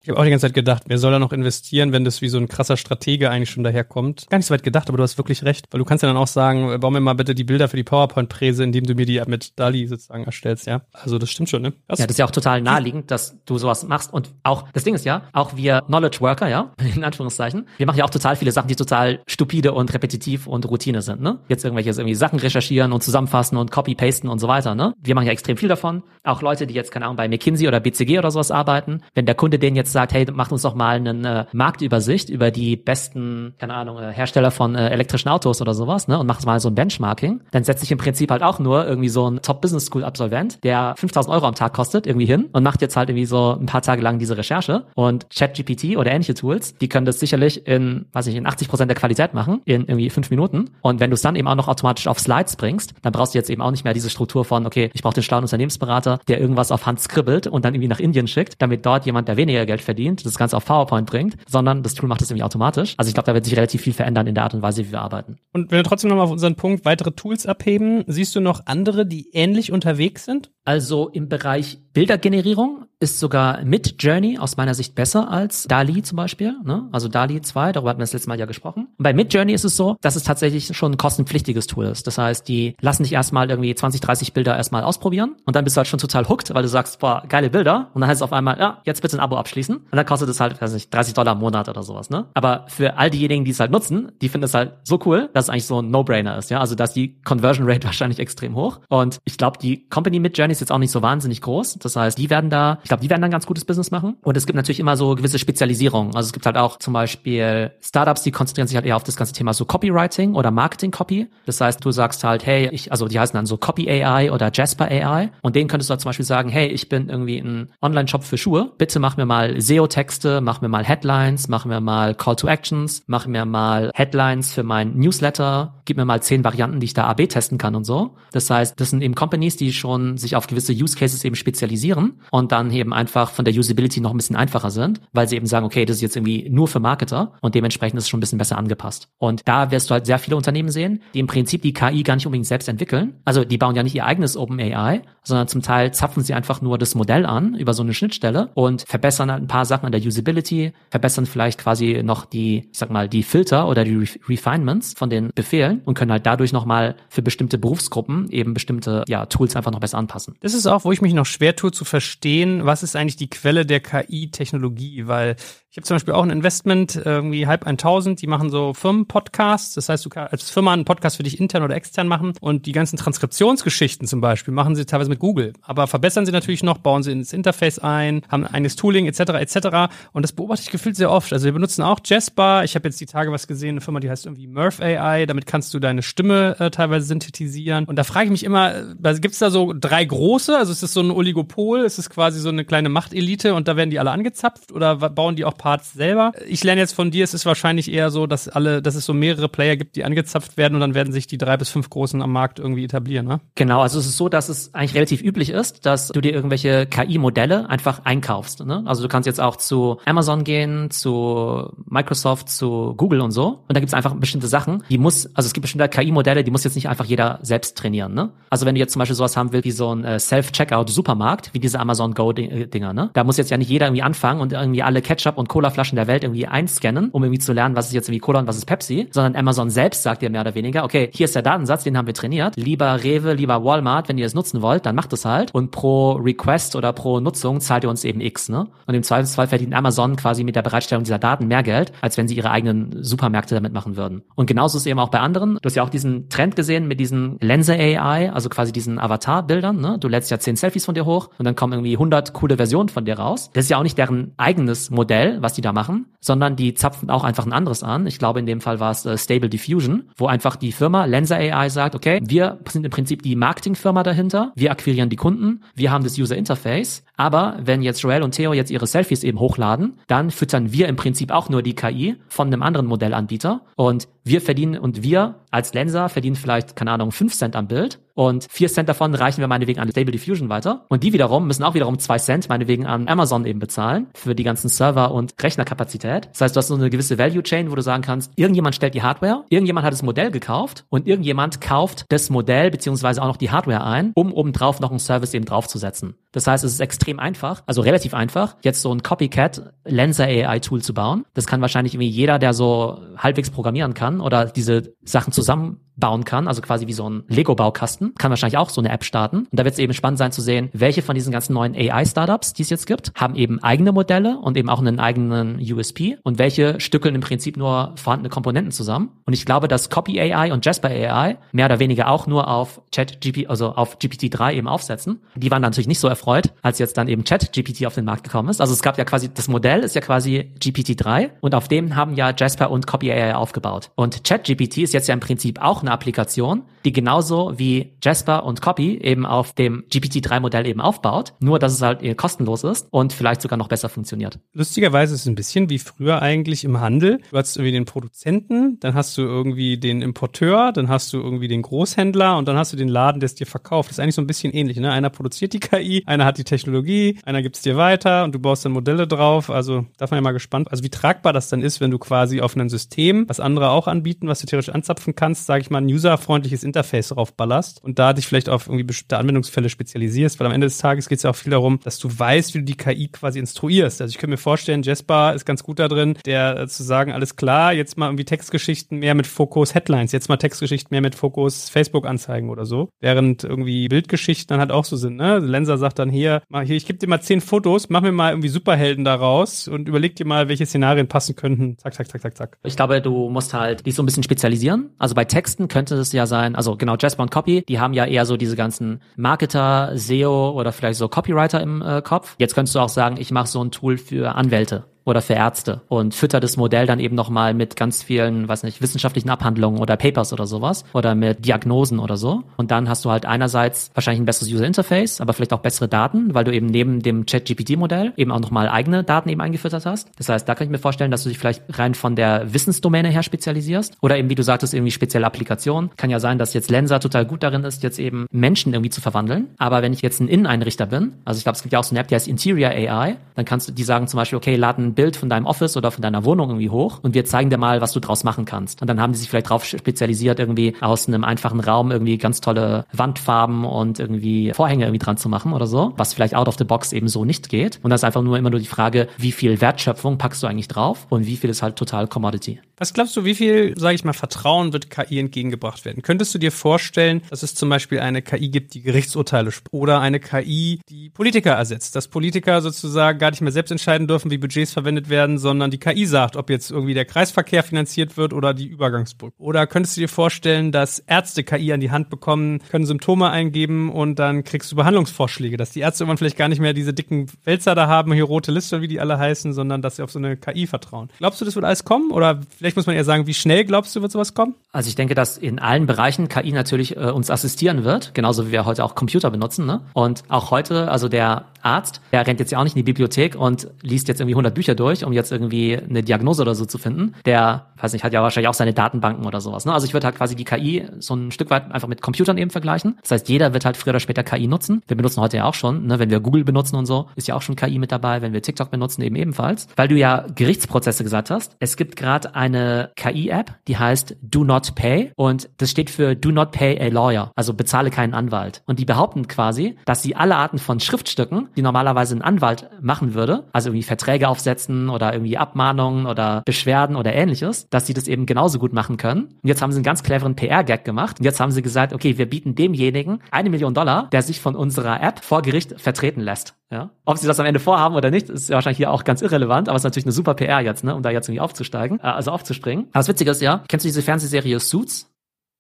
Ich 0.04 0.08
habe 0.08 0.18
auch 0.18 0.24
die 0.24 0.30
ganze 0.30 0.46
Zeit 0.46 0.54
gedacht, 0.54 0.82
wer 0.88 0.98
soll 0.98 1.12
da 1.12 1.20
noch 1.20 1.32
investieren, 1.32 1.92
wenn 1.92 2.04
das 2.04 2.22
wie 2.22 2.28
so 2.28 2.36
ein 2.36 2.48
krasser 2.48 2.76
Stratege 2.76 3.30
eigentlich 3.30 3.50
schon 3.50 3.62
daherkommt. 3.62 4.26
Gar 4.28 4.38
nicht 4.38 4.48
so 4.48 4.52
weit 4.52 4.64
gedacht, 4.64 4.88
aber 4.88 4.96
du 4.96 5.04
hast 5.04 5.16
wirklich 5.16 5.44
recht. 5.44 5.66
Weil 5.70 5.78
du 5.78 5.84
kannst 5.84 6.02
ja 6.02 6.08
dann 6.08 6.16
auch 6.16 6.26
sagen, 6.26 6.80
bau 6.80 6.90
mir 6.90 6.98
mal 6.98 7.12
bitte 7.12 7.36
die 7.36 7.44
Bilder 7.44 7.68
für 7.68 7.76
die 7.76 7.84
PowerPoint-Präse, 7.84 8.64
indem 8.64 8.84
du 8.84 8.96
mir 8.96 9.06
die 9.06 9.22
mit 9.28 9.56
DALI 9.60 9.86
sozusagen 9.86 10.24
erstellst, 10.24 10.66
ja. 10.66 10.82
Also 10.90 11.18
das 11.18 11.30
stimmt 11.30 11.50
schon, 11.50 11.62
ne? 11.62 11.72
Ja, 11.88 11.94
das 11.98 12.06
ist 12.06 12.18
ja 12.18 12.24
auch 12.24 12.32
total 12.32 12.62
naheliegend, 12.62 13.12
dass 13.12 13.36
du 13.46 13.58
sowas 13.58 13.84
machst. 13.84 14.12
Und 14.12 14.30
auch, 14.42 14.64
das 14.72 14.82
Ding 14.82 14.96
ist 14.96 15.04
ja, 15.04 15.22
auch 15.32 15.54
wir 15.56 15.82
Knowledge 15.82 16.20
Worker, 16.20 16.48
ja, 16.48 16.72
in 16.96 17.04
Anführungszeichen, 17.04 17.68
wir 17.76 17.86
machen 17.86 17.98
ja 17.98 18.04
auch 18.04 18.10
total 18.10 18.34
viele 18.34 18.50
Sachen, 18.50 18.66
die 18.66 18.74
total 18.74 19.20
stupide 19.28 19.72
und 19.72 19.94
repetitiv 19.94 20.48
und 20.48 20.68
Routine 20.68 21.02
sind, 21.02 21.20
ne? 21.20 21.38
Jetzt 21.46 21.64
irgendwelche 21.64 21.90
irgendwie 21.90 22.16
Sachen 22.16 22.40
recherchieren 22.40 22.92
und 22.92 23.04
zusammenfassen 23.04 23.56
und 23.56 23.70
copy-pasten 23.70 24.28
und 24.28 24.40
so 24.40 24.48
weiter, 24.48 24.74
ne? 24.74 24.94
Wir 25.00 25.14
machen 25.14 25.26
ja 25.26 25.32
extrem 25.32 25.56
viel 25.56 25.68
davon. 25.68 26.02
Auch 26.24 26.42
Leute, 26.42 26.66
die 26.66 26.74
jetzt, 26.74 26.90
keine 26.90 27.04
Ahnung, 27.04 27.16
bei 27.16 27.28
McKinsey 27.28 27.68
oder 27.68 27.78
BCG 27.78 28.18
oder 28.18 28.32
sowas 28.32 28.50
arbeiten, 28.50 29.02
wenn 29.14 29.26
der 29.26 29.36
Kunde 29.36 29.60
denen 29.60 29.76
jetzt 29.76 29.91
jetzt 29.92 29.94
sagt, 29.94 30.12
hey, 30.14 30.26
macht 30.33 30.52
uns 30.52 30.62
doch 30.62 30.74
mal 30.74 30.96
eine 30.96 31.46
äh, 31.52 31.57
Marktübersicht 31.57 32.31
über 32.31 32.50
die 32.50 32.76
besten, 32.76 33.55
keine 33.59 33.74
Ahnung, 33.74 33.98
äh, 33.98 34.12
Hersteller 34.12 34.50
von 34.50 34.74
äh, 34.74 34.88
elektrischen 34.88 35.28
Autos 35.28 35.61
oder 35.61 35.74
sowas, 35.74 36.09
ne, 36.09 36.18
und 36.18 36.26
macht 36.26 36.44
mal 36.46 36.59
so 36.61 36.68
ein 36.68 36.74
Benchmarking, 36.74 37.42
dann 37.50 37.64
setzt 37.64 37.81
sich 37.81 37.92
im 37.92 37.98
Prinzip 37.98 38.31
halt 38.31 38.42
auch 38.42 38.59
nur 38.59 38.87
irgendwie 38.87 39.09
so 39.09 39.28
ein 39.28 39.42
Top 39.42 39.61
Business 39.61 39.87
School 39.87 40.05
Absolvent, 40.05 40.62
der 40.64 40.94
5000 40.96 41.35
Euro 41.35 41.46
am 41.46 41.55
Tag 41.55 41.74
kostet, 41.74 42.07
irgendwie 42.07 42.26
hin 42.26 42.48
und 42.52 42.62
macht 42.62 42.81
jetzt 42.81 42.96
halt 42.96 43.11
irgendwie 43.11 43.26
so 43.26 43.57
ein 43.61 43.66
paar 43.66 43.83
Tage 43.83 44.02
lang 44.02 44.18
diese 44.18 44.37
Recherche 44.37 44.87
und 44.94 45.26
ChatGPT 45.31 45.96
oder 45.96 46.11
ähnliche 46.11 46.35
Tools, 46.35 46.76
die 46.78 46.88
können 46.88 47.07
das 47.07 47.20
sicherlich 47.20 47.66
in, 47.66 48.07
weiß 48.12 48.26
ich, 48.26 48.37
in 48.37 48.46
80 48.46 48.68
Prozent 48.68 48.90
der 48.90 48.96
Qualität 48.96 49.35
machen, 49.35 49.61
in 49.64 49.83
irgendwie 49.83 50.11
fünf 50.11 50.31
Minuten. 50.31 50.70
Und 50.81 51.00
wenn 51.00 51.11
du 51.11 51.14
es 51.14 51.22
dann 51.22 51.37
eben 51.37 51.48
auch 51.48 51.55
noch 51.55 51.68
automatisch 51.68 52.07
auf 52.07 52.18
Slides 52.18 52.57
bringst, 52.57 52.94
dann 53.02 53.12
brauchst 53.12 53.35
du 53.35 53.38
jetzt 53.38 53.50
eben 53.50 53.62
auch 53.62 53.70
nicht 53.70 53.85
mehr 53.85 53.94
diese 53.94 54.11
Struktur 54.11 54.44
von, 54.44 54.66
okay, 54.66 54.90
ich 54.94 55.02
brauche 55.02 55.14
den 55.14 55.22
schlauen 55.22 55.44
Unternehmensberater, 55.44 56.20
der 56.28 56.40
irgendwas 56.40 56.72
auf 56.72 56.87
Hand 56.87 57.00
skribbelt 57.00 57.46
und 57.46 57.64
dann 57.64 57.74
irgendwie 57.74 57.88
nach 57.88 58.00
Indien 58.00 58.26
schickt, 58.26 58.61
damit 58.61 58.87
dort 58.87 59.07
jemand, 59.07 59.28
der 59.28 59.37
weniger 59.37 59.66
Geld 59.66 59.81
verdient, 59.84 60.24
das 60.24 60.36
Ganze 60.38 60.56
auf 60.56 60.64
PowerPoint 60.64 61.06
bringt, 61.06 61.36
sondern 61.46 61.82
das 61.82 61.94
Tool 61.94 62.08
macht 62.08 62.20
das 62.20 62.30
irgendwie 62.30 62.44
automatisch. 62.44 62.94
Also 62.96 63.08
ich 63.08 63.14
glaube, 63.14 63.26
da 63.26 63.34
wird 63.34 63.44
sich 63.44 63.56
relativ 63.56 63.82
viel 63.82 63.92
verändern 63.92 64.26
in 64.26 64.34
der 64.34 64.44
Art 64.44 64.54
und 64.54 64.62
Weise, 64.62 64.86
wie 64.86 64.92
wir 64.92 65.00
arbeiten. 65.00 65.38
Und 65.52 65.70
wenn 65.70 65.78
wir 65.78 65.84
trotzdem 65.84 66.10
nochmal 66.10 66.26
auf 66.26 66.32
unseren 66.32 66.54
Punkt 66.54 66.84
weitere 66.84 67.12
Tools 67.12 67.46
abheben, 67.46 68.04
siehst 68.06 68.34
du 68.34 68.40
noch 68.40 68.62
andere, 68.66 69.06
die 69.06 69.30
ähnlich 69.32 69.72
unterwegs 69.72 70.24
sind? 70.24 70.50
Also 70.64 71.09
im 71.09 71.29
Bereich 71.29 71.79
Bildergenerierung 71.92 72.87
ist 73.01 73.18
sogar 73.18 73.64
mit 73.64 74.03
Journey 74.03 74.38
aus 74.38 74.57
meiner 74.57 74.75
Sicht 74.75 74.94
besser 74.94 75.29
als 75.29 75.64
DALI 75.64 76.03
zum 76.03 76.16
Beispiel. 76.16 76.55
Ne? 76.64 76.88
Also 76.92 77.09
DALI 77.09 77.42
2, 77.42 77.72
darüber 77.72 77.90
hatten 77.90 77.98
wir 77.98 78.05
das 78.05 78.12
letzte 78.12 78.29
Mal 78.29 78.38
ja 78.38 78.46
gesprochen. 78.46 78.87
Und 78.96 79.03
bei 79.03 79.12
Mid 79.12 79.35
Journey 79.35 79.53
ist 79.53 79.64
es 79.64 79.77
so, 79.77 79.96
dass 80.01 80.14
es 80.14 80.22
tatsächlich 80.22 80.75
schon 80.77 80.92
ein 80.92 80.96
kostenpflichtiges 80.96 81.66
Tool 81.66 81.87
ist. 81.87 82.07
Das 82.07 82.16
heißt, 82.16 82.46
die 82.46 82.77
lassen 82.81 83.03
dich 83.03 83.12
erstmal 83.12 83.51
irgendwie 83.51 83.75
20, 83.75 84.01
30 84.01 84.33
Bilder 84.33 84.57
erstmal 84.57 84.85
ausprobieren 84.85 85.35
und 85.44 85.57
dann 85.57 85.64
bist 85.64 85.77
du 85.77 85.79
halt 85.79 85.88
schon 85.88 85.98
total 85.98 86.29
hooked, 86.29 86.55
weil 86.55 86.62
du 86.62 86.68
sagst, 86.68 87.01
boah, 87.01 87.25
geile 87.29 87.51
Bilder. 87.51 87.90
Und 87.92 88.01
dann 88.01 88.09
heißt 88.09 88.20
es 88.20 88.22
auf 88.22 88.33
einmal, 88.33 88.59
ja, 88.59 88.81
jetzt 88.85 89.03
bitte 89.03 89.16
ein 89.16 89.20
Abo 89.20 89.37
abschließen. 89.37 89.77
Und 89.77 89.96
dann 89.96 90.07
kostet 90.07 90.29
es 90.29 90.38
halt, 90.40 90.62
weiß 90.62 90.72
nicht, 90.72 90.94
30 90.94 91.12
Dollar 91.14 91.33
im 91.35 91.40
Monat 91.40 91.68
oder 91.68 91.83
sowas. 91.83 92.09
Ne? 92.09 92.27
Aber 92.35 92.66
für 92.68 92.96
all 92.96 93.11
diejenigen, 93.11 93.44
die 93.44 93.51
es 93.51 93.61
halt 93.61 93.72
nutzen, 93.72 94.12
die 94.22 94.29
finden 94.29 94.44
es 94.44 94.55
halt 94.55 94.75
so 94.85 95.01
cool, 95.05 95.29
dass 95.35 95.46
es 95.46 95.51
eigentlich 95.51 95.66
so 95.66 95.83
ein 95.83 95.90
No-Brainer 95.90 96.38
ist. 96.38 96.51
Ja, 96.51 96.61
Also 96.61 96.77
dass 96.77 96.94
die 96.94 97.20
Conversion 97.22 97.68
Rate 97.68 97.85
wahrscheinlich 97.85 98.20
extrem 98.20 98.55
hoch. 98.55 98.81
Und 98.88 99.18
ich 99.25 99.37
glaube, 99.37 99.59
die 99.59 99.88
Company 99.88 100.20
Mid 100.20 100.38
Journey 100.38 100.51
ist 100.52 100.60
jetzt 100.60 100.72
auch 100.72 100.78
nicht 100.78 100.90
so 100.90 101.02
wahnsinnig 101.02 101.40
groß. 101.40 101.78
Das 101.80 101.96
heißt, 101.96 102.18
die 102.18 102.30
werden 102.30 102.50
da, 102.50 102.78
ich 102.82 102.88
glaube, 102.88 103.02
die 103.02 103.10
werden 103.10 103.22
dann 103.22 103.30
ganz 103.30 103.46
gutes 103.46 103.64
Business 103.64 103.90
machen. 103.90 104.16
Und 104.22 104.36
es 104.36 104.46
gibt 104.46 104.56
natürlich 104.56 104.80
immer 104.80 104.96
so 104.96 105.14
gewisse 105.14 105.38
Spezialisierungen. 105.38 106.14
Also 106.14 106.26
es 106.26 106.32
gibt 106.32 106.46
halt 106.46 106.56
auch 106.56 106.78
zum 106.78 106.92
Beispiel 106.92 107.72
Startups, 107.80 108.22
die 108.22 108.30
konzentrieren 108.30 108.68
sich 108.68 108.76
halt 108.76 108.86
eher 108.86 108.96
auf 108.96 109.04
das 109.04 109.16
ganze 109.16 109.32
Thema 109.32 109.52
so 109.54 109.64
Copywriting 109.64 110.34
oder 110.34 110.50
Marketing 110.50 110.90
Copy. 110.90 111.28
Das 111.46 111.60
heißt, 111.60 111.84
du 111.84 111.90
sagst 111.90 112.24
halt, 112.24 112.46
hey, 112.46 112.68
ich, 112.72 112.92
also 112.92 113.08
die 113.08 113.18
heißen 113.18 113.36
dann 113.36 113.46
so 113.46 113.56
Copy 113.56 113.88
AI 113.88 114.30
oder 114.30 114.50
Jasper 114.52 114.86
AI. 114.86 115.30
Und 115.42 115.56
denen 115.56 115.68
könntest 115.68 115.90
du 115.90 115.92
halt 115.92 116.00
zum 116.00 116.08
Beispiel 116.10 116.26
sagen, 116.26 116.48
hey, 116.48 116.68
ich 116.68 116.88
bin 116.88 117.08
irgendwie 117.08 117.38
ein 117.38 117.70
Online-Shop 117.80 118.24
für 118.24 118.38
Schuhe. 118.38 118.72
Bitte 118.78 118.98
mach 118.98 119.16
mir 119.16 119.26
mal 119.26 119.60
SEO-Texte, 119.60 120.40
mach 120.40 120.60
mir 120.60 120.68
mal 120.68 120.84
Headlines, 120.84 121.48
mach 121.48 121.64
mir 121.64 121.80
mal 121.80 122.14
Call 122.14 122.36
to 122.36 122.46
Actions, 122.48 123.02
mach 123.06 123.26
mir 123.26 123.44
mal 123.44 123.90
Headlines 123.94 124.52
für 124.52 124.62
mein 124.62 124.96
Newsletter, 124.96 125.74
gib 125.84 125.96
mir 125.96 126.04
mal 126.04 126.22
zehn 126.22 126.44
Varianten, 126.44 126.80
die 126.80 126.86
ich 126.86 126.94
da 126.94 127.06
AB 127.06 127.28
testen 127.28 127.58
kann 127.58 127.74
und 127.74 127.84
so. 127.84 128.16
Das 128.32 128.50
heißt, 128.50 128.80
das 128.80 128.90
sind 128.90 129.02
eben 129.02 129.14
Companies, 129.14 129.56
die 129.56 129.72
schon 129.72 130.18
sich 130.18 130.36
auf 130.36 130.41
gewisse 130.46 130.72
Use 130.72 130.96
Cases 130.96 131.24
eben 131.24 131.37
spezialisieren 131.37 132.20
und 132.31 132.52
dann 132.52 132.70
eben 132.70 132.92
einfach 132.92 133.31
von 133.31 133.44
der 133.44 133.55
Usability 133.55 134.00
noch 134.00 134.12
ein 134.12 134.16
bisschen 134.16 134.37
einfacher 134.37 134.70
sind, 134.70 135.00
weil 135.12 135.28
sie 135.28 135.37
eben 135.37 135.46
sagen, 135.46 135.66
okay, 135.66 135.85
das 135.85 135.96
ist 135.96 136.02
jetzt 136.02 136.16
irgendwie 136.16 136.48
nur 136.50 136.68
für 136.68 136.81
Marketer 136.81 137.35
und 137.40 137.55
dementsprechend 137.55 137.98
ist 137.98 138.05
es 138.05 138.09
schon 138.09 138.18
ein 138.18 138.22
bisschen 138.22 138.38
besser 138.38 138.59
angepasst. 138.59 139.09
Und 139.18 139.42
da 139.44 139.70
wirst 139.70 139.90
du 139.90 139.94
halt 139.94 140.07
sehr 140.07 140.18
viele 140.18 140.37
Unternehmen 140.37 140.70
sehen, 140.70 141.02
die 141.14 141.20
im 141.20 141.26
Prinzip 141.26 141.62
die 141.62 141.72
KI 141.72 142.02
gar 142.02 142.16
nicht 142.16 142.26
unbedingt 142.26 142.46
selbst 142.46 142.68
entwickeln. 142.68 143.20
Also 143.24 143.44
die 143.44 143.59
bauen 143.59 143.74
ja 143.74 143.83
nicht 143.83 143.94
ihr 143.94 144.07
eigenes 144.07 144.37
OpenAI, 144.37 145.02
sondern 145.24 145.48
zum 145.48 145.62
Teil 145.62 145.92
zapfen 145.92 146.22
sie 146.22 146.35
einfach 146.35 146.62
nur 146.62 146.78
das 146.78 146.94
Modell 146.94 147.26
an 147.26 147.55
über 147.55 147.74
so 147.74 147.83
eine 147.83 147.94
Schnittstelle 147.94 148.50
und 148.55 148.83
verbessern 148.83 149.31
halt 149.31 149.42
ein 149.42 149.48
paar 149.48 149.64
Sachen 149.64 149.87
an 149.87 149.92
der 149.92 150.00
Usability, 150.00 150.72
verbessern 150.90 151.26
vielleicht 151.26 151.61
quasi 151.61 152.02
noch 152.02 152.24
die, 152.24 152.68
ich 152.72 152.78
sag 152.78 152.90
mal, 152.90 153.09
die 153.09 153.22
Filter 153.22 153.68
oder 153.68 153.85
die 153.85 153.94
Re 153.94 154.07
Refinements 154.28 154.94
von 154.94 155.11
den 155.11 155.31
Befehlen 155.35 155.83
und 155.85 155.94
können 155.94 156.12
halt 156.12 156.26
dadurch 156.26 156.52
nochmal 156.52 156.96
für 157.09 157.22
bestimmte 157.22 157.59
Berufsgruppen 157.59 158.31
eben 158.31 158.55
bestimmte 158.55 159.05
ja, 159.09 159.26
Tools 159.26 159.57
einfach 159.57 159.72
noch 159.72 159.81
besser 159.81 159.98
anpassen. 159.98 160.31
Das 160.40 160.54
ist 160.54 160.66
auch, 160.66 160.84
wo 160.84 160.92
ich 160.92 161.00
mich 161.00 161.14
noch 161.14 161.26
schwer 161.26 161.56
tue 161.56 161.72
zu 161.72 161.84
verstehen, 161.84 162.64
was 162.64 162.82
ist 162.82 162.96
eigentlich 162.96 163.16
die 163.16 163.30
Quelle 163.30 163.66
der 163.66 163.80
KI-Technologie, 163.80 165.06
weil 165.06 165.36
ich 165.72 165.78
habe 165.78 165.87
zum 165.87 165.94
Beispiel 165.94 166.12
auch 166.12 166.22
ein 166.22 166.28
Investment, 166.28 167.00
irgendwie 167.02 167.46
halb 167.46 167.66
1000, 167.66 168.20
die 168.20 168.26
machen 168.26 168.50
so 168.50 168.74
Firmenpodcasts. 168.74 169.72
Das 169.72 169.88
heißt, 169.88 170.04
du 170.04 170.11
kannst 170.11 170.30
als 170.30 170.50
Firma 170.50 170.74
einen 170.74 170.85
Podcast 170.85 171.16
für 171.16 171.22
dich 171.22 171.40
intern 171.40 171.62
oder 171.62 171.74
extern 171.74 172.08
machen 172.08 172.35
und 172.42 172.66
die 172.66 172.72
ganzen 172.72 172.98
Transkriptionsgeschichten 172.98 174.06
zum 174.06 174.20
Beispiel 174.20 174.52
machen 174.52 174.76
sie 174.76 174.85
teilweise 174.85 175.08
mit 175.08 175.18
Google. 175.18 175.54
Aber 175.62 175.87
verbessern 175.87 176.26
sie 176.26 176.32
natürlich 176.32 176.62
noch, 176.62 176.76
bauen 176.76 177.02
sie 177.02 177.12
ins 177.12 177.32
Interface 177.32 177.78
ein, 177.78 178.20
haben 178.28 178.44
ein 178.44 178.52
eigenes 178.54 178.76
Tooling 178.76 179.06
etc. 179.06 179.20
etc. 179.20 179.90
Und 180.12 180.20
das 180.20 180.32
beobachte 180.32 180.62
ich 180.62 180.70
gefühlt 180.70 180.94
sehr 180.94 181.11
oft. 181.11 181.32
Also 181.32 181.46
wir 181.46 181.52
benutzen 181.52 181.80
auch 181.80 182.00
Jasper. 182.04 182.64
Ich 182.64 182.74
habe 182.74 182.87
jetzt 182.87 183.00
die 183.00 183.06
Tage 183.06 183.32
was 183.32 183.46
gesehen, 183.46 183.70
eine 183.70 183.80
Firma, 183.80 184.00
die 184.00 184.11
heißt 184.11 184.26
irgendwie 184.26 184.48
Murph 184.48 184.78
AI. 184.78 185.24
Damit 185.24 185.46
kannst 185.46 185.72
du 185.72 185.78
deine 185.78 186.02
Stimme 186.02 186.54
äh, 186.61 186.70
teilweise 186.70 187.06
synthetisieren. 187.06 187.87
Und 187.87 187.96
da 187.96 188.04
frage 188.04 188.26
ich 188.26 188.30
mich 188.30 188.44
immer, 188.44 188.74
äh, 188.74 189.14
gibt 189.20 189.32
es 189.32 189.38
da 189.38 189.50
so 189.50 189.72
drei 189.74 190.04
große? 190.04 190.54
Also 190.54 190.70
ist 190.70 190.82
es 190.82 190.92
so 190.92 191.00
ein 191.00 191.11
Oligopol? 191.11 191.80
Ist 191.80 191.96
es 191.96 192.11
quasi 192.11 192.40
so 192.40 192.50
eine 192.50 192.66
kleine 192.66 192.90
Machtelite 192.90 193.54
und 193.54 193.68
da 193.68 193.76
werden 193.76 193.88
die 193.88 193.98
alle 193.98 194.11
angezapft 194.11 194.70
oder 194.70 194.96
bauen 194.96 195.35
die 195.35 195.46
auch 195.46 195.62
Parts 195.62 195.92
selber. 195.92 196.33
Ich 196.48 196.64
lerne 196.64 196.81
jetzt 196.81 196.92
von 196.92 197.12
dir, 197.12 197.22
es 197.22 197.35
ist 197.35 197.46
wahrscheinlich 197.46 197.92
eher 197.92 198.11
so, 198.11 198.27
dass 198.27 198.48
alle, 198.48 198.83
dass 198.83 198.96
es 198.96 199.07
so 199.07 199.14
mehrere 199.14 199.48
Player 199.48 199.77
gibt, 199.77 199.94
die 199.94 200.03
angezapft 200.05 200.57
werden 200.57 200.75
und 200.75 200.81
dann 200.81 200.94
werden 200.94 201.12
sich 201.12 201.29
die 201.29 201.38
drei 201.38 201.57
bis 201.57 201.68
fünf 201.68 201.88
großen 201.88 202.20
am 202.20 202.33
Markt 202.33 202.59
irgendwie 202.59 202.85
etablieren, 202.85 203.27
ne? 203.27 203.40
Genau, 203.55 203.81
also 203.81 204.01
es 204.01 204.07
ist 204.07 204.16
so, 204.16 204.29
dass 204.29 204.48
es 204.48 204.75
eigentlich 204.75 204.96
relativ 204.96 205.22
üblich 205.22 205.51
ist, 205.51 205.87
dass 205.87 206.09
du 206.09 206.20
dir 206.20 206.33
irgendwelche 206.33 206.87
KI-Modelle 206.87 207.70
einfach 207.70 208.05
einkaufst. 208.05 208.66
Ne? 208.66 208.83
Also 208.87 209.03
du 209.03 209.09
kannst 209.09 209.29
jetzt 209.29 209.40
auch 209.40 209.55
zu 209.55 209.98
Amazon 210.05 210.42
gehen, 210.42 210.90
zu 210.90 211.70
Microsoft, 211.88 212.48
zu 212.48 212.94
Google 212.96 213.20
und 213.20 213.31
so. 213.31 213.61
Und 213.68 213.77
da 213.77 213.79
gibt's 213.79 213.94
einfach 213.94 214.14
bestimmte 214.16 214.48
Sachen, 214.48 214.83
die 214.90 214.98
muss, 214.98 215.27
also 215.37 215.46
es 215.46 215.53
gibt 215.53 215.62
bestimmte 215.62 215.88
KI-Modelle, 215.88 216.42
die 216.42 216.51
muss 216.51 216.64
jetzt 216.64 216.75
nicht 216.75 216.88
einfach 216.88 217.05
jeder 217.05 217.38
selbst 217.42 217.79
trainieren. 217.79 218.14
Ne? 218.14 218.31
Also 218.51 218.66
wenn 218.66 218.75
du 218.75 218.81
jetzt 218.81 218.94
zum 218.94 218.98
Beispiel 218.98 219.16
sowas 219.16 219.37
haben 219.37 219.53
willst 219.53 219.64
wie 219.64 219.70
so 219.70 219.94
ein 219.94 220.05
äh, 220.05 220.18
Self-Checkout-Supermarkt, 220.18 221.55
wie 221.55 221.61
diese 221.61 221.79
Amazon 221.79 222.14
Go-Dinger, 222.14 222.92
ne? 222.92 223.11
Da 223.12 223.22
muss 223.22 223.37
jetzt 223.37 223.51
ja 223.53 223.59
nicht 223.59 223.68
jeder 223.68 223.87
irgendwie 223.87 224.03
anfangen 224.03 224.40
und 224.40 224.53
irgendwie 224.53 224.83
alle 224.83 225.03
Ketchup 225.03 225.38
und 225.38 225.51
Colaflaschen 225.52 225.96
der 225.96 226.06
Welt 226.06 226.24
irgendwie 226.24 226.46
einscannen, 226.46 227.10
um 227.10 227.22
irgendwie 227.22 227.38
zu 227.38 227.52
lernen, 227.52 227.76
was 227.76 227.88
ist 227.88 227.92
jetzt 227.92 228.08
irgendwie 228.08 228.20
Cola 228.20 228.38
und 228.40 228.46
was 228.46 228.56
ist 228.56 228.64
Pepsi, 228.64 229.08
sondern 229.10 229.36
Amazon 229.36 229.68
selbst 229.68 230.02
sagt 230.02 230.22
dir 230.22 230.30
mehr 230.30 230.40
oder 230.40 230.54
weniger, 230.54 230.82
okay, 230.82 231.10
hier 231.12 231.26
ist 231.26 231.34
der 231.34 231.42
Datensatz, 231.42 231.84
den 231.84 231.98
haben 231.98 232.06
wir 232.06 232.14
trainiert. 232.14 232.56
Lieber 232.56 233.04
Rewe, 233.04 233.34
lieber 233.34 233.62
Walmart, 233.62 234.08
wenn 234.08 234.16
ihr 234.16 234.24
es 234.24 234.32
nutzen 234.32 234.62
wollt, 234.62 234.86
dann 234.86 234.94
macht 234.94 235.12
es 235.12 235.26
halt. 235.26 235.54
Und 235.54 235.70
pro 235.70 236.12
Request 236.12 236.74
oder 236.74 236.94
pro 236.94 237.20
Nutzung 237.20 237.60
zahlt 237.60 237.84
ihr 237.84 237.90
uns 237.90 238.02
eben 238.04 238.22
X, 238.22 238.48
ne? 238.48 238.68
Und 238.86 238.94
im 238.94 239.02
Zweifelsfall 239.02 239.46
verdient 239.46 239.74
Amazon 239.74 240.16
quasi 240.16 240.42
mit 240.42 240.56
der 240.56 240.62
Bereitstellung 240.62 241.04
dieser 241.04 241.18
Daten 241.18 241.48
mehr 241.48 241.62
Geld, 241.62 241.92
als 242.00 242.16
wenn 242.16 242.28
sie 242.28 242.34
ihre 242.34 242.50
eigenen 242.50 243.04
Supermärkte 243.04 243.54
damit 243.54 243.74
machen 243.74 243.96
würden. 243.98 244.22
Und 244.34 244.46
genauso 244.46 244.78
ist 244.78 244.84
es 244.84 244.86
eben 244.86 245.00
auch 245.00 245.10
bei 245.10 245.20
anderen. 245.20 245.58
Du 245.60 245.66
hast 245.66 245.74
ja 245.74 245.82
auch 245.82 245.90
diesen 245.90 246.30
Trend 246.30 246.56
gesehen 246.56 246.88
mit 246.88 246.98
diesen 246.98 247.36
Lense 247.40 247.74
AI, 247.74 248.32
also 248.32 248.48
quasi 248.48 248.72
diesen 248.72 248.98
Avatar-Bildern, 248.98 249.78
ne? 249.78 249.98
Du 250.00 250.08
lädst 250.08 250.30
ja 250.30 250.38
zehn 250.38 250.56
Selfies 250.56 250.86
von 250.86 250.94
dir 250.94 251.04
hoch 251.04 251.28
und 251.38 251.44
dann 251.44 251.56
kommen 251.56 251.74
irgendwie 251.74 251.92
100 251.92 252.32
coole 252.32 252.56
Versionen 252.56 252.88
von 252.88 253.04
dir 253.04 253.18
raus. 253.18 253.50
Das 253.52 253.66
ist 253.66 253.68
ja 253.68 253.76
auch 253.76 253.82
nicht 253.82 253.98
deren 253.98 254.32
eigenes 254.38 254.90
Modell, 254.90 255.41
was 255.42 255.55
die 255.55 255.61
da 255.61 255.72
machen, 255.72 256.07
sondern 256.20 256.57
die 256.57 256.74
zapfen 256.74 257.11
auch 257.11 257.24
einfach 257.24 257.46
ein 257.46 257.52
anderes 257.52 257.83
an. 257.83 258.07
Ich 258.07 258.18
glaube, 258.18 258.40
in 258.40 258.46
dem 258.46 258.61
Fall 258.61 258.81
war 258.81 258.90
es 258.90 259.05
äh, 259.07 259.16
Stable 259.18 259.48
Diffusion, 259.48 260.11
wo 260.16 260.26
einfach 260.26 260.57
die 260.57 260.72
Firma 260.72 261.05
Lensa 261.05 261.37
AI 261.37 261.68
sagt, 261.68 261.94
okay, 261.94 262.20
wir 262.24 262.59
sind 262.68 262.85
im 262.85 262.90
Prinzip 262.90 263.22
die 263.22 263.37
Marketingfirma 263.37 264.02
dahinter, 264.02 264.52
wir 264.55 264.70
akquirieren 264.70 265.09
die 265.09 265.16
Kunden, 265.16 265.62
wir 265.74 265.90
haben 265.90 266.05
das 266.05 266.18
User 266.18 266.37
Interface, 266.37 267.05
aber 267.16 267.59
wenn 267.62 267.83
jetzt 267.83 268.03
Joel 268.03 268.22
und 268.22 268.33
Theo 268.33 268.53
jetzt 268.53 268.70
ihre 268.70 268.87
Selfies 268.87 269.25
eben 269.25 269.38
hochladen, 269.38 269.98
dann 270.07 270.31
füttern 270.31 270.72
wir 270.72 270.88
im 270.88 270.96
Prinzip 270.96 271.31
auch 271.31 271.48
nur 271.48 271.62
die 271.62 271.75
KI 271.75 272.16
von 272.29 272.48
einem 272.48 272.62
anderen 272.62 272.87
Modellanbieter 272.87 273.62
und 273.77 274.09
wir 274.25 274.40
verdienen 274.40 274.79
und 274.79 275.03
wir 275.03 275.37
als 275.51 275.75
Lenser 275.75 276.09
verdienen 276.09 276.37
vielleicht, 276.37 276.77
keine 276.77 276.92
Ahnung, 276.92 277.12
5 277.12 277.35
Cent 277.35 277.57
am 277.57 277.66
Bild 277.66 277.98
und 278.14 278.46
4 278.51 278.68
Cent 278.68 278.88
davon 278.88 279.14
reichen 279.14 279.40
wir 279.40 279.48
meinetwegen 279.48 279.81
an 279.81 279.90
Stable 279.90 280.12
Diffusion 280.12 280.48
weiter. 280.48 280.87
Und 280.88 281.03
die 281.03 281.12
wiederum 281.12 281.46
müssen 281.46 281.64
auch 281.64 281.75
wiederum 281.75 281.98
2 281.98 282.18
Cent 282.18 282.48
meinetwegen 282.48 282.87
an 282.87 283.09
Amazon 283.09 283.44
eben 283.46 283.59
bezahlen 283.59 284.07
für 284.14 284.35
die 284.35 284.44
ganzen 284.44 284.68
Server 284.68 285.12
und 285.12 285.35
Rechnerkapazität. 285.42 286.29
Das 286.33 286.40
heißt, 286.40 286.57
du 286.57 286.59
hast 286.59 286.68
so 286.68 286.75
eine 286.75 286.90
gewisse 286.90 287.18
Value 287.18 287.42
Chain, 287.42 287.70
wo 287.70 287.75
du 287.75 287.83
sagen 287.83 288.03
kannst, 288.03 288.33
irgendjemand 288.37 288.75
stellt 288.75 288.94
die 288.94 289.03
Hardware, 289.03 289.44
irgendjemand 289.48 289.85
hat 289.85 289.92
das 289.92 290.03
Modell 290.03 290.31
gekauft 290.31 290.85
und 290.88 291.07
irgendjemand 291.07 291.61
kauft 291.61 292.05
das 292.09 292.31
Modell 292.31 292.70
beziehungsweise 292.70 293.20
auch 293.22 293.27
noch 293.27 293.37
die 293.37 293.51
Hardware 293.51 293.85
ein, 293.85 294.12
um 294.14 294.33
obendrauf 294.33 294.81
noch 294.81 294.90
einen 294.90 295.01
Service 295.01 295.35
eben 295.35 295.44
draufzusetzen. 295.44 296.14
Das 296.33 296.46
heißt, 296.46 296.64
es 296.64 296.75
ist 296.75 296.81
extrem 296.81 297.01
einfach, 297.18 297.62
also 297.66 297.82
relativ 297.82 298.14
einfach, 298.14 298.56
jetzt 298.62 298.82
so 298.82 298.94
ein 298.94 299.02
Copycat 299.02 299.72
Lenser 299.84 300.24
AI 300.24 300.58
Tool 300.60 300.82
zu 300.82 300.94
bauen. 300.94 301.24
Das 301.34 301.46
kann 301.46 301.60
wahrscheinlich 301.60 301.94
irgendwie 301.94 302.08
jeder, 302.10 302.38
der 302.38 302.54
so 302.54 303.00
halbwegs 303.16 303.50
programmieren 303.50 303.94
kann 303.94 304.20
oder 304.20 304.46
diese 304.46 304.94
Sachen 305.04 305.32
zusammen 305.32 305.80
bauen 305.96 306.24
kann, 306.24 306.48
also 306.48 306.62
quasi 306.62 306.87
wie 306.87 306.92
so 306.92 307.09
ein 307.09 307.24
Lego-Baukasten, 307.28 308.14
kann 308.16 308.31
wahrscheinlich 308.31 308.59
auch 308.59 308.70
so 308.70 308.81
eine 308.81 308.90
App 308.90 309.05
starten. 309.05 309.38
Und 309.38 309.48
da 309.52 309.64
wird 309.64 309.74
es 309.74 309.78
eben 309.78 309.92
spannend 309.92 310.18
sein 310.18 310.33
zu 310.33 310.40
sehen, 310.40 310.70
welche 310.72 311.02
von 311.02 311.14
diesen 311.14 311.33
ganzen 311.33 311.55
neuen 311.55 311.74
AI-Startups, 311.74 312.55
die 312.55 312.62
es 312.62 312.70
jetzt 312.70 312.87
gibt, 312.87 313.12
haben 313.14 313.35
eben 313.35 313.62
eigene 313.62 313.92
Modelle 313.92 314.38
und 314.38 314.57
eben 314.57 314.68
auch 314.68 314.81
einen 314.81 315.00
eigenen 315.00 315.59
USP 315.61 316.18
und 316.22 316.38
welche 316.38 316.81
stückeln 316.81 317.14
im 317.14 317.20
Prinzip 317.20 317.57
nur 317.57 317.94
vorhandene 317.96 318.31
Komponenten 318.31 318.72
zusammen. 318.72 319.11
Und 319.26 319.33
ich 319.33 319.44
glaube, 319.44 319.68
dass 319.68 319.90
Copy 319.90 320.20
AI 320.20 320.52
und 320.52 320.64
Jasper 320.64 320.88
AI 320.88 321.38
mehr 321.52 321.66
oder 321.66 321.78
weniger 321.78 322.09
auch 322.11 322.26
nur 322.26 322.48
auf 322.48 322.83
ChatGPT, 322.92 323.48
also 323.48 323.74
auf 323.74 323.98
GPT-3 323.98 324.55
eben 324.55 324.68
aufsetzen. 324.68 325.20
Die 325.37 325.50
waren 325.50 325.62
natürlich 325.62 325.88
nicht 325.88 326.00
so 326.00 326.09
erfreut, 326.09 326.52
als 326.62 326.78
jetzt 326.78 326.96
dann 326.96 327.09
eben 327.09 327.24
ChatGPT 327.24 327.87
auf 327.87 327.94
den 327.94 328.05
Markt 328.05 328.24
gekommen 328.24 328.48
ist. 328.48 328.61
Also 328.61 328.72
es 328.72 328.83
gab 328.83 328.98
ja 328.98 329.05
quasi, 329.05 329.33
das 329.33 329.48
Modell 329.48 329.81
ist 329.81 329.94
ja 329.94 330.00
quasi 330.00 330.52
GPT-3 330.61 331.31
und 331.40 331.55
auf 331.55 331.68
dem 331.68 331.96
haben 331.96 332.14
ja 332.14 332.33
Jasper 332.37 332.70
und 332.70 332.87
Copy 332.87 333.11
AI 333.12 333.35
aufgebaut. 333.35 333.90
Und 333.94 334.24
ChatGPT 334.24 334.78
ist 334.78 334.94
jetzt 334.94 335.09
ja 335.09 335.14
im 335.14 335.20
Prinzip 335.20 335.61
auch 335.61 335.81
eine 335.82 335.92
Applikation, 335.92 336.62
die 336.84 336.92
genauso 336.92 337.52
wie 337.56 337.92
Jasper 338.02 338.44
und 338.44 338.60
Copy 338.60 338.98
eben 338.98 339.26
auf 339.26 339.52
dem 339.52 339.84
GPT-3-Modell 339.90 340.66
eben 340.66 340.80
aufbaut, 340.80 341.34
nur 341.40 341.58
dass 341.58 341.72
es 341.72 341.82
halt 341.82 342.16
kostenlos 342.16 342.64
ist 342.64 342.88
und 342.90 343.12
vielleicht 343.12 343.42
sogar 343.42 343.56
noch 343.56 343.68
besser 343.68 343.88
funktioniert. 343.88 344.38
Lustigerweise 344.52 345.14
ist 345.14 345.22
es 345.22 345.26
ein 345.26 345.34
bisschen 345.34 345.70
wie 345.70 345.78
früher 345.78 346.22
eigentlich 346.22 346.64
im 346.64 346.80
Handel. 346.80 347.20
Du 347.30 347.36
hast 347.36 347.56
irgendwie 347.56 347.72
den 347.72 347.84
Produzenten, 347.84 348.78
dann 348.80 348.94
hast 348.94 349.16
du 349.16 349.22
irgendwie 349.22 349.78
den 349.78 350.02
Importeur, 350.02 350.72
dann 350.72 350.88
hast 350.88 351.12
du 351.12 351.18
irgendwie 351.18 351.48
den 351.48 351.62
Großhändler 351.62 352.36
und 352.36 352.48
dann 352.48 352.56
hast 352.56 352.72
du 352.72 352.76
den 352.76 352.88
Laden, 352.88 353.20
der 353.20 353.26
es 353.26 353.34
dir 353.34 353.46
verkauft. 353.46 353.90
Das 353.90 353.98
ist 353.98 354.00
eigentlich 354.00 354.14
so 354.14 354.22
ein 354.22 354.26
bisschen 354.26 354.52
ähnlich. 354.52 354.78
Ne? 354.78 354.90
Einer 354.90 355.10
produziert 355.10 355.52
die 355.52 355.60
KI, 355.60 356.02
einer 356.06 356.24
hat 356.24 356.38
die 356.38 356.44
Technologie, 356.44 357.18
einer 357.24 357.42
gibt 357.42 357.56
es 357.56 357.62
dir 357.62 357.76
weiter 357.76 358.24
und 358.24 358.34
du 358.34 358.38
baust 358.38 358.64
dann 358.64 358.72
Modelle 358.72 359.06
drauf. 359.06 359.50
Also 359.50 359.86
darf 359.98 360.10
man 360.10 360.18
ja 360.18 360.22
mal 360.22 360.32
gespannt. 360.32 360.70
Also 360.70 360.82
wie 360.84 360.90
tragbar 360.90 361.32
das 361.32 361.48
dann 361.48 361.62
ist, 361.62 361.80
wenn 361.80 361.90
du 361.90 361.98
quasi 361.98 362.40
auf 362.40 362.56
ein 362.56 362.68
System, 362.68 363.28
was 363.28 363.40
andere 363.40 363.70
auch 363.70 363.88
anbieten, 363.88 364.28
was 364.28 364.40
du 364.40 364.46
theoretisch 364.46 364.74
anzapfen 364.74 365.14
kannst, 365.14 365.46
sage 365.46 365.62
ich 365.62 365.70
mal, 365.72 365.82
ein 365.82 365.87
userfreundliches 365.87 366.64
Interface 366.64 367.08
drauf 367.08 367.35
ballerst 367.35 367.82
und 367.82 367.98
da 367.98 368.12
dich 368.12 368.26
vielleicht 368.26 368.48
auf 368.48 368.66
irgendwie 368.66 368.85
bestimmte 368.85 369.18
Anwendungsfälle 369.18 369.68
spezialisierst, 369.68 370.38
weil 370.38 370.46
am 370.46 370.52
Ende 370.52 370.66
des 370.66 370.78
Tages 370.78 371.08
geht 371.08 371.18
es 371.18 371.22
ja 371.24 371.30
auch 371.30 371.37
viel 371.37 371.50
darum, 371.50 371.80
dass 371.82 371.98
du 371.98 372.08
weißt, 372.16 372.54
wie 372.54 372.58
du 372.58 372.64
die 372.64 372.76
KI 372.76 373.08
quasi 373.08 373.38
instruierst. 373.38 374.00
Also 374.00 374.11
ich 374.11 374.18
könnte 374.18 374.32
mir 374.32 374.37
vorstellen, 374.37 374.82
Jasper 374.82 375.35
ist 375.35 375.44
ganz 375.44 375.62
gut 375.62 375.78
da 375.78 375.88
drin, 375.88 376.16
der 376.26 376.58
äh, 376.58 376.68
zu 376.68 376.82
sagen, 376.82 377.12
alles 377.12 377.37
klar, 377.37 377.72
jetzt 377.72 377.96
mal 377.96 378.06
irgendwie 378.06 378.24
Textgeschichten 378.24 378.98
mehr 378.98 379.14
mit 379.14 379.26
Fokus 379.26 379.74
Headlines, 379.74 380.12
jetzt 380.12 380.28
mal 380.28 380.37
Textgeschichten 380.37 380.88
mehr 380.90 381.00
mit 381.00 381.14
Fokus 381.14 381.68
Facebook-Anzeigen 381.68 382.50
oder 382.50 382.64
so. 382.64 382.88
Während 383.00 383.44
irgendwie 383.44 383.88
Bildgeschichten 383.88 384.48
dann 384.48 384.61
halt 384.61 384.70
auch 384.70 384.85
so 384.85 384.96
sind, 384.96 385.16
ne? 385.16 385.38
Lenser 385.38 385.78
sagt 385.78 385.98
dann 385.98 386.11
hier, 386.11 386.42
mal 386.48 386.64
hier, 386.64 386.76
ich 386.76 386.87
gebe 386.87 386.98
dir 386.98 387.08
mal 387.08 387.20
zehn 387.20 387.40
Fotos, 387.40 387.88
mach 387.88 388.02
mir 388.02 388.12
mal 388.12 388.30
irgendwie 388.30 388.48
Superhelden 388.48 389.04
daraus 389.04 389.68
und 389.68 389.88
überleg 389.88 390.16
dir 390.16 390.26
mal, 390.26 390.48
welche 390.48 390.66
Szenarien 390.66 391.08
passen 391.08 391.37
könnten. 391.37 391.78
Zack, 391.78 391.94
zack, 391.94 392.08
zack, 392.08 392.22
zack, 392.22 392.37
zack. 392.37 392.58
Ich 392.64 392.76
glaube, 392.76 393.00
du 393.00 393.28
musst 393.28 393.54
halt 393.54 393.87
dich 393.87 393.94
so 393.94 394.02
ein 394.02 394.06
bisschen 394.06 394.22
spezialisieren. 394.22 394.90
Also 394.98 395.14
bei 395.14 395.24
Texten 395.24 395.62
könnte 395.68 395.94
es 395.96 396.12
ja 396.12 396.27
sein, 396.27 396.57
also 396.57 396.77
genau, 396.77 396.96
Jasper 396.98 397.22
und 397.22 397.31
Copy, 397.31 397.64
die 397.68 397.81
haben 397.81 397.94
ja 397.94 398.05
eher 398.05 398.27
so 398.27 398.37
diese 398.37 398.57
ganzen 398.57 399.01
Marketer, 399.16 399.92
SEO 399.94 400.51
oder 400.51 400.72
vielleicht 400.72 400.98
so 400.98 401.09
Copywriter 401.09 401.61
im 401.61 401.83
äh, 401.83 402.03
Kopf. 402.03 402.35
Jetzt 402.38 402.55
könntest 402.55 402.75
du 402.75 402.81
auch 402.81 402.88
sagen, 402.88 403.16
ich 403.18 403.31
mache 403.31 403.48
so 403.48 403.62
ein 403.62 403.70
Tool 403.70 403.98
für 403.98 404.35
Anwälte 404.35 404.85
oder 405.04 405.22
für 405.22 405.34
Ärzte 405.34 405.80
und 405.88 406.14
füttert 406.14 406.44
das 406.44 406.56
Modell 406.56 406.86
dann 406.86 407.00
eben 407.00 407.14
nochmal 407.14 407.54
mit 407.54 407.76
ganz 407.76 408.02
vielen, 408.02 408.48
weiß 408.48 408.62
nicht, 408.62 408.80
wissenschaftlichen 408.82 409.30
Abhandlungen 409.30 409.80
oder 409.80 409.96
Papers 409.96 410.32
oder 410.32 410.46
sowas 410.46 410.84
oder 410.92 411.14
mit 411.14 411.44
Diagnosen 411.44 411.98
oder 411.98 412.16
so. 412.16 412.42
Und 412.56 412.70
dann 412.70 412.88
hast 412.88 413.04
du 413.04 413.10
halt 413.10 413.26
einerseits 413.26 413.90
wahrscheinlich 413.94 414.20
ein 414.22 414.26
besseres 414.26 414.52
User 414.52 414.66
Interface, 414.66 415.20
aber 415.20 415.32
vielleicht 415.32 415.52
auch 415.52 415.60
bessere 415.60 415.88
Daten, 415.88 416.34
weil 416.34 416.44
du 416.44 416.52
eben 416.52 416.66
neben 416.66 417.02
dem 417.02 417.26
Chat-GPT-Modell 417.26 418.12
eben 418.16 418.30
auch 418.30 418.40
nochmal 418.40 418.68
eigene 418.68 419.04
Daten 419.04 419.28
eben 419.28 419.40
eingefüttert 419.40 419.86
hast. 419.86 420.10
Das 420.18 420.28
heißt, 420.28 420.48
da 420.48 420.54
kann 420.54 420.66
ich 420.66 420.70
mir 420.70 420.78
vorstellen, 420.78 421.10
dass 421.10 421.22
du 421.22 421.28
dich 421.28 421.38
vielleicht 421.38 421.62
rein 421.78 421.94
von 421.94 422.16
der 422.16 422.52
Wissensdomäne 422.52 423.08
her 423.08 423.22
spezialisierst 423.22 423.96
oder 424.00 424.16
eben, 424.16 424.30
wie 424.30 424.34
du 424.34 424.42
sagtest, 424.42 424.74
irgendwie 424.74 424.90
spezielle 424.92 425.26
Applikationen. 425.26 425.90
Kann 425.96 426.10
ja 426.10 426.20
sein, 426.20 426.38
dass 426.38 426.54
jetzt 426.54 426.70
Lenser 426.70 427.00
total 427.00 427.24
gut 427.26 427.42
darin 427.42 427.64
ist, 427.64 427.82
jetzt 427.82 427.98
eben 427.98 428.26
Menschen 428.30 428.72
irgendwie 428.72 428.90
zu 428.90 429.00
verwandeln. 429.00 429.48
Aber 429.58 429.82
wenn 429.82 429.92
ich 429.92 430.02
jetzt 430.02 430.20
ein 430.20 430.28
Inneneinrichter 430.28 430.86
bin, 430.86 431.14
also 431.24 431.38
ich 431.38 431.44
glaube, 431.44 431.56
es 431.56 431.62
gibt 431.62 431.72
ja 431.72 431.78
auch 431.78 431.84
so 431.84 431.92
eine 431.92 432.00
App, 432.00 432.08
die 432.08 432.14
heißt 432.14 432.28
Interior 432.28 432.70
AI, 432.70 433.16
dann 433.34 433.44
kannst 433.44 433.68
du 433.68 433.72
die 433.72 433.84
sagen 433.84 434.06
zum 434.06 434.18
Beispiel, 434.18 434.36
okay, 434.36 434.56
laden 434.56 434.91
Bild 434.94 435.16
von 435.16 435.28
deinem 435.28 435.46
Office 435.46 435.76
oder 435.76 435.90
von 435.90 436.02
deiner 436.02 436.24
Wohnung 436.24 436.50
irgendwie 436.50 436.70
hoch 436.70 437.00
und 437.02 437.14
wir 437.14 437.24
zeigen 437.24 437.50
dir 437.50 437.59
mal, 437.59 437.81
was 437.81 437.92
du 437.92 438.00
draus 438.00 438.24
machen 438.24 438.44
kannst. 438.44 438.81
Und 438.81 438.88
dann 438.88 439.00
haben 439.00 439.12
die 439.12 439.18
sich 439.18 439.28
vielleicht 439.28 439.48
drauf 439.48 439.64
spezialisiert, 439.64 440.38
irgendwie 440.38 440.74
aus 440.81 441.09
einem 441.09 441.24
einfachen 441.24 441.61
Raum 441.61 441.90
irgendwie 441.90 442.18
ganz 442.18 442.40
tolle 442.40 442.85
Wandfarben 442.92 443.64
und 443.64 443.98
irgendwie 443.98 444.52
Vorhänge 444.52 444.85
irgendwie 444.85 445.05
dran 445.05 445.16
zu 445.16 445.28
machen 445.28 445.52
oder 445.52 445.66
so, 445.66 445.92
was 445.96 446.14
vielleicht 446.14 446.35
out 446.35 446.48
of 446.48 446.57
the 446.59 446.64
box 446.64 446.92
eben 446.92 447.09
so 447.09 447.24
nicht 447.24 447.48
geht. 447.48 447.81
Und 447.83 447.90
das 447.90 448.00
ist 448.00 448.05
einfach 448.05 448.22
nur 448.22 448.38
immer 448.38 448.50
nur 448.50 448.61
die 448.61 448.66
Frage, 448.66 449.09
wie 449.18 449.33
viel 449.33 449.61
Wertschöpfung 449.61 450.18
packst 450.18 450.42
du 450.42 450.46
eigentlich 450.46 450.68
drauf 450.68 451.07
und 451.11 451.26
wie 451.26 451.37
viel 451.37 451.50
ist 451.50 451.62
halt 451.62 451.76
total 451.76 452.09
Commodity. 452.09 452.61
Was 452.83 452.94
glaubst 452.94 453.16
du, 453.16 453.24
wie 453.24 453.37
viel, 453.37 453.78
sage 453.78 453.94
ich 453.94 454.02
mal, 454.02 454.12
Vertrauen 454.12 454.72
wird 454.72 454.90
KI 454.90 455.20
entgegengebracht 455.20 455.85
werden? 455.85 456.02
Könntest 456.02 456.35
du 456.35 456.38
dir 456.38 456.50
vorstellen, 456.50 457.22
dass 457.31 457.44
es 457.44 457.55
zum 457.55 457.68
Beispiel 457.68 458.00
eine 458.00 458.22
KI 458.22 458.48
gibt, 458.48 458.74
die 458.74 458.83
Gerichtsurteile 458.83 459.52
oder 459.70 460.00
eine 460.00 460.18
KI, 460.18 460.81
die 460.88 461.09
Politiker 461.11 461.52
ersetzt, 461.52 461.94
dass 461.94 462.09
Politiker 462.09 462.61
sozusagen 462.61 463.20
gar 463.20 463.31
nicht 463.31 463.40
mehr 463.40 463.52
selbst 463.52 463.70
entscheiden 463.70 464.09
dürfen, 464.09 464.33
wie 464.33 464.38
Budgets 464.38 464.72
verwendet 464.72 464.81
werden, 464.84 465.38
sondern 465.38 465.70
die 465.70 465.78
KI 465.78 466.06
sagt, 466.06 466.36
ob 466.36 466.50
jetzt 466.50 466.70
irgendwie 466.70 466.94
der 466.94 467.04
Kreisverkehr 467.04 467.62
finanziert 467.62 468.16
wird 468.16 468.32
oder 468.32 468.54
die 468.54 468.66
Übergangsbrücke? 468.66 469.34
Oder 469.38 469.66
könntest 469.66 469.96
du 469.96 470.02
dir 470.02 470.08
vorstellen, 470.08 470.72
dass 470.72 470.98
Ärzte 470.98 471.44
KI 471.44 471.72
an 471.72 471.80
die 471.80 471.90
Hand 471.90 472.10
bekommen, 472.10 472.60
können 472.70 472.86
Symptome 472.86 473.30
eingeben 473.30 473.90
und 473.90 474.18
dann 474.18 474.44
kriegst 474.44 474.70
du 474.72 474.76
Behandlungsvorschläge, 474.76 475.56
dass 475.56 475.70
die 475.70 475.80
Ärzte 475.80 476.04
irgendwann 476.04 476.18
vielleicht 476.18 476.36
gar 476.36 476.48
nicht 476.48 476.60
mehr 476.60 476.72
diese 476.72 476.92
dicken 476.92 477.26
Wälzer 477.44 477.74
da 477.74 477.86
haben, 477.86 478.12
hier 478.12 478.24
rote 478.24 478.52
Liste, 478.52 478.80
wie 478.80 478.88
die 478.88 479.00
alle 479.00 479.18
heißen, 479.18 479.52
sondern 479.52 479.82
dass 479.82 479.96
sie 479.96 480.02
auf 480.02 480.10
so 480.10 480.18
eine 480.18 480.36
KI 480.36 480.66
vertrauen. 480.66 481.10
Glaubst 481.18 481.40
du, 481.40 481.44
das 481.44 481.54
wird 481.54 481.64
alles 481.64 481.84
kommen? 481.84 482.10
Oder 482.10 482.40
vielleicht 482.56 482.76
muss 482.76 482.86
man 482.86 482.96
eher 482.96 483.04
sagen, 483.04 483.26
wie 483.26 483.34
schnell 483.34 483.64
glaubst 483.64 483.94
du, 483.94 484.02
wird 484.02 484.12
sowas 484.12 484.34
kommen? 484.34 484.54
Also 484.72 484.88
ich 484.88 484.94
denke, 484.94 485.14
dass 485.14 485.38
in 485.38 485.58
allen 485.58 485.86
Bereichen 485.86 486.28
KI 486.28 486.52
natürlich 486.52 486.96
äh, 486.96 487.10
uns 487.10 487.30
assistieren 487.30 487.84
wird, 487.84 488.14
genauso 488.14 488.46
wie 488.46 488.52
wir 488.52 488.64
heute 488.64 488.84
auch 488.84 488.94
Computer 488.94 489.30
benutzen. 489.30 489.66
Ne? 489.66 489.80
Und 489.92 490.22
auch 490.28 490.50
heute, 490.50 490.90
also 490.90 491.08
der 491.08 491.46
Arzt, 491.62 492.00
der 492.12 492.26
rennt 492.26 492.40
jetzt 492.40 492.52
ja 492.52 492.58
auch 492.58 492.64
nicht 492.64 492.74
in 492.74 492.80
die 492.80 492.84
Bibliothek 492.84 493.36
und 493.36 493.68
liest 493.82 494.08
jetzt 494.08 494.20
irgendwie 494.20 494.34
100 494.34 494.54
Bücher 494.54 494.71
durch, 494.74 495.04
um 495.04 495.12
jetzt 495.12 495.32
irgendwie 495.32 495.76
eine 495.76 496.02
Diagnose 496.02 496.42
oder 496.42 496.54
so 496.54 496.64
zu 496.64 496.78
finden. 496.78 497.14
Der, 497.24 497.66
weiß 497.80 497.92
nicht, 497.92 498.04
hat 498.04 498.12
ja 498.12 498.22
wahrscheinlich 498.22 498.48
auch 498.48 498.54
seine 498.54 498.72
Datenbanken 498.72 499.26
oder 499.26 499.40
sowas. 499.40 499.64
Ne? 499.64 499.72
Also 499.72 499.87
ich 499.87 499.92
würde 499.92 500.06
halt 500.06 500.16
quasi 500.16 500.37
die 500.37 500.44
KI 500.44 500.87
so 500.98 501.14
ein 501.14 501.30
Stück 501.30 501.50
weit 501.50 501.70
einfach 501.70 501.88
mit 501.88 502.02
Computern 502.02 502.38
eben 502.38 502.50
vergleichen. 502.50 502.98
Das 503.02 503.11
heißt, 503.11 503.28
jeder 503.28 503.52
wird 503.52 503.64
halt 503.64 503.76
früher 503.76 503.92
oder 503.92 504.00
später 504.00 504.22
KI 504.22 504.46
nutzen. 504.46 504.82
Wir 504.87 504.96
benutzen 504.96 505.20
heute 505.20 505.38
ja 505.38 505.44
auch 505.44 505.54
schon, 505.54 505.87
ne? 505.87 505.98
wenn 505.98 506.11
wir 506.11 506.20
Google 506.20 506.44
benutzen 506.44 506.76
und 506.76 506.87
so, 506.87 507.08
ist 507.16 507.28
ja 507.28 507.35
auch 507.35 507.42
schon 507.42 507.56
KI 507.56 507.78
mit 507.78 507.92
dabei. 507.92 508.22
Wenn 508.22 508.32
wir 508.32 508.42
TikTok 508.42 508.70
benutzen, 508.70 509.02
eben 509.02 509.16
ebenfalls. 509.16 509.68
Weil 509.76 509.88
du 509.88 509.96
ja 509.96 510.26
Gerichtsprozesse 510.35 511.02
gesagt 511.02 511.30
hast. 511.30 511.56
Es 511.61 511.76
gibt 511.76 511.96
gerade 511.96 512.35
eine 512.35 512.90
KI-App, 512.96 513.54
die 513.68 513.76
heißt 513.76 514.16
Do 514.22 514.44
Not 514.44 514.74
Pay 514.74 515.12
und 515.16 515.48
das 515.58 515.70
steht 515.70 515.90
für 515.90 516.14
Do 516.14 516.30
Not 516.30 516.52
Pay 516.52 516.80
a 516.80 516.88
Lawyer, 516.88 517.32
also 517.35 517.54
bezahle 517.54 517.90
keinen 517.90 518.14
Anwalt. 518.14 518.62
Und 518.66 518.78
die 518.78 518.85
behaupten 518.85 519.28
quasi, 519.28 519.76
dass 519.85 520.02
sie 520.02 520.16
alle 520.16 520.37
Arten 520.37 520.58
von 520.58 520.80
Schriftstücken, 520.80 521.48
die 521.56 521.62
normalerweise 521.62 522.16
ein 522.16 522.22
Anwalt 522.22 522.70
machen 522.80 523.14
würde, 523.14 523.44
also 523.52 523.70
irgendwie 523.70 523.82
Verträge 523.82 524.28
aufsetzen 524.28 524.62
oder 524.68 525.12
irgendwie 525.12 525.38
Abmahnungen 525.38 526.07
oder 526.07 526.42
Beschwerden 526.44 526.96
oder 526.96 527.14
ähnliches, 527.14 527.68
dass 527.70 527.87
sie 527.87 527.94
das 527.94 528.09
eben 528.09 528.27
genauso 528.27 528.59
gut 528.59 528.72
machen 528.72 528.96
können. 528.96 529.38
Und 529.42 529.48
jetzt 529.48 529.62
haben 529.62 529.72
sie 529.72 529.79
einen 529.79 529.85
ganz 529.85 530.03
cleveren 530.03 530.37
PR-Gag 530.37 530.85
gemacht. 530.85 531.18
Und 531.18 531.25
jetzt 531.25 531.40
haben 531.40 531.53
sie 531.53 531.62
gesagt, 531.62 531.92
okay, 531.92 532.18
wir 532.18 532.29
bieten 532.29 532.55
demjenigen 532.55 533.20
eine 533.31 533.51
Million 533.51 533.75
Dollar, 533.75 534.09
der 534.12 534.22
sich 534.22 534.40
von 534.40 534.55
unserer 534.55 535.03
App 535.03 535.25
vor 535.25 535.42
Gericht 535.42 535.81
vertreten 535.81 536.20
lässt. 536.20 536.55
Ja? 536.72 536.90
Ob 537.05 537.18
sie 537.18 537.27
das 537.27 537.38
am 537.38 537.46
Ende 537.46 537.61
vorhaben 537.61 537.94
oder 537.94 538.11
nicht, 538.11 538.31
ist 538.31 538.48
ja 538.48 538.55
wahrscheinlich 538.55 538.79
hier 538.79 538.90
auch 538.90 539.05
ganz 539.05 539.20
irrelevant, 539.20 539.68
aber 539.68 539.77
es 539.77 539.81
ist 539.81 539.85
natürlich 539.85 540.07
eine 540.07 540.12
super 540.12 540.35
PR 540.35 540.61
jetzt, 540.61 540.85
ne, 540.85 540.94
um 540.94 541.03
da 541.03 541.11
jetzt 541.11 541.29
irgendwie 541.29 541.40
aufzusteigen, 541.40 542.01
äh, 542.01 542.05
also 542.05 542.31
aufzuspringen. 542.31 542.87
Aber 542.92 543.01
das 543.01 543.09
Witzige 543.09 543.31
ist 543.31 543.42
ja, 543.42 543.62
kennst 543.68 543.85
du 543.85 543.88
diese 543.88 544.03
Fernsehserie 544.03 544.59
Suits? 544.59 545.12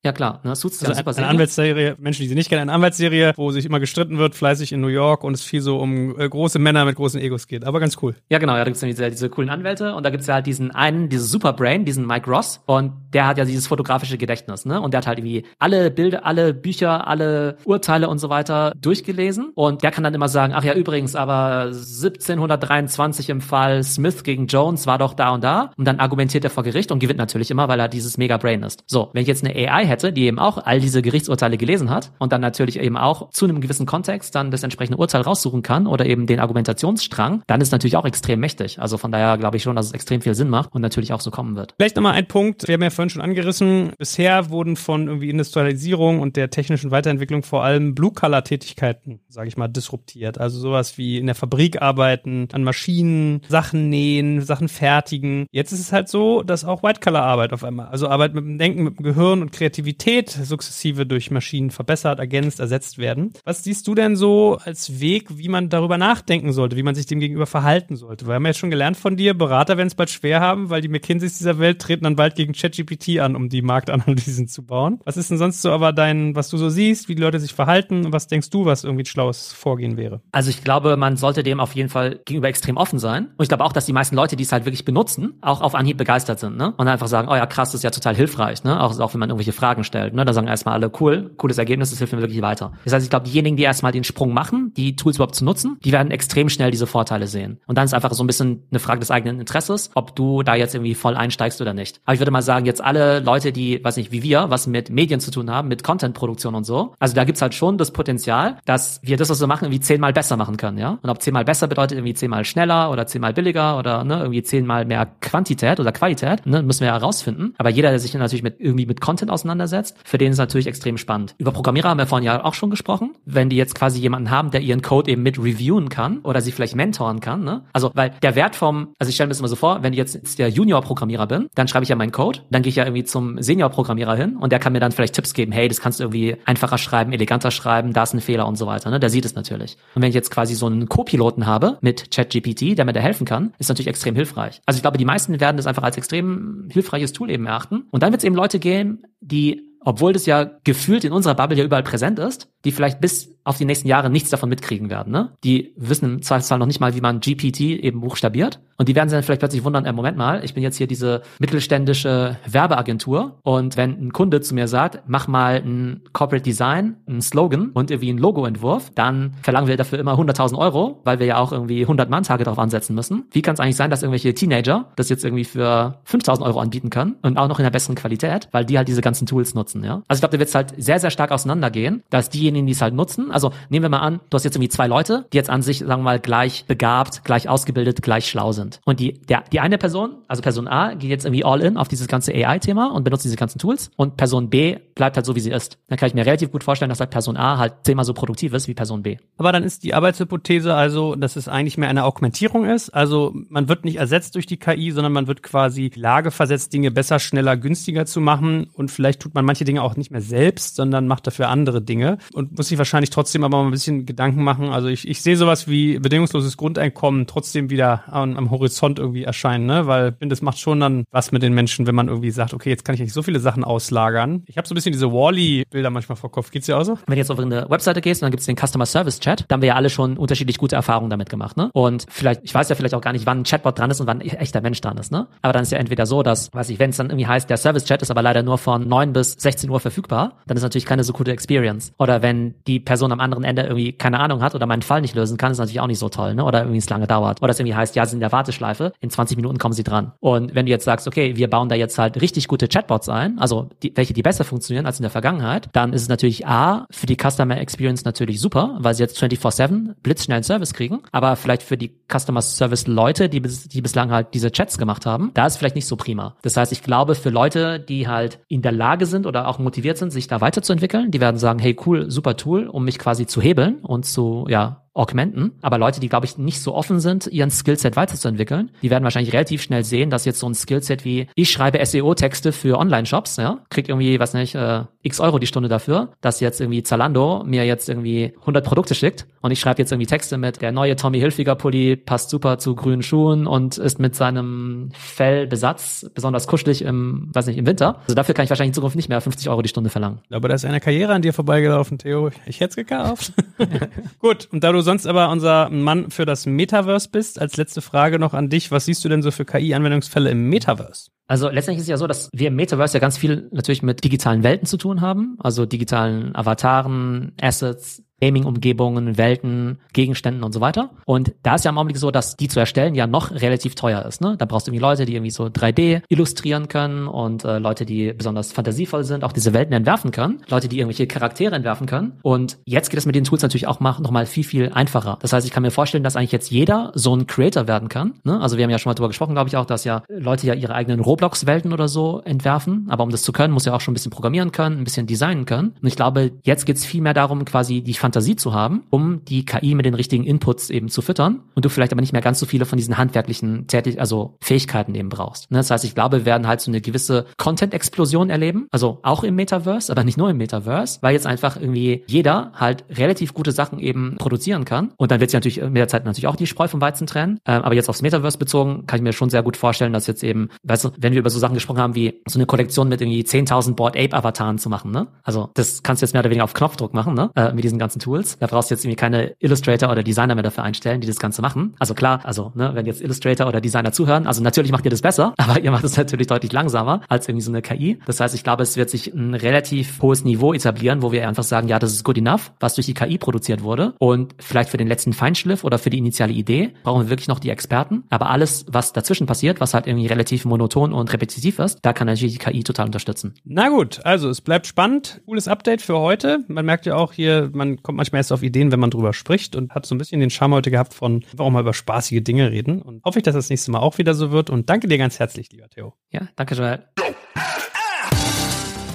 Ja 0.04 0.10
klar, 0.10 0.40
ne? 0.42 0.56
Suits 0.56 0.82
ist 0.82 0.82
also 0.82 0.90
eine 0.90 0.98
super 0.98 1.10
eine 1.10 1.14
Serie. 1.14 1.30
Anwaltsserie, 1.30 1.96
Menschen, 2.00 2.22
die 2.22 2.28
sie 2.28 2.34
nicht 2.34 2.48
kennen, 2.48 2.62
eine 2.62 2.72
Anwaltsserie, 2.72 3.34
wo 3.36 3.52
sich 3.52 3.64
immer 3.64 3.78
gestritten 3.78 4.18
wird, 4.18 4.34
fleißig 4.34 4.72
in 4.72 4.80
New 4.80 4.88
York 4.88 5.22
und 5.22 5.34
es 5.34 5.44
viel 5.44 5.60
so 5.60 5.78
um 5.78 6.18
äh, 6.18 6.28
große 6.28 6.58
Männer 6.58 6.84
mit 6.84 6.96
großen 6.96 7.20
Egos 7.20 7.46
geht. 7.46 7.64
Aber 7.64 7.78
ganz 7.78 7.96
cool. 8.02 8.16
Ja, 8.28 8.38
genau, 8.38 8.54
ja, 8.54 8.58
da 8.58 8.64
gibt's 8.64 8.82
nämlich 8.82 8.96
diese, 8.96 9.10
diese 9.10 9.30
coolen 9.30 9.48
Anwälte 9.48 9.94
und 9.94 10.02
da 10.04 10.10
gibt's 10.10 10.26
ja 10.26 10.34
halt 10.34 10.46
diesen 10.46 10.72
einen, 10.72 11.08
dieses 11.08 11.30
Superbrain, 11.30 11.84
diesen 11.84 12.04
Mike 12.04 12.28
Ross 12.28 12.60
und 12.66 12.94
der 13.12 13.28
hat 13.28 13.38
ja 13.38 13.44
dieses 13.44 13.68
fotografische 13.68 14.18
Gedächtnis, 14.18 14.64
ne? 14.66 14.80
Und 14.80 14.92
der 14.92 14.98
hat 14.98 15.06
halt 15.06 15.18
irgendwie 15.18 15.44
alle 15.60 15.92
Bilder, 15.92 16.26
alle 16.26 16.52
Bücher, 16.52 17.06
alle 17.06 17.56
Urteile 17.64 18.08
und 18.08 18.18
so 18.18 18.28
weiter 18.28 18.72
durchgelesen 18.80 19.52
und 19.54 19.84
der 19.84 19.92
kann 19.92 20.02
dann 20.02 20.14
immer 20.14 20.28
sagen, 20.28 20.52
ach 20.56 20.64
ja, 20.64 20.74
übrigens, 20.74 21.14
aber 21.14 21.66
1723 21.66 23.30
im 23.30 23.40
Fall 23.40 23.84
Smith 23.84 24.24
gegen 24.24 24.48
Jones 24.48 24.88
war 24.88 24.98
doch 24.98 25.14
da 25.14 25.30
und 25.30 25.44
da 25.44 25.70
und 25.76 25.84
dann 25.84 26.00
argumentiert 26.00 26.42
er 26.42 26.50
vor 26.50 26.64
Gericht 26.64 26.90
und 26.90 26.98
gewinnt 26.98 27.18
natürlich 27.18 27.52
immer, 27.52 27.68
weil 27.68 27.78
er 27.78 27.86
dieses 27.86 28.18
Mega 28.18 28.36
Brain 28.36 28.64
ist. 28.64 28.82
So, 28.88 29.10
wenn 29.12 29.22
ich 29.22 29.28
jetzt 29.28 29.44
eine 29.44 29.54
AI 29.54 29.91
hätte, 29.92 30.12
die 30.12 30.24
eben 30.24 30.38
auch 30.38 30.58
all 30.58 30.80
diese 30.80 31.02
Gerichtsurteile 31.02 31.56
gelesen 31.56 31.90
hat 31.90 32.10
und 32.18 32.32
dann 32.32 32.40
natürlich 32.40 32.80
eben 32.80 32.96
auch 32.96 33.30
zu 33.30 33.44
einem 33.44 33.60
gewissen 33.60 33.86
Kontext 33.86 34.34
dann 34.34 34.50
das 34.50 34.62
entsprechende 34.62 34.98
Urteil 34.98 35.22
raussuchen 35.22 35.62
kann 35.62 35.86
oder 35.86 36.06
eben 36.06 36.26
den 36.26 36.40
Argumentationsstrang, 36.40 37.42
dann 37.46 37.60
ist 37.60 37.72
natürlich 37.72 37.96
auch 37.96 38.04
extrem 38.04 38.40
mächtig. 38.40 38.80
Also 38.80 38.98
von 38.98 39.12
daher 39.12 39.38
glaube 39.38 39.56
ich 39.56 39.62
schon, 39.62 39.76
dass 39.76 39.86
es 39.86 39.92
extrem 39.92 40.20
viel 40.20 40.34
Sinn 40.34 40.48
macht 40.48 40.72
und 40.72 40.82
natürlich 40.82 41.12
auch 41.12 41.20
so 41.20 41.30
kommen 41.30 41.54
wird. 41.54 41.74
Vielleicht 41.76 41.96
nochmal 41.96 42.14
ein 42.14 42.26
Punkt, 42.26 42.66
wir 42.66 42.74
haben 42.74 42.82
ja 42.82 42.90
vorhin 42.90 43.10
schon 43.10 43.22
angerissen, 43.22 43.92
bisher 43.98 44.50
wurden 44.50 44.76
von 44.76 45.06
irgendwie 45.06 45.30
Industrialisierung 45.30 46.20
und 46.20 46.36
der 46.36 46.50
technischen 46.50 46.90
Weiterentwicklung 46.90 47.42
vor 47.42 47.62
allem 47.62 47.94
Blue-Color-Tätigkeiten, 47.94 49.20
sage 49.28 49.48
ich 49.48 49.56
mal, 49.56 49.68
disruptiert. 49.68 50.38
Also 50.38 50.58
sowas 50.58 50.98
wie 50.98 51.18
in 51.18 51.26
der 51.26 51.34
Fabrik 51.34 51.82
arbeiten, 51.82 52.48
an 52.52 52.64
Maschinen, 52.64 53.42
Sachen 53.48 53.88
nähen, 53.88 54.40
Sachen 54.40 54.68
fertigen. 54.68 55.46
Jetzt 55.50 55.72
ist 55.72 55.80
es 55.80 55.92
halt 55.92 56.08
so, 56.08 56.42
dass 56.42 56.64
auch 56.64 56.82
White-Color-Arbeit 56.82 57.52
auf 57.52 57.64
einmal, 57.64 57.88
also 57.88 58.08
Arbeit 58.08 58.34
mit 58.34 58.44
dem 58.44 58.58
Denken, 58.58 58.84
mit 58.84 58.98
dem 58.98 59.04
Gehirn 59.04 59.42
und 59.42 59.52
Kreativität 59.52 59.81
Kreativität 59.82 60.30
sukzessive 60.30 61.06
durch 61.06 61.30
Maschinen 61.30 61.70
verbessert, 61.70 62.20
ergänzt, 62.20 62.60
ersetzt 62.60 62.98
werden. 62.98 63.32
Was 63.44 63.64
siehst 63.64 63.88
du 63.88 63.94
denn 63.94 64.14
so 64.14 64.58
als 64.64 65.00
Weg, 65.00 65.36
wie 65.36 65.48
man 65.48 65.70
darüber 65.70 65.98
nachdenken 65.98 66.52
sollte, 66.52 66.76
wie 66.76 66.84
man 66.84 66.94
sich 66.94 67.06
dem 67.06 67.18
gegenüber 67.18 67.46
verhalten 67.46 67.96
sollte? 67.96 68.26
Wir 68.26 68.34
haben 68.34 68.46
jetzt 68.46 68.58
schon 68.58 68.70
gelernt 68.70 68.96
von 68.96 69.16
dir, 69.16 69.34
Berater 69.34 69.76
werden 69.76 69.88
es 69.88 69.96
bald 69.96 70.10
schwer 70.10 70.40
haben, 70.40 70.70
weil 70.70 70.82
die 70.82 70.88
McKinseys 70.88 71.38
dieser 71.38 71.58
Welt 71.58 71.80
treten 71.80 72.04
dann 72.04 72.14
bald 72.14 72.36
gegen 72.36 72.52
ChatGPT 72.52 73.18
an, 73.18 73.34
um 73.34 73.48
die 73.48 73.62
Marktanalysen 73.62 74.46
zu 74.46 74.64
bauen. 74.64 75.00
Was 75.04 75.16
ist 75.16 75.30
denn 75.30 75.38
sonst 75.38 75.62
so 75.62 75.72
aber 75.72 75.92
dein, 75.92 76.36
was 76.36 76.48
du 76.48 76.58
so 76.58 76.68
siehst, 76.68 77.08
wie 77.08 77.16
die 77.16 77.22
Leute 77.22 77.40
sich 77.40 77.52
verhalten 77.52 78.06
und 78.06 78.12
was 78.12 78.28
denkst 78.28 78.50
du, 78.50 78.64
was 78.64 78.84
irgendwie 78.84 79.02
ein 79.02 79.06
schlaues 79.06 79.52
Vorgehen 79.52 79.96
wäre? 79.96 80.20
Also 80.30 80.50
ich 80.50 80.62
glaube, 80.62 80.96
man 80.96 81.16
sollte 81.16 81.42
dem 81.42 81.58
auf 81.58 81.74
jeden 81.74 81.88
Fall 81.88 82.20
gegenüber 82.24 82.48
extrem 82.48 82.76
offen 82.76 83.00
sein. 83.00 83.28
Und 83.36 83.42
ich 83.42 83.48
glaube 83.48 83.64
auch, 83.64 83.72
dass 83.72 83.86
die 83.86 83.92
meisten 83.92 84.14
Leute, 84.14 84.36
die 84.36 84.44
es 84.44 84.52
halt 84.52 84.64
wirklich 84.64 84.84
benutzen, 84.84 85.34
auch 85.40 85.60
auf 85.60 85.74
Anhieb 85.74 85.96
begeistert 85.96 86.38
sind, 86.38 86.56
ne? 86.56 86.72
Und 86.76 86.86
einfach 86.86 87.08
sagen, 87.08 87.28
oh 87.28 87.34
ja, 87.34 87.46
krass, 87.46 87.70
das 87.70 87.80
ist 87.80 87.84
ja 87.84 87.90
total 87.90 88.14
hilfreich, 88.14 88.62
ne? 88.62 88.80
Auch, 88.80 88.98
auch 89.00 89.14
wenn 89.14 89.20
man 89.20 89.30
irgendwelche 89.30 89.52
Fragen 89.52 89.71
stellt, 89.80 90.14
ne? 90.14 90.24
Da 90.24 90.32
sagen 90.32 90.46
erstmal 90.46 90.74
alle, 90.74 90.90
cool, 91.00 91.30
cooles 91.36 91.58
Ergebnis, 91.58 91.90
das 91.90 91.98
hilft 91.98 92.12
mir 92.12 92.20
wirklich 92.20 92.42
weiter. 92.42 92.72
Das 92.84 92.92
heißt, 92.92 93.04
ich 93.04 93.10
glaube, 93.10 93.26
diejenigen, 93.26 93.56
die 93.56 93.62
erstmal 93.62 93.92
den 93.92 94.04
Sprung 94.04 94.32
machen, 94.32 94.72
die 94.76 94.96
Tools 94.96 95.16
überhaupt 95.16 95.34
zu 95.34 95.44
nutzen, 95.44 95.78
die 95.84 95.92
werden 95.92 96.10
extrem 96.10 96.48
schnell 96.48 96.70
diese 96.70 96.86
Vorteile 96.86 97.26
sehen. 97.26 97.60
Und 97.66 97.78
dann 97.78 97.84
ist 97.84 97.94
einfach 97.94 98.12
so 98.12 98.22
ein 98.22 98.26
bisschen 98.26 98.64
eine 98.70 98.78
Frage 98.78 99.00
des 99.00 99.10
eigenen 99.10 99.40
Interesses, 99.40 99.90
ob 99.94 100.14
du 100.14 100.42
da 100.42 100.54
jetzt 100.54 100.74
irgendwie 100.74 100.94
voll 100.94 101.16
einsteigst 101.16 101.60
oder 101.60 101.74
nicht. 101.74 102.00
Aber 102.04 102.14
ich 102.14 102.20
würde 102.20 102.30
mal 102.30 102.42
sagen, 102.42 102.66
jetzt 102.66 102.82
alle 102.82 103.20
Leute, 103.20 103.52
die, 103.52 103.82
weiß 103.82 103.96
nicht, 103.96 104.12
wie 104.12 104.22
wir, 104.22 104.50
was 104.50 104.66
mit 104.66 104.90
Medien 104.90 105.20
zu 105.20 105.30
tun 105.30 105.50
haben, 105.50 105.68
mit 105.68 105.82
Contentproduktion 105.82 106.54
und 106.54 106.64
so, 106.64 106.94
also 106.98 107.14
da 107.14 107.24
gibt's 107.24 107.42
halt 107.42 107.54
schon 107.54 107.78
das 107.78 107.90
Potenzial, 107.90 108.58
dass 108.64 109.00
wir 109.02 109.16
das, 109.16 109.30
was 109.30 109.40
wir 109.40 109.46
machen, 109.46 109.64
irgendwie 109.64 109.80
zehnmal 109.80 110.12
besser 110.12 110.36
machen 110.36 110.56
können, 110.56 110.78
ja? 110.78 110.98
Und 111.02 111.10
ob 111.10 111.22
zehnmal 111.22 111.44
besser 111.44 111.68
bedeutet 111.68 111.98
irgendwie 111.98 112.14
zehnmal 112.14 112.44
schneller 112.44 112.90
oder 112.90 113.06
zehnmal 113.06 113.32
billiger 113.32 113.78
oder 113.78 114.04
ne, 114.04 114.18
irgendwie 114.20 114.42
zehnmal 114.42 114.84
mehr 114.84 115.06
Quantität 115.20 115.80
oder 115.80 115.92
Qualität, 115.92 116.46
ne, 116.46 116.62
müssen 116.62 116.80
wir 116.80 116.88
ja 116.88 116.94
herausfinden. 116.94 117.54
Aber 117.58 117.70
jeder, 117.70 117.90
der 117.90 117.98
sich 117.98 118.14
natürlich 118.14 118.42
mit 118.42 118.60
irgendwie 118.60 118.86
mit 118.86 119.00
Content 119.00 119.30
auseinandersetzt, 119.30 119.61
für 120.04 120.18
den 120.18 120.32
ist 120.32 120.38
natürlich 120.38 120.66
extrem 120.66 120.98
spannend. 120.98 121.34
Über 121.38 121.52
Programmierer 121.52 121.88
haben 121.90 121.98
wir 121.98 122.06
vorhin 122.06 122.26
ja 122.26 122.44
auch 122.44 122.54
schon 122.54 122.70
gesprochen. 122.70 123.14
Wenn 123.24 123.48
die 123.48 123.56
jetzt 123.56 123.74
quasi 123.74 124.00
jemanden 124.00 124.30
haben, 124.30 124.50
der 124.50 124.60
ihren 124.60 124.82
Code 124.82 125.10
eben 125.10 125.22
mit 125.22 125.38
reviewen 125.38 125.88
kann 125.88 126.18
oder 126.20 126.40
sie 126.40 126.52
vielleicht 126.52 126.76
mentoren 126.76 127.20
kann, 127.20 127.44
ne? 127.44 127.64
Also, 127.72 127.90
weil 127.94 128.12
der 128.22 128.34
Wert 128.34 128.56
vom, 128.56 128.94
also 128.98 129.08
ich 129.08 129.14
stelle 129.14 129.28
mir 129.28 129.32
das 129.32 129.38
immer 129.38 129.48
so 129.48 129.56
vor, 129.56 129.82
wenn 129.82 129.92
ich 129.92 129.98
jetzt 129.98 130.38
der 130.38 130.48
Junior-Programmierer 130.48 131.26
bin, 131.26 131.48
dann 131.54 131.68
schreibe 131.68 131.84
ich 131.84 131.88
ja 131.88 131.96
meinen 131.96 132.12
Code, 132.12 132.40
dann 132.50 132.62
gehe 132.62 132.70
ich 132.70 132.76
ja 132.76 132.84
irgendwie 132.84 133.04
zum 133.04 133.40
Senior-Programmierer 133.40 134.14
hin 134.16 134.36
und 134.36 134.52
der 134.52 134.58
kann 134.58 134.72
mir 134.72 134.80
dann 134.80 134.92
vielleicht 134.92 135.14
Tipps 135.14 135.34
geben, 135.34 135.52
hey, 135.52 135.68
das 135.68 135.80
kannst 135.80 136.00
du 136.00 136.04
irgendwie 136.04 136.36
einfacher 136.44 136.78
schreiben, 136.78 137.12
eleganter 137.12 137.50
schreiben, 137.50 137.92
da 137.92 138.02
ist 138.02 138.14
ein 138.14 138.20
Fehler 138.20 138.46
und 138.46 138.56
so 138.56 138.66
weiter, 138.66 138.90
ne? 138.90 139.00
Der 139.00 139.10
sieht 139.10 139.24
es 139.24 139.34
natürlich. 139.34 139.76
Und 139.94 140.02
wenn 140.02 140.08
ich 140.08 140.14
jetzt 140.14 140.30
quasi 140.30 140.54
so 140.54 140.66
einen 140.66 140.88
Co-Piloten 140.88 141.46
habe 141.46 141.78
mit 141.80 142.10
ChatGPT, 142.10 142.78
der 142.78 142.84
mir 142.84 142.92
da 142.92 143.00
helfen 143.00 143.26
kann, 143.26 143.52
ist 143.58 143.68
natürlich 143.68 143.88
extrem 143.88 144.14
hilfreich. 144.14 144.60
Also 144.66 144.78
ich 144.78 144.82
glaube, 144.82 144.98
die 144.98 145.04
meisten 145.04 145.40
werden 145.40 145.56
das 145.56 145.66
einfach 145.66 145.82
als 145.82 145.96
extrem 145.96 146.68
hilfreiches 146.70 147.12
Tool 147.12 147.30
eben 147.30 147.46
erachten. 147.46 147.84
Und 147.90 148.02
dann 148.02 148.12
wird 148.12 148.20
es 148.20 148.24
eben 148.24 148.34
Leute 148.34 148.58
geben, 148.58 149.02
die 149.22 149.72
obwohl 149.84 150.12
das 150.12 150.26
ja 150.26 150.44
gefühlt 150.64 151.04
in 151.04 151.12
unserer 151.12 151.34
Bubble 151.34 151.58
ja 151.58 151.64
überall 151.64 151.82
präsent 151.82 152.18
ist, 152.18 152.48
die 152.64 152.72
vielleicht 152.72 153.00
bis 153.00 153.34
auf 153.44 153.58
die 153.58 153.64
nächsten 153.64 153.88
Jahre 153.88 154.10
nichts 154.10 154.30
davon 154.30 154.48
mitkriegen 154.48 154.90
werden. 154.90 155.12
Ne? 155.12 155.32
Die 155.44 155.72
wissen 155.76 156.04
im 156.04 156.22
Zweifelsfall 156.22 156.58
noch 156.58 156.66
nicht 156.66 156.80
mal, 156.80 156.94
wie 156.94 157.00
man 157.00 157.20
GPT 157.20 157.60
eben 157.60 158.00
buchstabiert. 158.00 158.60
Und 158.78 158.88
die 158.88 158.94
werden 158.94 159.08
sich 159.08 159.16
dann 159.16 159.22
vielleicht 159.22 159.40
plötzlich 159.40 159.64
wundern, 159.64 159.84
äh, 159.84 159.92
Moment 159.92 160.16
mal, 160.16 160.44
ich 160.44 160.54
bin 160.54 160.62
jetzt 160.62 160.76
hier 160.76 160.86
diese 160.86 161.22
mittelständische 161.38 162.36
Werbeagentur 162.46 163.38
und 163.42 163.76
wenn 163.76 163.90
ein 163.92 164.12
Kunde 164.12 164.40
zu 164.40 164.54
mir 164.54 164.68
sagt, 164.68 165.02
mach 165.06 165.28
mal 165.28 165.56
ein 165.56 166.02
Corporate 166.12 166.42
Design, 166.42 166.96
ein 167.08 167.20
Slogan 167.20 167.70
und 167.74 167.90
irgendwie 167.90 168.10
ein 168.12 168.18
Logoentwurf, 168.18 168.90
dann 168.94 169.34
verlangen 169.42 169.68
wir 169.68 169.76
dafür 169.76 169.98
immer 169.98 170.14
100.000 170.14 170.58
Euro, 170.58 171.00
weil 171.04 171.18
wir 171.18 171.26
ja 171.26 171.38
auch 171.38 171.52
irgendwie 171.52 171.82
100 171.82 172.10
Mann-Tage 172.10 172.44
darauf 172.44 172.58
ansetzen 172.58 172.94
müssen. 172.94 173.24
Wie 173.30 173.42
kann 173.42 173.54
es 173.54 173.60
eigentlich 173.60 173.76
sein, 173.76 173.90
dass 173.90 174.02
irgendwelche 174.02 174.34
Teenager 174.34 174.86
das 174.96 175.08
jetzt 175.08 175.24
irgendwie 175.24 175.44
für 175.44 175.98
5.000 176.06 176.42
Euro 176.42 176.60
anbieten 176.60 176.90
können 176.90 177.16
und 177.22 177.36
auch 177.38 177.48
noch 177.48 177.58
in 177.58 177.64
einer 177.64 177.72
besseren 177.72 177.96
Qualität, 177.96 178.48
weil 178.52 178.64
die 178.64 178.78
halt 178.78 178.88
diese 178.88 179.00
ganzen 179.00 179.26
Tools 179.26 179.54
nutzen, 179.54 179.84
ja? 179.84 180.02
Also 180.08 180.18
ich 180.18 180.20
glaube, 180.20 180.36
da 180.36 180.38
wird 180.38 180.48
es 180.48 180.54
halt 180.54 180.74
sehr, 180.76 180.98
sehr 180.98 181.10
stark 181.10 181.30
auseinandergehen, 181.30 182.02
dass 182.10 182.30
diejenigen, 182.30 182.66
die 182.66 182.72
es 182.72 182.82
halt 182.82 182.94
nutzen, 182.94 183.30
also 183.32 183.52
nehmen 183.68 183.84
wir 183.84 183.88
mal 183.90 183.98
an, 183.98 184.20
du 184.30 184.36
hast 184.36 184.44
jetzt 184.44 184.56
irgendwie 184.56 184.68
zwei 184.68 184.86
Leute, 184.86 185.26
die 185.32 185.36
jetzt 185.36 185.50
an 185.50 185.62
sich, 185.62 185.78
sagen 185.78 186.00
wir 186.02 186.04
mal, 186.04 186.20
gleich 186.20 186.64
begabt, 186.66 187.24
gleich 187.24 187.48
ausgebildet, 187.48 188.02
gleich 188.02 188.28
schlau 188.28 188.52
sind. 188.52 188.80
Und 188.84 189.00
die, 189.00 189.14
der, 189.14 189.44
die 189.52 189.60
eine 189.60 189.78
Person, 189.78 190.16
also 190.28 190.42
Person 190.42 190.68
A, 190.68 190.94
geht 190.94 191.10
jetzt 191.10 191.24
irgendwie 191.24 191.44
all 191.44 191.60
in 191.60 191.76
auf 191.76 191.88
dieses 191.88 192.08
ganze 192.08 192.32
AI-Thema 192.32 192.92
und 192.92 193.04
benutzt 193.04 193.24
diese 193.24 193.36
ganzen 193.36 193.58
Tools 193.58 193.90
und 193.96 194.16
Person 194.16 194.50
B 194.50 194.76
bleibt 195.02 195.16
halt 195.16 195.26
so, 195.26 195.34
wie 195.34 195.40
sie 195.40 195.50
ist. 195.50 195.78
Dann 195.88 195.98
kann 195.98 196.06
ich 196.06 196.14
mir 196.14 196.24
relativ 196.24 196.52
gut 196.52 196.62
vorstellen, 196.62 196.88
dass 196.88 197.00
halt 197.00 197.10
Person 197.10 197.36
A 197.36 197.58
halt 197.58 197.74
zehnmal 197.82 198.04
so 198.04 198.14
produktiv 198.14 198.52
ist 198.52 198.68
wie 198.68 198.74
Person 198.74 199.02
B. 199.02 199.16
Aber 199.36 199.50
dann 199.50 199.64
ist 199.64 199.82
die 199.82 199.94
Arbeitshypothese 199.94 200.74
also, 200.74 201.16
dass 201.16 201.34
es 201.34 201.48
eigentlich 201.48 201.76
mehr 201.76 201.88
eine 201.88 202.04
Augmentierung 202.04 202.66
ist. 202.66 202.90
Also 202.90 203.34
man 203.48 203.68
wird 203.68 203.84
nicht 203.84 203.96
ersetzt 203.96 204.36
durch 204.36 204.46
die 204.46 204.58
KI, 204.58 204.92
sondern 204.92 205.12
man 205.12 205.26
wird 205.26 205.42
quasi 205.42 205.90
Lage 205.96 206.30
versetzt, 206.30 206.72
Dinge 206.72 206.92
besser, 206.92 207.18
schneller, 207.18 207.56
günstiger 207.56 208.06
zu 208.06 208.20
machen. 208.20 208.68
Und 208.74 208.92
vielleicht 208.92 209.18
tut 209.18 209.34
man 209.34 209.44
manche 209.44 209.64
Dinge 209.64 209.82
auch 209.82 209.96
nicht 209.96 210.12
mehr 210.12 210.20
selbst, 210.20 210.76
sondern 210.76 211.08
macht 211.08 211.26
dafür 211.26 211.48
andere 211.48 211.82
Dinge 211.82 212.18
und 212.32 212.56
muss 212.56 212.68
sich 212.68 212.78
wahrscheinlich 212.78 213.10
trotzdem 213.10 213.42
aber 213.42 213.58
mal 213.58 213.64
ein 213.64 213.72
bisschen 213.72 214.06
Gedanken 214.06 214.44
machen. 214.44 214.68
Also 214.68 214.86
ich, 214.86 215.08
ich 215.08 215.20
sehe 215.20 215.36
sowas 215.36 215.66
wie 215.66 215.98
bedingungsloses 215.98 216.56
Grundeinkommen 216.56 217.26
trotzdem 217.26 217.70
wieder 217.70 218.04
am, 218.06 218.36
am 218.36 218.52
Horizont 218.52 219.00
irgendwie 219.00 219.24
erscheinen, 219.24 219.66
ne? 219.66 219.88
Weil 219.88 220.10
ich 220.10 220.18
finde, 220.18 220.32
das 220.32 220.42
macht 220.42 220.60
schon 220.60 220.78
dann 220.78 221.02
was 221.10 221.32
mit 221.32 221.42
den 221.42 221.54
Menschen, 221.54 221.88
wenn 221.88 221.96
man 221.96 222.06
irgendwie 222.06 222.30
sagt, 222.30 222.54
okay, 222.54 222.70
jetzt 222.70 222.84
kann 222.84 222.94
ich 222.94 223.00
nicht 223.00 223.12
so 223.12 223.24
viele 223.24 223.40
Sachen 223.40 223.64
auslagern. 223.64 224.44
Ich 224.46 224.56
habe 224.58 224.68
so 224.68 224.74
ein 224.74 224.76
bisschen 224.76 224.91
diese 224.92 225.12
Wally-Bilder 225.12 225.90
manchmal 225.90 226.16
vor 226.16 226.30
Kopf. 226.30 226.50
Geht's 226.50 226.66
dir 226.66 226.78
auch 226.78 226.84
so? 226.84 226.98
Wenn 227.06 227.14
du 227.14 227.18
jetzt 227.18 227.30
auf 227.30 227.38
eine 227.38 227.68
Webseite 227.68 228.00
gehst 228.00 228.22
und 228.22 228.26
dann 228.26 228.30
gibt's 228.30 228.46
den 228.46 228.56
Customer 228.56 228.86
Service 228.86 229.20
Chat, 229.20 229.44
da 229.48 229.54
haben 229.54 229.62
wir 229.62 229.68
ja 229.68 229.74
alle 229.74 229.90
schon 229.90 230.16
unterschiedlich 230.16 230.58
gute 230.58 230.76
Erfahrungen 230.76 231.10
damit 231.10 231.30
gemacht, 231.30 231.56
ne? 231.56 231.70
Und 231.72 232.06
vielleicht, 232.08 232.42
ich 232.44 232.54
weiß 232.54 232.68
ja 232.68 232.76
vielleicht 232.76 232.94
auch 232.94 233.00
gar 233.00 233.12
nicht, 233.12 233.26
wann 233.26 233.40
ein 233.40 233.44
Chatbot 233.44 233.78
dran 233.78 233.90
ist 233.90 234.00
und 234.00 234.06
wann 234.06 234.20
ein 234.20 234.28
echter 234.28 234.60
Mensch 234.60 234.80
dran 234.80 234.96
ist, 234.98 235.12
ne? 235.12 235.26
Aber 235.42 235.52
dann 235.52 235.62
ist 235.62 235.72
ja 235.72 235.78
entweder 235.78 236.06
so, 236.06 236.22
dass, 236.22 236.52
weiß 236.52 236.68
ich, 236.70 236.78
wenn 236.78 236.90
es 236.90 236.96
dann 236.96 237.10
irgendwie 237.10 237.26
heißt, 237.26 237.48
der 237.50 237.56
Service 237.56 237.84
Chat 237.84 238.02
ist 238.02 238.10
aber 238.10 238.22
leider 238.22 238.42
nur 238.42 238.58
von 238.58 238.86
9 238.86 239.12
bis 239.12 239.32
16 239.32 239.70
Uhr 239.70 239.80
verfügbar, 239.80 240.38
dann 240.46 240.56
ist 240.56 240.62
natürlich 240.62 240.86
keine 240.86 241.04
so 241.04 241.12
gute 241.12 241.32
Experience. 241.32 241.92
Oder 241.98 242.22
wenn 242.22 242.54
die 242.66 242.80
Person 242.80 243.12
am 243.12 243.20
anderen 243.20 243.44
Ende 243.44 243.62
irgendwie 243.62 243.92
keine 243.92 244.20
Ahnung 244.20 244.42
hat 244.42 244.54
oder 244.54 244.66
meinen 244.66 244.82
Fall 244.82 245.00
nicht 245.00 245.14
lösen 245.14 245.36
kann, 245.36 245.52
ist 245.52 245.58
natürlich 245.58 245.80
auch 245.80 245.86
nicht 245.86 245.98
so 245.98 246.08
toll, 246.08 246.34
ne? 246.34 246.44
Oder 246.44 246.60
irgendwie 246.60 246.78
es 246.78 246.90
lange 246.90 247.06
dauert. 247.06 247.42
Oder 247.42 247.50
es 247.50 247.58
irgendwie 247.58 247.74
heißt, 247.74 247.96
ja, 247.96 248.04
sie 248.04 248.10
sind 248.10 248.18
in 248.18 248.20
der 248.20 248.32
Warteschleife, 248.32 248.92
in 249.00 249.10
20 249.10 249.36
Minuten 249.36 249.58
kommen 249.58 249.74
sie 249.74 249.84
dran. 249.84 250.12
Und 250.20 250.54
wenn 250.54 250.66
du 250.66 250.70
jetzt 250.70 250.84
sagst, 250.84 251.06
okay, 251.06 251.36
wir 251.36 251.48
bauen 251.48 251.68
da 251.68 251.74
jetzt 251.74 251.98
halt 251.98 252.20
richtig 252.20 252.48
gute 252.48 252.68
Chatbots 252.68 253.08
ein, 253.08 253.38
also 253.38 253.68
die, 253.82 253.92
welche 253.94 254.12
die 254.12 254.22
besser 254.22 254.44
funktionieren 254.44 254.71
als 254.86 254.98
in 254.98 255.02
der 255.02 255.10
Vergangenheit, 255.10 255.68
dann 255.72 255.92
ist 255.92 256.02
es 256.02 256.08
natürlich 256.08 256.46
A, 256.46 256.86
für 256.90 257.06
die 257.06 257.16
Customer 257.16 257.58
Experience 257.58 258.04
natürlich 258.04 258.40
super, 258.40 258.76
weil 258.80 258.94
sie 258.94 259.02
jetzt 259.02 259.22
24-7 259.22 259.94
blitzschnellen 260.02 260.42
Service 260.42 260.74
kriegen, 260.74 261.00
aber 261.12 261.36
vielleicht 261.36 261.62
für 261.62 261.76
die 261.76 261.92
Customer 262.10 262.42
Service 262.42 262.86
Leute, 262.86 263.28
die, 263.28 263.40
bis, 263.40 263.68
die 263.68 263.82
bislang 263.82 264.10
halt 264.10 264.28
diese 264.34 264.50
Chats 264.50 264.78
gemacht 264.78 265.06
haben, 265.06 265.30
da 265.34 265.46
ist 265.46 265.56
vielleicht 265.56 265.76
nicht 265.76 265.86
so 265.86 265.96
prima. 265.96 266.36
Das 266.42 266.56
heißt, 266.56 266.72
ich 266.72 266.82
glaube, 266.82 267.14
für 267.14 267.30
Leute, 267.30 267.80
die 267.80 268.08
halt 268.08 268.40
in 268.48 268.62
der 268.62 268.72
Lage 268.72 269.06
sind 269.06 269.26
oder 269.26 269.48
auch 269.48 269.58
motiviert 269.58 269.98
sind, 269.98 270.10
sich 270.10 270.26
da 270.26 270.40
weiterzuentwickeln, 270.40 271.10
die 271.10 271.20
werden 271.20 271.36
sagen, 271.36 271.58
hey 271.58 271.76
cool, 271.86 272.10
super 272.10 272.36
Tool, 272.36 272.66
um 272.66 272.84
mich 272.84 272.98
quasi 272.98 273.26
zu 273.26 273.40
hebeln 273.40 273.80
und 273.82 274.04
zu, 274.04 274.46
ja, 274.48 274.82
augmenten. 274.94 275.52
Aber 275.62 275.78
Leute, 275.78 276.00
die, 276.00 276.08
glaube 276.08 276.26
ich, 276.26 276.36
nicht 276.36 276.60
so 276.60 276.74
offen 276.74 277.00
sind, 277.00 277.26
ihren 277.26 277.50
Skillset 277.50 277.96
weiterzuentwickeln, 277.96 278.70
die 278.82 278.90
werden 278.90 279.04
wahrscheinlich 279.04 279.32
relativ 279.32 279.62
schnell 279.62 279.84
sehen, 279.84 280.10
dass 280.10 280.24
jetzt 280.24 280.38
so 280.38 280.48
ein 280.48 280.54
Skillset 280.54 281.04
wie 281.04 281.28
ich 281.34 281.50
schreibe 281.50 281.84
SEO-Texte 281.84 282.52
für 282.52 282.78
Online-Shops, 282.78 283.36
ja, 283.36 283.60
kriegt 283.70 283.88
irgendwie, 283.88 284.20
was 284.20 284.34
nicht, 284.34 284.54
äh, 284.54 284.84
x 285.02 285.18
Euro 285.20 285.38
die 285.38 285.46
Stunde 285.46 285.68
dafür, 285.68 286.12
dass 286.20 286.40
jetzt 286.40 286.60
irgendwie 286.60 286.82
Zalando 286.82 287.42
mir 287.44 287.64
jetzt 287.64 287.88
irgendwie 287.88 288.34
100 288.40 288.64
Produkte 288.64 288.94
schickt 288.94 289.26
und 289.40 289.50
ich 289.50 289.60
schreibe 289.60 289.80
jetzt 289.80 289.92
irgendwie 289.92 290.06
Texte 290.06 290.36
mit, 290.36 290.60
der 290.60 290.72
neue 290.72 290.94
Tommy 290.96 291.18
Hilfiger 291.18 291.54
Pulli 291.54 291.96
passt 291.96 292.30
super 292.30 292.58
zu 292.58 292.74
grünen 292.74 293.02
Schuhen 293.02 293.46
und 293.46 293.78
ist 293.78 293.98
mit 293.98 294.14
seinem 294.14 294.90
Fellbesatz 294.92 296.10
besonders 296.14 296.46
kuschelig 296.46 296.82
im, 296.82 297.30
weiß 297.32 297.46
nicht, 297.46 297.58
im 297.58 297.66
Winter. 297.66 298.00
Also 298.02 298.14
dafür 298.14 298.34
kann 298.34 298.44
ich 298.44 298.50
wahrscheinlich 298.50 298.70
in 298.70 298.74
Zukunft 298.74 298.96
nicht 298.96 299.08
mehr 299.08 299.20
50 299.20 299.48
Euro 299.48 299.62
die 299.62 299.68
Stunde 299.68 299.90
verlangen. 299.90 300.20
Aber 300.30 300.48
da 300.48 300.54
ist 300.54 300.64
eine 300.64 300.80
Karriere 300.80 301.14
an 301.14 301.22
dir 301.22 301.32
vorbeigelaufen, 301.32 301.98
Theo. 301.98 302.30
Ich 302.46 302.60
hätte 302.60 302.70
es 302.70 302.76
gekauft. 302.76 303.32
Gut, 304.20 304.48
und 304.52 304.62
da 304.62 304.72
du 304.72 304.81
sonst 304.82 305.06
aber 305.06 305.30
unser 305.30 305.70
Mann 305.70 306.10
für 306.10 306.26
das 306.26 306.46
Metaverse 306.46 307.08
bist, 307.10 307.40
als 307.40 307.56
letzte 307.56 307.80
Frage 307.80 308.18
noch 308.18 308.34
an 308.34 308.48
dich. 308.48 308.70
Was 308.70 308.84
siehst 308.84 309.04
du 309.04 309.08
denn 309.08 309.22
so 309.22 309.30
für 309.30 309.44
KI-Anwendungsfälle 309.44 310.30
im 310.30 310.48
Metaverse? 310.48 311.10
Also 311.26 311.48
letztendlich 311.48 311.78
ist 311.78 311.84
es 311.84 311.88
ja 311.88 311.96
so, 311.96 312.06
dass 312.06 312.28
wir 312.32 312.48
im 312.48 312.56
Metaverse 312.56 312.94
ja 312.94 313.00
ganz 313.00 313.16
viel 313.16 313.48
natürlich 313.52 313.82
mit 313.82 314.04
digitalen 314.04 314.42
Welten 314.42 314.66
zu 314.66 314.76
tun 314.76 315.00
haben, 315.00 315.36
also 315.38 315.66
digitalen 315.66 316.34
Avataren, 316.34 317.32
Assets, 317.40 318.02
Gaming-Umgebungen, 318.22 319.18
Welten, 319.18 319.78
Gegenständen 319.92 320.44
und 320.44 320.52
so 320.52 320.60
weiter. 320.60 320.90
Und 321.06 321.34
da 321.42 321.56
ist 321.56 321.64
ja 321.64 321.72
im 321.72 321.78
Augenblick 321.78 321.98
so, 321.98 322.12
dass 322.12 322.36
die 322.36 322.46
zu 322.46 322.60
erstellen 322.60 322.94
ja 322.94 323.08
noch 323.08 323.32
relativ 323.32 323.74
teuer 323.74 324.04
ist. 324.06 324.20
Ne? 324.20 324.36
Da 324.38 324.44
brauchst 324.44 324.68
du 324.68 324.70
irgendwie 324.70 324.82
Leute, 324.82 325.06
die 325.06 325.14
irgendwie 325.14 325.32
so 325.32 325.46
3D 325.46 326.02
illustrieren 326.08 326.68
können 326.68 327.08
und 327.08 327.44
äh, 327.44 327.58
Leute, 327.58 327.84
die 327.84 328.12
besonders 328.12 328.52
fantasievoll 328.52 329.02
sind, 329.02 329.24
auch 329.24 329.32
diese 329.32 329.52
Welten 329.52 329.74
entwerfen 329.74 330.12
können, 330.12 330.40
Leute, 330.48 330.68
die 330.68 330.78
irgendwelche 330.78 331.08
Charaktere 331.08 331.56
entwerfen 331.56 331.88
können. 331.88 332.20
Und 332.22 332.58
jetzt 332.64 332.90
geht 332.90 332.98
es 332.98 333.06
mit 333.06 333.16
den 333.16 333.24
Tools 333.24 333.42
natürlich 333.42 333.66
auch 333.66 333.80
noch 333.80 334.10
mal 334.12 334.26
viel, 334.26 334.44
viel 334.44 334.70
einfacher. 334.72 335.18
Das 335.20 335.32
heißt, 335.32 335.44
ich 335.44 335.52
kann 335.52 335.64
mir 335.64 335.72
vorstellen, 335.72 336.04
dass 336.04 336.14
eigentlich 336.14 336.30
jetzt 336.30 336.52
jeder 336.52 336.92
so 336.94 337.16
ein 337.16 337.26
Creator 337.26 337.66
werden 337.66 337.88
kann. 337.88 338.14
Ne? 338.22 338.40
Also 338.40 338.56
wir 338.56 338.62
haben 338.62 338.70
ja 338.70 338.78
schon 338.78 338.90
mal 338.90 338.94
darüber 338.94 339.08
gesprochen, 339.08 339.34
glaube 339.34 339.48
ich 339.48 339.56
auch, 339.56 339.66
dass 339.66 339.82
ja 339.82 340.04
Leute 340.08 340.46
ja 340.46 340.54
ihre 340.54 340.74
eigenen 340.74 341.00
Roblox-Welten 341.12 341.72
oder 341.72 341.88
so 341.88 342.22
entwerfen. 342.24 342.86
Aber 342.88 343.04
um 343.04 343.10
das 343.10 343.22
zu 343.22 343.32
können, 343.32 343.52
muss 343.52 343.66
ja 343.66 343.74
auch 343.74 343.80
schon 343.80 343.92
ein 343.92 343.96
bisschen 343.96 344.12
programmieren 344.12 344.52
können, 344.52 344.78
ein 344.78 344.84
bisschen 344.84 345.06
designen 345.06 345.44
können. 345.44 345.74
Und 345.80 345.86
ich 345.86 345.96
glaube, 345.96 346.32
jetzt 346.44 346.64
geht 346.64 346.76
es 346.76 346.84
viel 346.86 347.02
mehr 347.02 347.14
darum, 347.14 347.44
quasi 347.44 347.82
die 347.82 347.94
Fantasie 347.94 348.22
Fantasie 348.22 348.36
zu 348.36 348.54
haben, 348.54 348.82
um 348.90 349.24
die 349.24 349.44
KI 349.44 349.74
mit 349.74 349.86
den 349.86 349.94
richtigen 349.94 350.24
Inputs 350.24 350.70
eben 350.70 350.88
zu 350.88 351.02
füttern 351.02 351.40
und 351.54 351.64
du 351.64 351.68
vielleicht 351.68 351.92
aber 351.92 352.00
nicht 352.00 352.12
mehr 352.12 352.22
ganz 352.22 352.38
so 352.38 352.46
viele 352.46 352.66
von 352.66 352.76
diesen 352.76 352.98
handwerklichen 352.98 353.66
Tätig 353.66 354.00
also 354.00 354.36
Fähigkeiten 354.40 354.94
eben 354.94 355.08
brauchst. 355.08 355.50
Ne? 355.50 355.58
Das 355.58 355.70
heißt, 355.70 355.84
ich 355.84 355.94
glaube, 355.94 356.18
wir 356.18 356.26
werden 356.26 356.46
halt 356.46 356.60
so 356.60 356.70
eine 356.70 356.80
gewisse 356.80 357.26
Content-Explosion 357.36 358.30
erleben, 358.30 358.68
also 358.70 359.00
auch 359.02 359.24
im 359.24 359.34
Metaverse, 359.34 359.90
aber 359.90 360.04
nicht 360.04 360.18
nur 360.18 360.30
im 360.30 360.36
Metaverse, 360.36 360.98
weil 361.02 361.14
jetzt 361.14 361.26
einfach 361.26 361.56
irgendwie 361.56 362.04
jeder 362.06 362.52
halt 362.54 362.84
relativ 362.90 363.34
gute 363.34 363.52
Sachen 363.52 363.78
eben 363.78 364.16
produzieren 364.18 364.64
kann 364.64 364.92
und 364.96 365.10
dann 365.10 365.20
wird 365.20 365.30
sich 365.30 365.36
natürlich 365.36 365.62
mit 365.62 365.76
der 365.76 365.88
Zeit 365.88 366.04
natürlich 366.04 366.26
auch 366.26 366.36
die 366.36 366.46
Spreu 366.46 366.68
vom 366.68 366.80
Weizen 366.80 367.06
trennen, 367.06 367.40
ähm, 367.46 367.62
aber 367.62 367.74
jetzt 367.74 367.88
aufs 367.88 368.02
Metaverse 368.02 368.38
bezogen 368.38 368.86
kann 368.86 368.98
ich 368.98 369.02
mir 369.02 369.12
schon 369.12 369.30
sehr 369.30 369.42
gut 369.42 369.56
vorstellen, 369.56 369.92
dass 369.92 370.06
jetzt 370.06 370.22
eben, 370.22 370.48
weißt 370.62 370.84
du, 370.84 370.90
wenn 371.02 371.12
wir 371.12 371.20
über 371.20 371.30
so 371.30 371.38
Sachen 371.38 371.54
gesprochen 371.54 371.80
haben 371.80 371.94
wie 371.94 372.20
so 372.26 372.38
eine 372.38 372.46
Kollektion 372.46 372.88
mit 372.88 373.00
irgendwie 373.00 373.22
10.000 373.22 373.74
Board 373.74 373.96
Ape 373.96 374.14
Avataren 374.14 374.58
zu 374.58 374.68
machen, 374.68 374.90
ne? 374.90 375.08
Also 375.22 375.50
das 375.54 375.82
kannst 375.82 376.02
du 376.02 376.06
jetzt 376.06 376.12
mehr 376.12 376.20
oder 376.20 376.30
weniger 376.30 376.44
auf 376.44 376.54
Knopfdruck 376.54 376.94
machen, 376.94 377.14
ne? 377.14 377.30
Äh, 377.34 377.52
mit 377.52 377.64
diesen 377.64 377.78
ganzen 377.78 377.98
Tools. 377.98 378.38
Da 378.38 378.46
brauchst 378.46 378.70
du 378.70 378.74
jetzt 378.74 378.84
irgendwie 378.84 378.96
keine 378.96 379.34
Illustrator 379.40 379.90
oder 379.90 380.02
Designer 380.02 380.34
mehr 380.34 380.42
dafür 380.42 380.64
einstellen, 380.64 381.00
die 381.00 381.06
das 381.06 381.18
Ganze 381.18 381.42
machen. 381.42 381.74
Also 381.78 381.94
klar, 381.94 382.20
also 382.24 382.52
ne, 382.54 382.70
wenn 382.74 382.86
jetzt 382.86 383.00
Illustrator 383.00 383.46
oder 383.46 383.60
Designer 383.60 383.92
zuhören, 383.92 384.26
also 384.26 384.42
natürlich 384.42 384.72
macht 384.72 384.84
ihr 384.84 384.90
das 384.90 385.02
besser, 385.02 385.34
aber 385.38 385.60
ihr 385.60 385.70
macht 385.70 385.84
es 385.84 385.96
natürlich 385.96 386.26
deutlich 386.26 386.52
langsamer 386.52 387.02
als 387.08 387.28
irgendwie 387.28 387.44
so 387.44 387.50
eine 387.50 387.62
KI. 387.62 387.98
Das 388.06 388.20
heißt, 388.20 388.34
ich 388.34 388.44
glaube, 388.44 388.62
es 388.62 388.76
wird 388.76 388.90
sich 388.90 389.12
ein 389.12 389.34
relativ 389.34 390.00
hohes 390.00 390.24
Niveau 390.24 390.52
etablieren, 390.52 391.02
wo 391.02 391.12
wir 391.12 391.26
einfach 391.26 391.42
sagen, 391.42 391.68
ja, 391.68 391.78
das 391.78 391.92
ist 391.92 392.04
good 392.04 392.18
enough, 392.18 392.52
was 392.60 392.74
durch 392.74 392.86
die 392.86 392.94
KI 392.94 393.18
produziert 393.18 393.62
wurde. 393.62 393.94
Und 393.98 394.34
vielleicht 394.38 394.70
für 394.70 394.76
den 394.76 394.88
letzten 394.88 395.12
Feinschliff 395.12 395.64
oder 395.64 395.78
für 395.78 395.90
die 395.90 395.98
initiale 395.98 396.32
Idee 396.32 396.74
brauchen 396.82 397.02
wir 397.02 397.10
wirklich 397.10 397.28
noch 397.28 397.38
die 397.38 397.50
Experten. 397.50 398.04
Aber 398.10 398.30
alles, 398.30 398.66
was 398.68 398.92
dazwischen 398.92 399.26
passiert, 399.26 399.60
was 399.60 399.74
halt 399.74 399.86
irgendwie 399.86 400.06
relativ 400.06 400.44
monoton 400.44 400.91
und 400.92 401.12
repetitiv 401.12 401.58
ist, 401.58 401.78
da 401.82 401.92
kann 401.92 402.06
natürlich 402.06 402.34
die 402.34 402.38
KI 402.38 402.62
total 402.62 402.86
unterstützen. 402.86 403.34
Na 403.44 403.68
gut, 403.68 404.04
also 404.04 404.28
es 404.28 404.40
bleibt 404.40 404.66
spannend. 404.66 405.20
Cooles 405.26 405.48
Update 405.48 405.82
für 405.82 405.98
heute. 405.98 406.44
Man 406.48 406.64
merkt 406.64 406.86
ja 406.86 406.96
auch 406.96 407.12
hier, 407.12 407.50
man 407.52 407.82
kommt 407.82 407.96
manchmal 407.96 408.20
erst 408.20 408.32
auf 408.32 408.42
Ideen, 408.42 408.72
wenn 408.72 408.80
man 408.80 408.90
drüber 408.90 409.12
spricht 409.12 409.56
und 409.56 409.74
hat 409.74 409.86
so 409.86 409.94
ein 409.94 409.98
bisschen 409.98 410.20
den 410.20 410.30
Charme 410.30 410.54
heute 410.54 410.70
gehabt 410.70 410.94
von, 410.94 411.24
warum 411.36 411.54
mal 411.54 411.60
über 411.60 411.74
spaßige 411.74 412.22
Dinge 412.22 412.50
reden. 412.50 412.82
Und 412.82 413.02
hoffe 413.04 413.18
ich, 413.18 413.22
dass 413.22 413.34
das 413.34 413.50
nächste 413.50 413.70
Mal 413.70 413.80
auch 413.80 413.98
wieder 413.98 414.14
so 414.14 414.32
wird. 414.32 414.50
Und 414.50 414.68
danke 414.68 414.88
dir 414.88 414.98
ganz 414.98 415.18
herzlich, 415.18 415.50
lieber 415.50 415.68
Theo. 415.68 415.94
Ja, 416.10 416.28
danke, 416.36 416.54
Joel. 416.54 416.84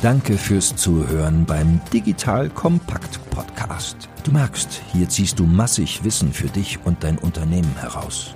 Danke 0.01 0.37
fürs 0.37 0.75
Zuhören 0.75 1.45
beim 1.45 1.81
Digital 1.91 2.49
Kompakt 2.49 3.19
Podcast. 3.31 4.07
Du 4.23 4.31
merkst, 4.31 4.81
hier 4.93 5.09
ziehst 5.09 5.39
du 5.39 5.45
massig 5.45 6.03
Wissen 6.03 6.31
für 6.31 6.47
dich 6.47 6.77
und 6.85 7.03
dein 7.03 7.17
Unternehmen 7.17 7.75
heraus. 7.79 8.35